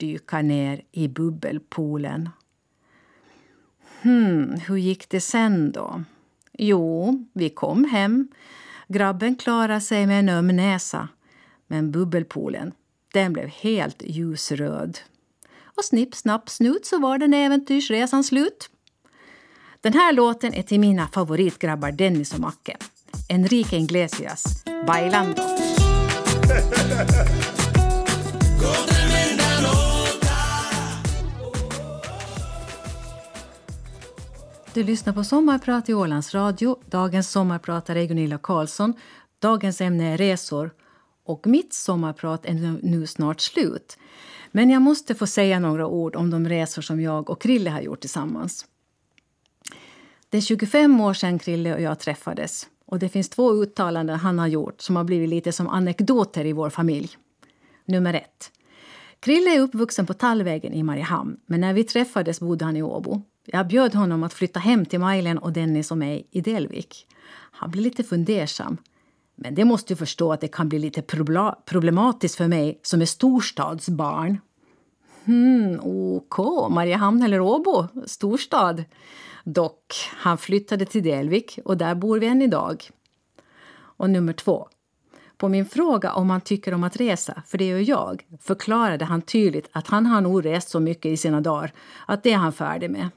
dyka 0.00 0.42
ner 0.42 0.82
i 0.92 1.08
bubbelpoolen. 1.08 2.28
Hmm, 4.02 4.60
hur 4.66 4.76
gick 4.76 5.08
det 5.08 5.20
sen 5.20 5.72
då? 5.72 6.02
Jo, 6.52 7.24
vi 7.32 7.50
kom 7.50 7.84
hem. 7.84 8.28
Grabben 8.88 9.36
klarade 9.36 9.80
sig 9.80 10.06
med 10.06 10.18
en 10.18 10.28
öm 10.28 10.46
näsa. 10.46 11.08
Men 11.66 11.90
bubbelpoolen, 11.90 12.72
den 13.12 13.32
blev 13.32 13.48
helt 13.48 14.02
ljusröd. 14.02 14.98
Och 15.62 15.84
snipp, 15.84 16.14
snapp, 16.14 16.50
snut 16.50 16.86
så 16.86 16.98
var 16.98 17.18
den 17.18 17.34
äventyrsresan 17.34 18.24
slut. 18.24 18.70
Den 19.80 19.92
här 19.92 20.12
låten 20.12 20.54
är 20.54 20.62
till 20.62 20.80
mina 20.80 21.08
favoritgrabbar 21.08 21.92
Dennis 21.92 22.34
och 22.34 22.40
Macke. 22.40 22.76
Enrique 23.28 23.76
Iglesias, 23.76 24.64
Bailando. 24.86 25.42
Du 34.74 34.82
lyssnar 34.82 35.12
på 35.12 35.24
Sommarprat 35.24 35.88
i 35.88 35.94
Ålands 35.94 36.34
Radio. 36.34 36.76
Dagens 36.90 37.30
sommarpratare 37.30 38.00
är 38.00 38.06
Gunilla 38.06 38.38
Karlsson. 38.38 38.94
Dagens 39.38 39.80
ämne 39.80 40.12
är 40.12 40.16
resor. 40.16 40.70
Och 41.24 41.46
mitt 41.46 41.72
sommarprat 41.72 42.46
är 42.46 42.78
nu 42.82 43.06
snart 43.06 43.40
slut. 43.40 43.98
Men 44.52 44.70
jag 44.70 44.82
måste 44.82 45.14
få 45.14 45.26
säga 45.26 45.58
några 45.58 45.86
ord 45.86 46.16
om 46.16 46.30
de 46.30 46.48
resor 46.48 46.82
som 46.82 47.00
jag 47.00 47.30
och 47.30 47.42
Krille 47.42 47.70
har 47.70 47.80
gjort 47.80 48.00
tillsammans. 48.00 48.66
Det 50.28 50.36
är 50.36 50.42
25 50.42 51.00
år 51.00 51.14
sedan 51.14 51.38
Krille 51.38 51.74
och 51.74 51.80
jag 51.80 51.98
träffades. 51.98 52.68
Och 52.86 52.98
Det 52.98 53.08
finns 53.08 53.28
två 53.28 53.52
uttalanden 53.52 54.18
han 54.18 54.38
har 54.38 54.46
gjort 54.46 54.80
som 54.80 54.96
har 54.96 55.04
blivit 55.04 55.28
lite 55.28 55.52
som 55.52 55.68
anekdoter 55.68 56.44
i 56.44 56.52
vår 56.52 56.70
familj. 56.70 57.10
Nummer 57.84 58.14
ett. 58.14 58.50
Krille 59.20 59.56
är 59.56 59.60
uppvuxen 59.60 60.06
på 60.06 60.14
Tallvägen 60.14 60.74
i 60.74 60.82
Mariehamn, 60.82 61.36
men 61.46 61.60
när 61.60 61.72
vi 61.72 61.84
träffades 61.84 62.40
bodde 62.40 62.64
han 62.64 62.76
i 62.76 62.82
Åbo. 62.82 63.22
Jag 63.46 63.68
bjöd 63.68 63.94
honom 63.94 64.22
att 64.22 64.32
flytta 64.32 64.60
hem 64.60 64.86
till 64.86 65.00
Majlen 65.00 65.38
och 65.38 65.52
Dennis 65.52 65.90
och 65.90 65.98
mig 65.98 66.28
i 66.30 66.40
Delvik. 66.40 67.06
Han 67.52 67.70
blev 67.70 67.84
lite 67.84 68.04
fundersam. 68.04 68.76
Men 69.36 69.54
det 69.54 69.64
måste 69.64 69.94
du 69.94 69.96
förstå 69.96 70.32
att 70.32 70.40
det 70.40 70.48
kan 70.48 70.68
bli 70.68 70.78
lite 70.78 71.02
problematiskt 71.64 72.34
för 72.34 72.48
mig 72.48 72.80
som 72.82 73.02
är 73.02 73.06
storstadsbarn. 73.06 74.38
Hmm, 75.24 75.80
OK, 75.82 76.38
Mariehamn 76.70 77.22
eller 77.22 77.40
Åbo? 77.40 77.86
Storstad? 78.06 78.84
Dock, 79.44 79.94
han 80.16 80.38
flyttade 80.38 80.84
till 80.84 81.02
Delvik 81.02 81.58
och 81.64 81.76
där 81.76 81.94
bor 81.94 82.18
vi 82.18 82.26
än 82.26 82.42
idag. 82.42 82.90
Och 83.72 84.10
nummer 84.10 84.32
två. 84.32 84.68
På 85.40 85.48
min 85.48 85.66
fråga 85.66 86.12
om 86.12 86.30
han 86.30 86.40
tycker 86.40 86.74
om 86.74 86.84
att 86.84 86.96
resa, 86.96 87.42
för 87.46 87.58
det 87.58 87.68
gör 87.68 87.88
jag, 87.88 88.26
förklarade 88.40 89.04
han 89.04 89.22
tydligt 89.22 89.68
att 89.72 89.86
han 89.86 90.06
har 90.06 90.20
nog 90.20 90.44
rest 90.44 90.68
så 90.68 90.80
mycket 90.80 91.12
i 91.12 91.16
sina 91.16 91.40
dagar 91.40 91.72
att 92.06 92.22
det 92.22 92.32
är 92.32 92.36
han 92.36 92.52
färdig 92.52 92.90
med. 92.90 93.08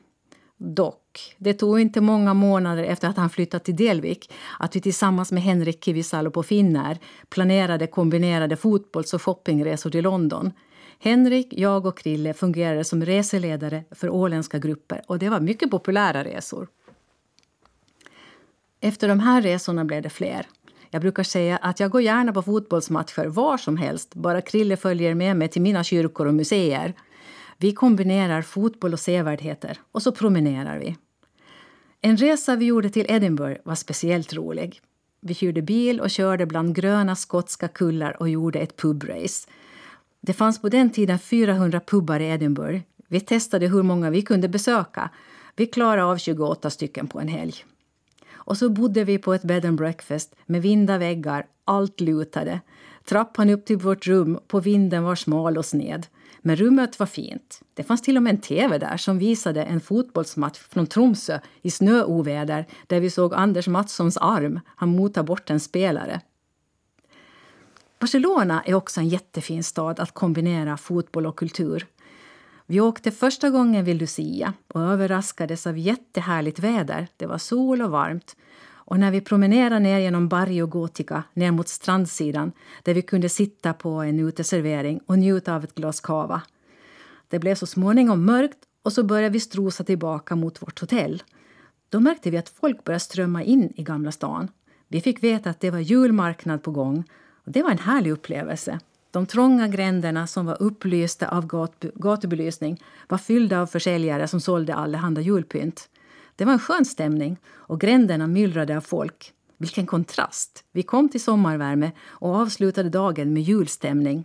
Dock, 0.57 1.36
det 1.38 1.53
tog 1.53 1.80
inte 1.80 2.01
många 2.01 2.34
månader 2.34 2.84
efter 2.84 3.07
att 3.07 3.17
han 3.17 3.30
flyttat 3.30 3.63
till 3.63 3.76
Delvik 3.76 4.32
att 4.59 4.76
vi 4.76 4.82
tillsammans 4.82 5.32
med 5.32 5.43
Henrik 5.43 5.84
Kivisalo 5.86 6.32
på 6.32 6.43
Finnair 6.43 6.97
planerade 7.30 7.88
kombinerade 7.88 8.55
fotbolls 8.55 9.13
och 9.13 9.21
shoppingresor 9.21 9.89
till 9.89 10.03
London. 10.03 10.51
Henrik, 10.99 11.47
jag 11.51 11.86
och 11.86 11.97
Krille 11.97 12.34
fungerade 12.34 12.84
som 12.84 13.05
reseledare 13.05 13.84
för 13.91 14.09
åländska 14.09 14.59
grupper 14.59 15.01
och 15.07 15.19
det 15.19 15.30
var 15.30 15.39
mycket 15.39 15.71
populära 15.71 16.24
resor. 16.24 16.67
Efter 18.80 19.07
de 19.07 19.19
här 19.19 19.41
resorna 19.41 19.86
blev 19.86 20.01
det 20.01 20.09
fler. 20.09 20.47
Jag 20.94 21.02
brukar 21.02 21.24
säga 21.24 21.58
att 21.58 21.80
jag 21.80 21.91
går 21.91 22.02
gärna 22.02 22.34
på 22.34 22.41
fotbollsmatcher 22.41 23.26
var 23.26 23.58
som 23.58 23.78
helst, 23.78 24.16
bara 24.16 24.41
Krille 24.41 24.78
följer 24.78 25.14
med 25.14 25.38
mig 25.38 25.48
till 25.48 25.62
mina 25.62 25.84
kyrkor 25.84 26.28
och 26.28 26.34
museer. 26.34 26.94
Vi 27.58 27.74
kombinerar 27.74 28.41
fotboll 28.41 28.94
och 28.94 29.00
sevärdheter 29.00 29.80
och 29.91 30.02
så 30.02 30.12
promenerar 30.12 30.80
vi. 30.80 30.98
En 32.02 32.18
resa 32.18 32.56
vi 32.56 32.66
gjorde 32.66 32.89
till 32.89 33.06
Edinburgh 33.10 33.62
var 33.64 33.76
speciellt 33.76 34.34
rolig. 34.34 34.82
Vi 35.22 35.34
hyrde 35.34 35.62
bil 35.62 36.00
och 36.00 36.10
körde 36.10 36.46
bland 36.46 36.76
gröna 36.76 37.16
skotska 37.16 37.68
kullar 37.68 38.18
och 38.20 38.30
gjorde 38.30 38.60
ett 38.60 38.78
pubrace. 38.78 39.50
Det 40.22 40.34
fanns 40.34 40.62
på 40.62 40.70
den 40.70 40.89
tiden 40.89 41.20
400 41.20 41.80
pubbar 41.80 42.20
i 42.20 42.30
Edinburgh. 42.30 42.82
Vi 43.08 43.20
testade 43.20 43.68
hur 43.68 43.84
många 43.84 44.10
vi 44.10 44.22
kunde 44.22 44.50
besöka. 44.50 45.10
Vi 45.56 45.66
klarade 45.66 46.04
av 46.04 46.18
28 46.18 46.70
stycken 46.70 47.08
på 47.08 47.20
en 47.20 47.28
helg. 47.28 47.66
Och 48.46 48.58
så 48.58 48.70
bodde 48.70 49.04
vi 49.04 49.18
på 49.18 49.34
ett 49.34 49.44
bed 49.44 49.66
and 49.66 49.78
breakfast 49.78 50.36
med 50.46 50.62
vinda 50.62 50.98
väggar, 50.98 51.46
allt 51.66 52.02
lutade. 52.02 52.62
Trappan 53.06 53.50
upp 53.50 53.66
till 53.66 53.78
vårt 53.78 54.08
rum 54.08 54.39
på 54.48 54.60
vinden 54.60 55.04
var 55.04 55.16
smal 55.16 55.58
och 55.58 55.66
sned. 55.66 56.08
Men 56.41 56.56
rummet 56.56 57.00
var 57.00 57.06
fint. 57.06 57.62
Det 57.74 57.84
fanns 57.84 58.02
till 58.02 58.18
och 58.18 58.24
med 58.24 58.36
en 58.36 58.41
tv 58.41 58.78
där 58.78 58.98
som 58.98 59.20
visade 59.20 59.64
en 59.64 59.82
fotbollsmatch 59.82 60.60
från 60.60 60.88
Tromsö 60.88 61.39
i 61.62 61.72
snöoväder 61.72 62.66
där 62.88 63.00
vi 63.00 63.10
såg 63.10 63.34
Anders 63.34 63.68
Mattssons 63.68 64.18
arm. 64.18 64.60
Han 64.66 64.89
motade 64.89 65.26
bort 65.26 65.50
en 65.50 65.60
spelare. 65.60 66.22
Barcelona 68.00 68.64
är 68.66 68.74
också 68.74 69.00
en 69.00 69.10
jättefin 69.10 69.64
stad 69.64 70.00
att 70.00 70.14
kombinera 70.14 70.78
fotboll 70.78 71.26
och 71.26 71.36
kultur. 71.36 71.88
Vi 72.66 72.80
åkte 72.80 73.11
första 73.11 73.49
gången 73.49 73.86
vid 73.86 73.95
Lucia 73.95 74.53
och 74.68 74.82
överraskades 74.82 75.68
av 75.68 75.78
jättehärligt 75.78 76.59
väder. 76.59 77.07
Det 77.18 77.26
var 77.26 77.38
sol 77.38 77.82
och 77.82 77.91
varmt. 77.91 78.36
Och 78.86 78.99
när 78.99 79.11
vi 79.11 79.22
promenerade 79.22 79.80
ner 79.80 79.99
genom 79.99 80.28
Barrio 80.28 80.68
Gotica 80.68 81.24
ner 81.34 81.51
mot 81.51 81.68
strandsidan 81.68 82.51
där 82.84 82.93
vi 82.93 83.01
kunde 83.01 83.30
sitta 83.30 83.74
på 83.74 83.89
en 83.89 84.20
uteservering 84.20 84.99
och 85.05 85.20
njuta 85.20 85.55
av 85.55 85.64
ett 85.64 85.76
glas 85.76 85.99
cava. 85.99 86.41
Det 87.28 87.39
blev 87.39 87.55
så 87.55 87.66
småningom 87.66 88.26
mörkt 88.26 88.57
och 88.84 88.93
så 88.93 89.03
började 89.03 89.34
vi 89.34 89.39
strosa 89.39 89.84
tillbaka 89.84 90.36
mot 90.36 90.61
vårt 90.61 90.80
hotell. 90.80 91.24
Då 91.89 91.99
märkte 91.99 92.30
vi 92.30 92.38
att 92.38 92.49
folk 92.49 92.84
började 92.84 92.99
strömma 92.99 93.43
in 93.43 93.74
i 93.76 93.84
Gamla 93.84 94.11
stan. 94.11 94.47
Vi 94.88 95.01
fick 95.01 95.24
veta 95.24 95.49
att 95.49 95.59
det 95.59 95.72
var 95.72 95.80
julmarknad 95.80 96.64
på 96.64 96.72
gång 96.72 97.03
och 97.45 97.51
det 97.51 97.64
var 97.64 97.72
en 97.72 97.78
härlig 97.78 98.11
upplevelse. 98.11 98.80
De 99.14 99.26
trånga 99.26 99.68
gränderna 99.68 100.28
som 100.28 100.45
var 100.45 100.61
upplysta 100.61 101.28
av 101.28 101.45
gat 101.47 101.86
gatubelysning 101.95 102.84
var 103.07 103.18
fyllda 103.18 103.61
av 103.61 103.68
försäljare 103.68 104.28
som 104.28 104.41
sålde 104.41 104.76
allehanda 104.76 105.22
julpynt. 105.22 105.89
Det 106.36 106.45
var 106.45 106.53
en 106.53 106.59
skön 106.59 106.86
stämning 106.86 107.38
och 107.47 107.82
gränderna 107.82 108.28
myllrade 108.28 108.78
av 108.78 108.82
folk. 108.82 109.34
Vilken 109.57 109.86
kontrast! 109.86 110.64
Vi 110.72 110.84
kom 110.84 111.09
till 111.09 111.24
sommarvärme 111.24 111.91
och 112.01 112.36
avslutade 112.36 112.89
dagen 112.89 113.34
med 113.34 113.43
julstämning. 113.43 114.24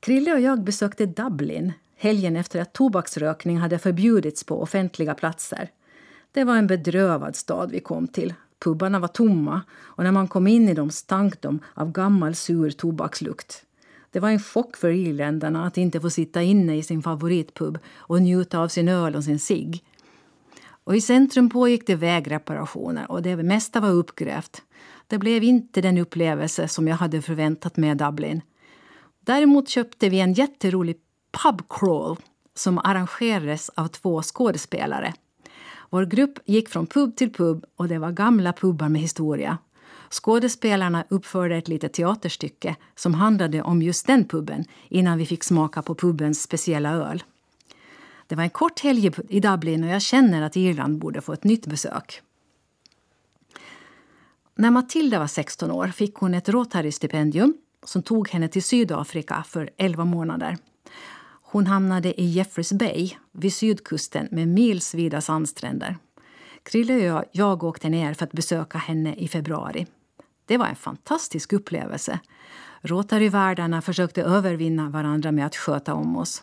Krille 0.00 0.32
och 0.32 0.40
jag 0.40 0.64
besökte 0.64 1.06
Dublin 1.06 1.72
helgen 1.96 2.36
efter 2.36 2.60
att 2.60 2.72
tobaksrökning 2.72 3.58
hade 3.58 3.78
förbjudits 3.78 4.44
på 4.44 4.62
offentliga 4.62 5.14
platser. 5.14 5.70
Det 6.32 6.44
var 6.44 6.56
en 6.56 6.66
bedrövad 6.66 7.36
stad 7.36 7.70
vi 7.70 7.80
kom 7.80 8.08
till. 8.08 8.34
Pubarna 8.64 8.98
var 8.98 9.08
tomma 9.08 9.60
och 9.80 10.04
när 10.04 10.12
man 10.12 10.28
kom 10.28 10.46
in 10.46 10.68
i 10.68 10.74
dem 10.74 10.90
stank 10.90 11.42
de 11.42 11.60
av 11.74 11.92
gammal 11.92 12.34
sur 12.34 12.70
tobakslukt. 12.70 13.64
Det 14.10 14.20
var 14.20 14.30
en 14.30 14.40
chock 14.40 14.76
för 14.76 14.90
irländarna 14.90 15.66
att 15.66 15.78
inte 15.78 16.00
få 16.00 16.10
sitta 16.10 16.42
inne 16.42 16.76
i 16.76 16.82
sin 16.82 17.02
favoritpub 17.02 17.78
och 17.94 18.22
njuta 18.22 18.58
av 18.58 18.68
sin 18.68 18.88
öl 18.88 19.16
och 19.16 19.24
sin 19.24 19.38
cigg. 19.38 19.84
Och 20.84 20.96
I 20.96 21.00
centrum 21.00 21.50
pågick 21.50 21.86
det 21.86 21.94
vägreparationer 21.94 23.10
och 23.10 23.22
det 23.22 23.36
mesta 23.36 23.80
var 23.80 23.90
uppgrävt. 23.90 24.62
Det 25.06 25.18
blev 25.18 25.44
inte 25.44 25.80
den 25.80 25.98
upplevelse 25.98 26.68
som 26.68 26.88
jag 26.88 26.96
hade 26.96 27.22
förväntat 27.22 27.76
mig 27.76 27.90
i 27.90 27.94
Dublin. 27.94 28.40
Däremot 29.20 29.68
köpte 29.68 30.08
vi 30.08 30.20
en 30.20 30.32
jätterolig 30.32 30.96
pubcrawl 31.42 32.16
som 32.54 32.78
arrangerades 32.78 33.68
av 33.68 33.86
två 33.86 34.22
skådespelare. 34.22 35.14
Vår 35.92 36.04
grupp 36.04 36.38
gick 36.44 36.68
från 36.68 36.86
pub 36.86 37.16
till 37.16 37.32
pub 37.32 37.64
och 37.76 37.88
det 37.88 37.98
var 37.98 38.10
gamla 38.10 38.52
pubbar 38.52 38.88
med 38.88 39.00
historia. 39.00 39.58
Skådespelarna 40.10 41.04
uppförde 41.08 41.56
ett 41.56 41.68
litet 41.68 41.92
teaterstycke 41.92 42.76
som 42.94 43.14
handlade 43.14 43.62
om 43.62 43.82
just 43.82 44.06
den 44.06 44.24
puben 44.24 44.64
innan 44.88 45.18
vi 45.18 45.26
fick 45.26 45.44
smaka 45.44 45.82
på 45.82 45.94
pubens 45.94 46.42
speciella 46.42 46.90
öl. 46.90 47.22
Det 48.26 48.34
var 48.34 48.42
en 48.42 48.50
kort 48.50 48.80
helg 48.80 49.10
i 49.28 49.40
Dublin 49.40 49.84
och 49.84 49.90
jag 49.90 50.02
känner 50.02 50.42
att 50.42 50.56
Irland 50.56 50.98
borde 50.98 51.20
få 51.20 51.32
ett 51.32 51.44
nytt 51.44 51.66
besök. 51.66 52.20
När 54.54 54.70
Matilda 54.70 55.18
var 55.18 55.26
16 55.26 55.70
år 55.70 55.88
fick 55.88 56.14
hon 56.14 56.34
ett 56.34 56.48
Rotary-stipendium 56.48 57.54
som 57.84 58.02
tog 58.02 58.28
henne 58.28 58.48
till 58.48 58.62
Sydafrika 58.62 59.44
för 59.48 59.70
11 59.76 60.04
månader. 60.04 60.58
Hon 61.52 61.66
hamnade 61.66 62.20
i 62.20 62.24
Jeffreys 62.24 62.72
Bay 62.72 63.10
vid 63.32 63.54
sydkusten 63.54 64.28
med 64.30 64.48
milsvida 64.48 65.20
sandstränder. 65.20 65.96
Krille 66.62 67.12
och 67.12 67.24
jag 67.32 67.64
åkte 67.64 67.88
ner 67.88 68.14
för 68.14 68.24
att 68.24 68.32
besöka 68.32 68.78
henne 68.78 69.14
i 69.14 69.28
februari. 69.28 69.86
Det 70.46 70.56
var 70.56 70.66
en 70.66 70.76
fantastisk 70.76 71.52
upplevelse. 71.52 72.20
Rotary-värdarna 72.80 73.82
försökte 73.82 74.22
övervinna 74.22 74.90
varandra 74.90 75.32
med 75.32 75.46
att 75.46 75.56
sköta 75.56 75.94
om 75.94 76.16
oss. 76.16 76.42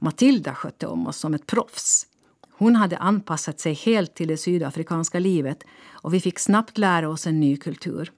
Matilda 0.00 0.54
skötte 0.54 0.86
om 0.86 1.06
oss 1.06 1.16
som 1.16 1.34
ett 1.34 1.46
proffs. 1.46 2.06
Hon 2.52 2.76
hade 2.76 2.96
anpassat 2.96 3.60
sig 3.60 3.74
helt 3.74 4.14
till 4.14 4.28
det 4.28 4.36
sydafrikanska 4.36 5.18
livet 5.18 5.64
och 5.90 6.14
vi 6.14 6.20
fick 6.20 6.38
snabbt 6.38 6.78
lära 6.78 7.08
oss 7.08 7.26
en 7.26 7.40
ny 7.40 7.56
kultur. 7.56 8.12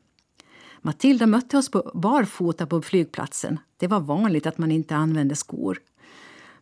Matilda 0.83 1.27
mötte 1.27 1.59
oss 1.59 1.71
på 1.71 1.91
barfota 1.95 2.67
på 2.67 2.83
flygplatsen. 2.83 3.59
Det 3.77 3.87
var 3.87 4.01
vanligt 4.01 4.47
att 4.47 4.59
man 4.59 4.73
inte 4.73 4.97
använde 4.97 5.37
skor. 5.37 5.79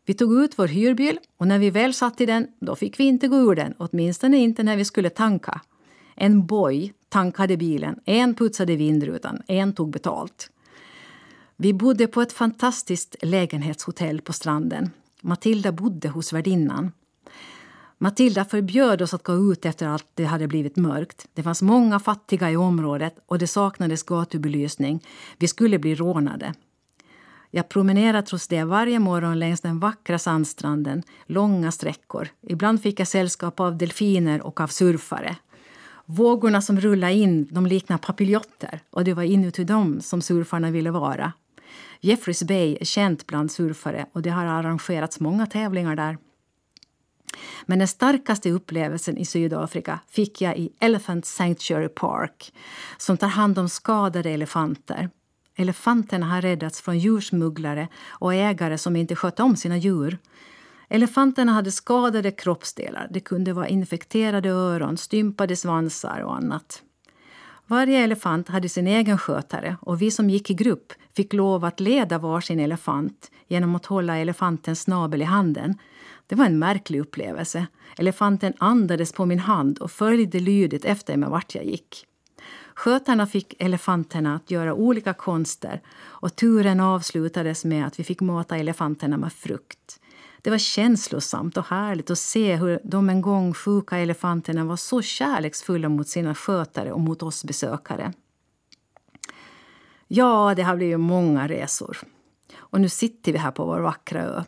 Vi 0.07 0.15
tog 0.15 0.45
ut 0.45 0.59
vår 0.59 0.69
hyrbil 0.69 1.19
och 1.37 1.49
när 1.49 1.59
vi 1.59 1.71
väl 1.71 1.95
satt 1.95 2.21
i 2.21 2.27
den 2.27 2.47
då 2.61 2.77
fick 2.77 3.01
vi 3.01 3.05
inte 3.05 3.29
gå 3.29 3.37
ur 3.37 3.55
den, 3.55 3.75
åtminstone 3.79 4.37
inte 4.37 4.63
när 4.63 4.77
vi 4.77 4.85
skulle 4.85 5.11
tanka. 5.11 5.61
En 6.15 6.47
boy 6.47 6.93
tankade 7.09 7.57
bilen, 7.57 8.01
en 8.05 8.35
putsade 8.35 8.77
vindrutan, 8.77 9.43
en 9.47 9.73
tog 9.73 9.91
betalt. 9.91 10.51
Vi 11.57 11.73
bodde 11.73 12.07
på 12.07 12.23
ett 12.23 12.33
fantastiskt 12.33 13.17
lägenhetshotell 13.23 14.21
på 14.21 14.33
stranden. 14.33 14.91
Matilda 15.21 15.73
bodde 15.73 16.09
hos 16.09 16.33
värdinnan. 16.33 16.93
Matilda 17.99 18.45
förbjöd 18.45 19.03
oss 19.03 19.15
att 19.15 19.23
gå 19.23 19.53
ut 19.53 19.67
efter 19.67 19.89
att 19.89 20.07
det 20.15 20.25
hade 20.25 20.49
blivit 20.49 20.77
mörkt. 20.77 21.27
Det 21.35 21.43
fanns 21.43 21.63
många 21.63 22.01
fattiga 22.01 22.51
i 22.51 22.57
området 22.57 23.15
och 23.27 23.39
det 23.39 23.47
saknades 23.47 24.03
gatubelysning. 24.03 25.05
Vi 25.39 25.49
skulle 25.49 25.79
bli 25.79 25.95
rånade. 25.95 26.55
Jag 27.57 27.69
promenerade 27.69 28.27
trots 28.27 28.49
det 28.49 28.65
varje 28.65 28.99
morgon 28.99 29.39
längs 29.39 29.61
den 29.61 29.79
vackra 29.79 30.19
sandstranden, 30.19 31.03
långa 31.27 31.73
sträckor. 31.73 32.29
Ibland 32.43 32.83
fick 32.83 33.01
jag 33.01 33.09
sällskap 33.09 33.61
av 33.61 33.79
delfiner 33.79 34.43
och 34.43 34.61
av 34.61 34.67
surfare. 34.67 35.37
Vågorna 36.07 36.63
som 36.63 36.81
rullade 36.81 37.13
in 37.13 37.49
de 37.51 37.67
liknade 37.67 38.03
papiljotter 38.03 38.81
och 38.91 39.05
det 39.05 39.15
var 39.15 39.23
inuti 39.23 39.65
dem 39.65 40.01
som 40.01 40.23
surfarna 40.23 40.71
ville 40.71 40.91
vara. 40.91 41.33
Jeffreys 42.01 42.43
Bay 42.43 42.77
är 42.81 42.85
känt 42.85 43.27
bland 43.27 43.53
surfare 43.53 44.07
och 44.13 44.23
det 44.23 44.31
har 44.31 44.45
arrangerats 44.45 45.21
många 45.21 45.47
tävlingar 45.47 45.97
där. 45.97 46.19
Men 47.67 47.79
den 47.79 47.89
starkaste 47.89 48.51
upplevelsen 48.51 49.19
i 49.19 49.25
Sydafrika 49.25 50.01
fick 50.09 50.41
jag 50.41 50.59
i 50.59 50.73
Elephant 50.81 51.27
Sanctuary 51.27 51.89
Park 51.89 52.55
som 52.99 53.17
tar 53.17 53.29
hand 53.29 53.59
om 53.59 53.69
skadade 53.69 54.31
elefanter. 54.31 55.11
Elefanterna 55.57 56.27
har 56.27 56.43
räddats 56.43 56.81
från 56.81 56.99
djursmugglare 56.99 57.89
och 58.09 58.35
ägare 58.35 58.79
som 58.79 58.97
inte 58.97 59.17
skötte 59.17 59.43
om 59.43 59.57
sina 59.57 59.77
djur. 59.77 60.19
Elefanterna 60.89 61.53
hade 61.53 61.73
skadade 61.73 62.31
kroppsdelar. 62.31 63.09
Det 63.11 63.21
kunde 63.21 63.53
vara 63.53 63.69
infekterade 63.69 64.49
öron, 64.49 64.97
stympade 64.97 65.57
svansar 65.57 66.21
och 66.21 66.37
annat. 66.37 66.83
Varje 67.67 67.99
elefant 67.99 68.49
hade 68.49 68.69
sin 68.69 68.87
egen 68.87 69.19
skötare 69.19 69.77
och 69.81 70.03
vi 70.03 70.11
som 70.11 70.31
gick 70.31 70.51
i 70.51 70.55
grupp 70.55 70.93
fick 71.17 71.33
lov 71.33 71.65
att 71.65 71.81
leda 71.81 72.19
varsin 72.19 72.61
elefant 72.61 73.31
genom 73.49 73.75
att 73.75 73.87
hålla 73.87 74.17
elefantens 74.17 74.81
snabel 74.81 75.23
i 75.23 75.25
handen. 75.25 75.79
Det 76.27 76.35
var 76.35 76.45
en 76.45 76.59
märklig 76.59 77.01
upplevelse. 77.01 77.67
Elefanten 77.99 78.53
andades 78.59 79.13
på 79.13 79.27
min 79.27 79.39
hand 79.39 79.79
och 79.79 79.91
följde 79.91 80.41
lydigt 80.41 80.85
efter 80.85 81.17
mig 81.17 81.29
vart 81.29 81.55
jag 81.55 81.65
gick. 81.65 82.07
Skötarna 82.75 83.27
fick 83.27 83.55
elefanterna 83.59 84.35
att 84.35 84.51
göra 84.51 84.75
olika 84.75 85.15
konster 85.15 85.83
och 86.01 86.37
turen 86.37 86.81
avslutades 86.81 87.65
med 87.65 87.87
att 87.87 87.99
vi 87.99 88.05
fick 88.05 88.21
mata 88.21 88.57
elefanterna 88.57 89.17
med 89.17 89.33
frukt. 89.33 90.01
Det 90.43 90.51
var 90.51 90.59
känslosamt 90.59 91.57
och 91.57 91.67
härligt 91.67 92.11
att 92.11 92.19
se 92.19 92.57
hur 92.57 92.81
de 92.85 93.09
en 93.09 93.21
gång 93.21 93.55
sjuka 93.55 93.99
elefanterna 93.99 94.65
var 94.65 94.77
så 94.77 95.03
kärleksfulla 95.03 95.89
mot 95.89 96.09
sina 96.09 96.35
skötare 96.35 96.93
och 96.93 97.01
mot 97.01 97.23
oss 97.23 97.45
besökare. 97.45 98.13
Ja, 100.09 100.55
det 100.57 100.63
har 100.63 100.77
blivit 100.77 101.01
många 101.01 101.49
resor. 101.49 101.99
Och 102.57 102.81
nu 102.81 102.89
sitter 102.89 103.33
vi 103.33 103.39
här 103.39 103.51
på 103.51 103.65
vår 103.65 103.81
vackra 103.81 104.23
ö. 104.23 104.43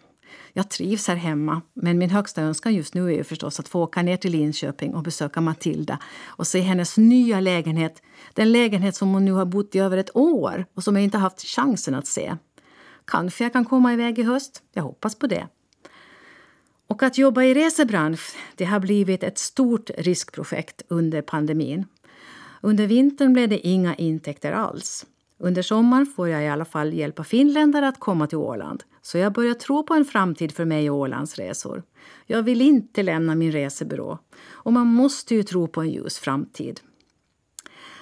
Jag 0.58 0.68
trivs 0.68 1.08
här 1.08 1.16
hemma, 1.16 1.62
men 1.74 1.98
min 1.98 2.10
högsta 2.10 2.42
önskan 2.42 2.74
just 2.74 2.94
nu 2.94 3.14
är 3.14 3.22
förstås 3.22 3.60
att 3.60 3.68
få 3.68 3.82
åka 3.82 4.02
ner 4.02 4.16
till 4.16 4.32
Linköping 4.32 4.94
och 4.94 5.02
besöka 5.02 5.40
Matilda 5.40 5.98
och 6.26 6.46
se 6.46 6.60
hennes 6.60 6.96
nya 6.96 7.40
lägenhet. 7.40 8.02
Den 8.34 8.52
lägenhet 8.52 8.96
som 8.96 9.12
hon 9.12 9.24
nu 9.24 9.32
har 9.32 9.44
bott 9.44 9.74
i 9.74 9.78
över 9.78 9.96
ett 9.96 10.16
år 10.16 10.66
och 10.74 10.84
som 10.84 10.96
jag 10.96 11.04
inte 11.04 11.18
haft 11.18 11.40
chansen 11.40 11.94
att 11.94 12.06
se. 12.06 12.36
Kanske 13.04 13.44
jag 13.44 13.52
kan 13.52 13.64
komma 13.64 13.92
iväg 13.92 14.18
i 14.18 14.22
höst. 14.22 14.62
Jag 14.72 14.82
hoppas 14.82 15.14
på 15.14 15.26
det. 15.26 15.48
Och 16.86 17.02
att 17.02 17.18
jobba 17.18 17.42
i 17.42 17.54
resebransch 17.54 18.36
det 18.54 18.64
har 18.64 18.80
blivit 18.80 19.22
ett 19.22 19.38
stort 19.38 19.90
riskprojekt 19.98 20.82
under 20.88 21.22
pandemin. 21.22 21.84
Under 22.60 22.86
vintern 22.86 23.32
blev 23.32 23.48
det 23.48 23.66
inga 23.66 23.94
intäkter 23.94 24.52
alls. 24.52 25.06
Under 25.38 25.62
sommaren 25.62 26.06
får 26.06 26.28
jag 26.28 26.44
i 26.44 26.48
alla 26.48 26.64
fall 26.64 26.92
hjälpa 26.92 27.24
finländare 27.24 27.88
att 27.88 28.00
komma 28.00 28.26
till 28.26 28.38
Åland. 28.38 28.84
Så 29.06 29.18
jag 29.18 29.32
börjar 29.32 29.54
tro 29.54 29.82
på 29.82 29.94
en 29.94 30.04
framtid 30.04 30.52
för 30.52 30.64
mig 30.64 30.90
och 30.90 30.96
Ålandsresor. 30.96 31.82
Jag 32.26 32.42
vill 32.42 32.60
inte 32.60 33.02
lämna 33.02 33.34
min 33.34 33.52
resebyrå. 33.52 34.18
Och 34.50 34.72
man 34.72 34.86
måste 34.86 35.34
ju 35.34 35.42
tro 35.42 35.68
på 35.68 35.80
en 35.80 35.90
ljus 35.90 36.18
framtid. 36.18 36.80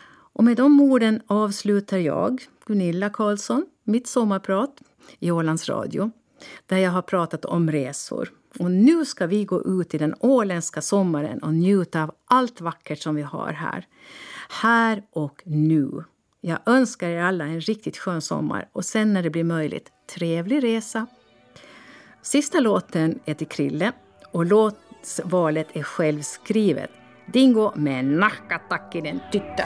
Och 0.07 0.45
med 0.45 0.57
de 0.57 0.81
orden 0.81 1.21
avslutar 1.27 1.99
jag, 1.99 2.43
Gunilla 2.67 3.11
Karlsson, 3.11 3.67
mitt 3.83 4.07
sommarprat 4.07 4.83
i 5.19 5.31
Ålands 5.31 5.69
Radio 5.69 6.11
där 6.67 6.79
jag 6.79 6.91
har 6.91 7.03
pratat 7.03 7.45
om 7.45 7.71
resor. 7.71 8.33
Och 8.59 8.71
nu 8.71 9.05
ska 9.05 9.27
vi 9.27 9.45
gå 9.45 9.63
ut 9.63 9.95
i 9.95 9.99
den 9.99 10.15
åländska 10.21 10.83
sommaren 10.83 11.39
och 11.39 11.55
njuta 11.55 12.03
av 12.03 12.15
allt 12.25 12.61
vackert 12.61 13.03
som 13.03 13.15
vi 13.15 13.23
har 13.23 13.53
här. 13.53 13.87
Här 14.49 15.03
och 15.13 15.43
nu. 15.45 16.05
Jag 16.47 16.59
önskar 16.67 17.09
er 17.09 17.23
alla 17.23 17.45
en 17.45 17.61
riktigt 17.61 17.97
skön 17.97 18.23
sommar 18.23 18.69
och 18.73 18.85
sen 18.85 19.13
när 19.13 19.23
det 19.23 19.31
blir 19.31 19.45
möjligt, 19.45 19.89
trevlig 20.15 20.63
resa. 20.65 21.07
Sista 22.23 22.61
låten 22.61 23.19
är 23.25 23.35
till 23.35 23.47
Krille 23.47 23.93
och 24.33 24.47
låtsvalet 24.47 25.67
är 25.73 25.83
självskrivet. 25.83 26.91
Dingo 27.33 27.73
med 27.77 28.05
Nahkatakkinen 28.05 29.21
tyttö. 29.33 29.65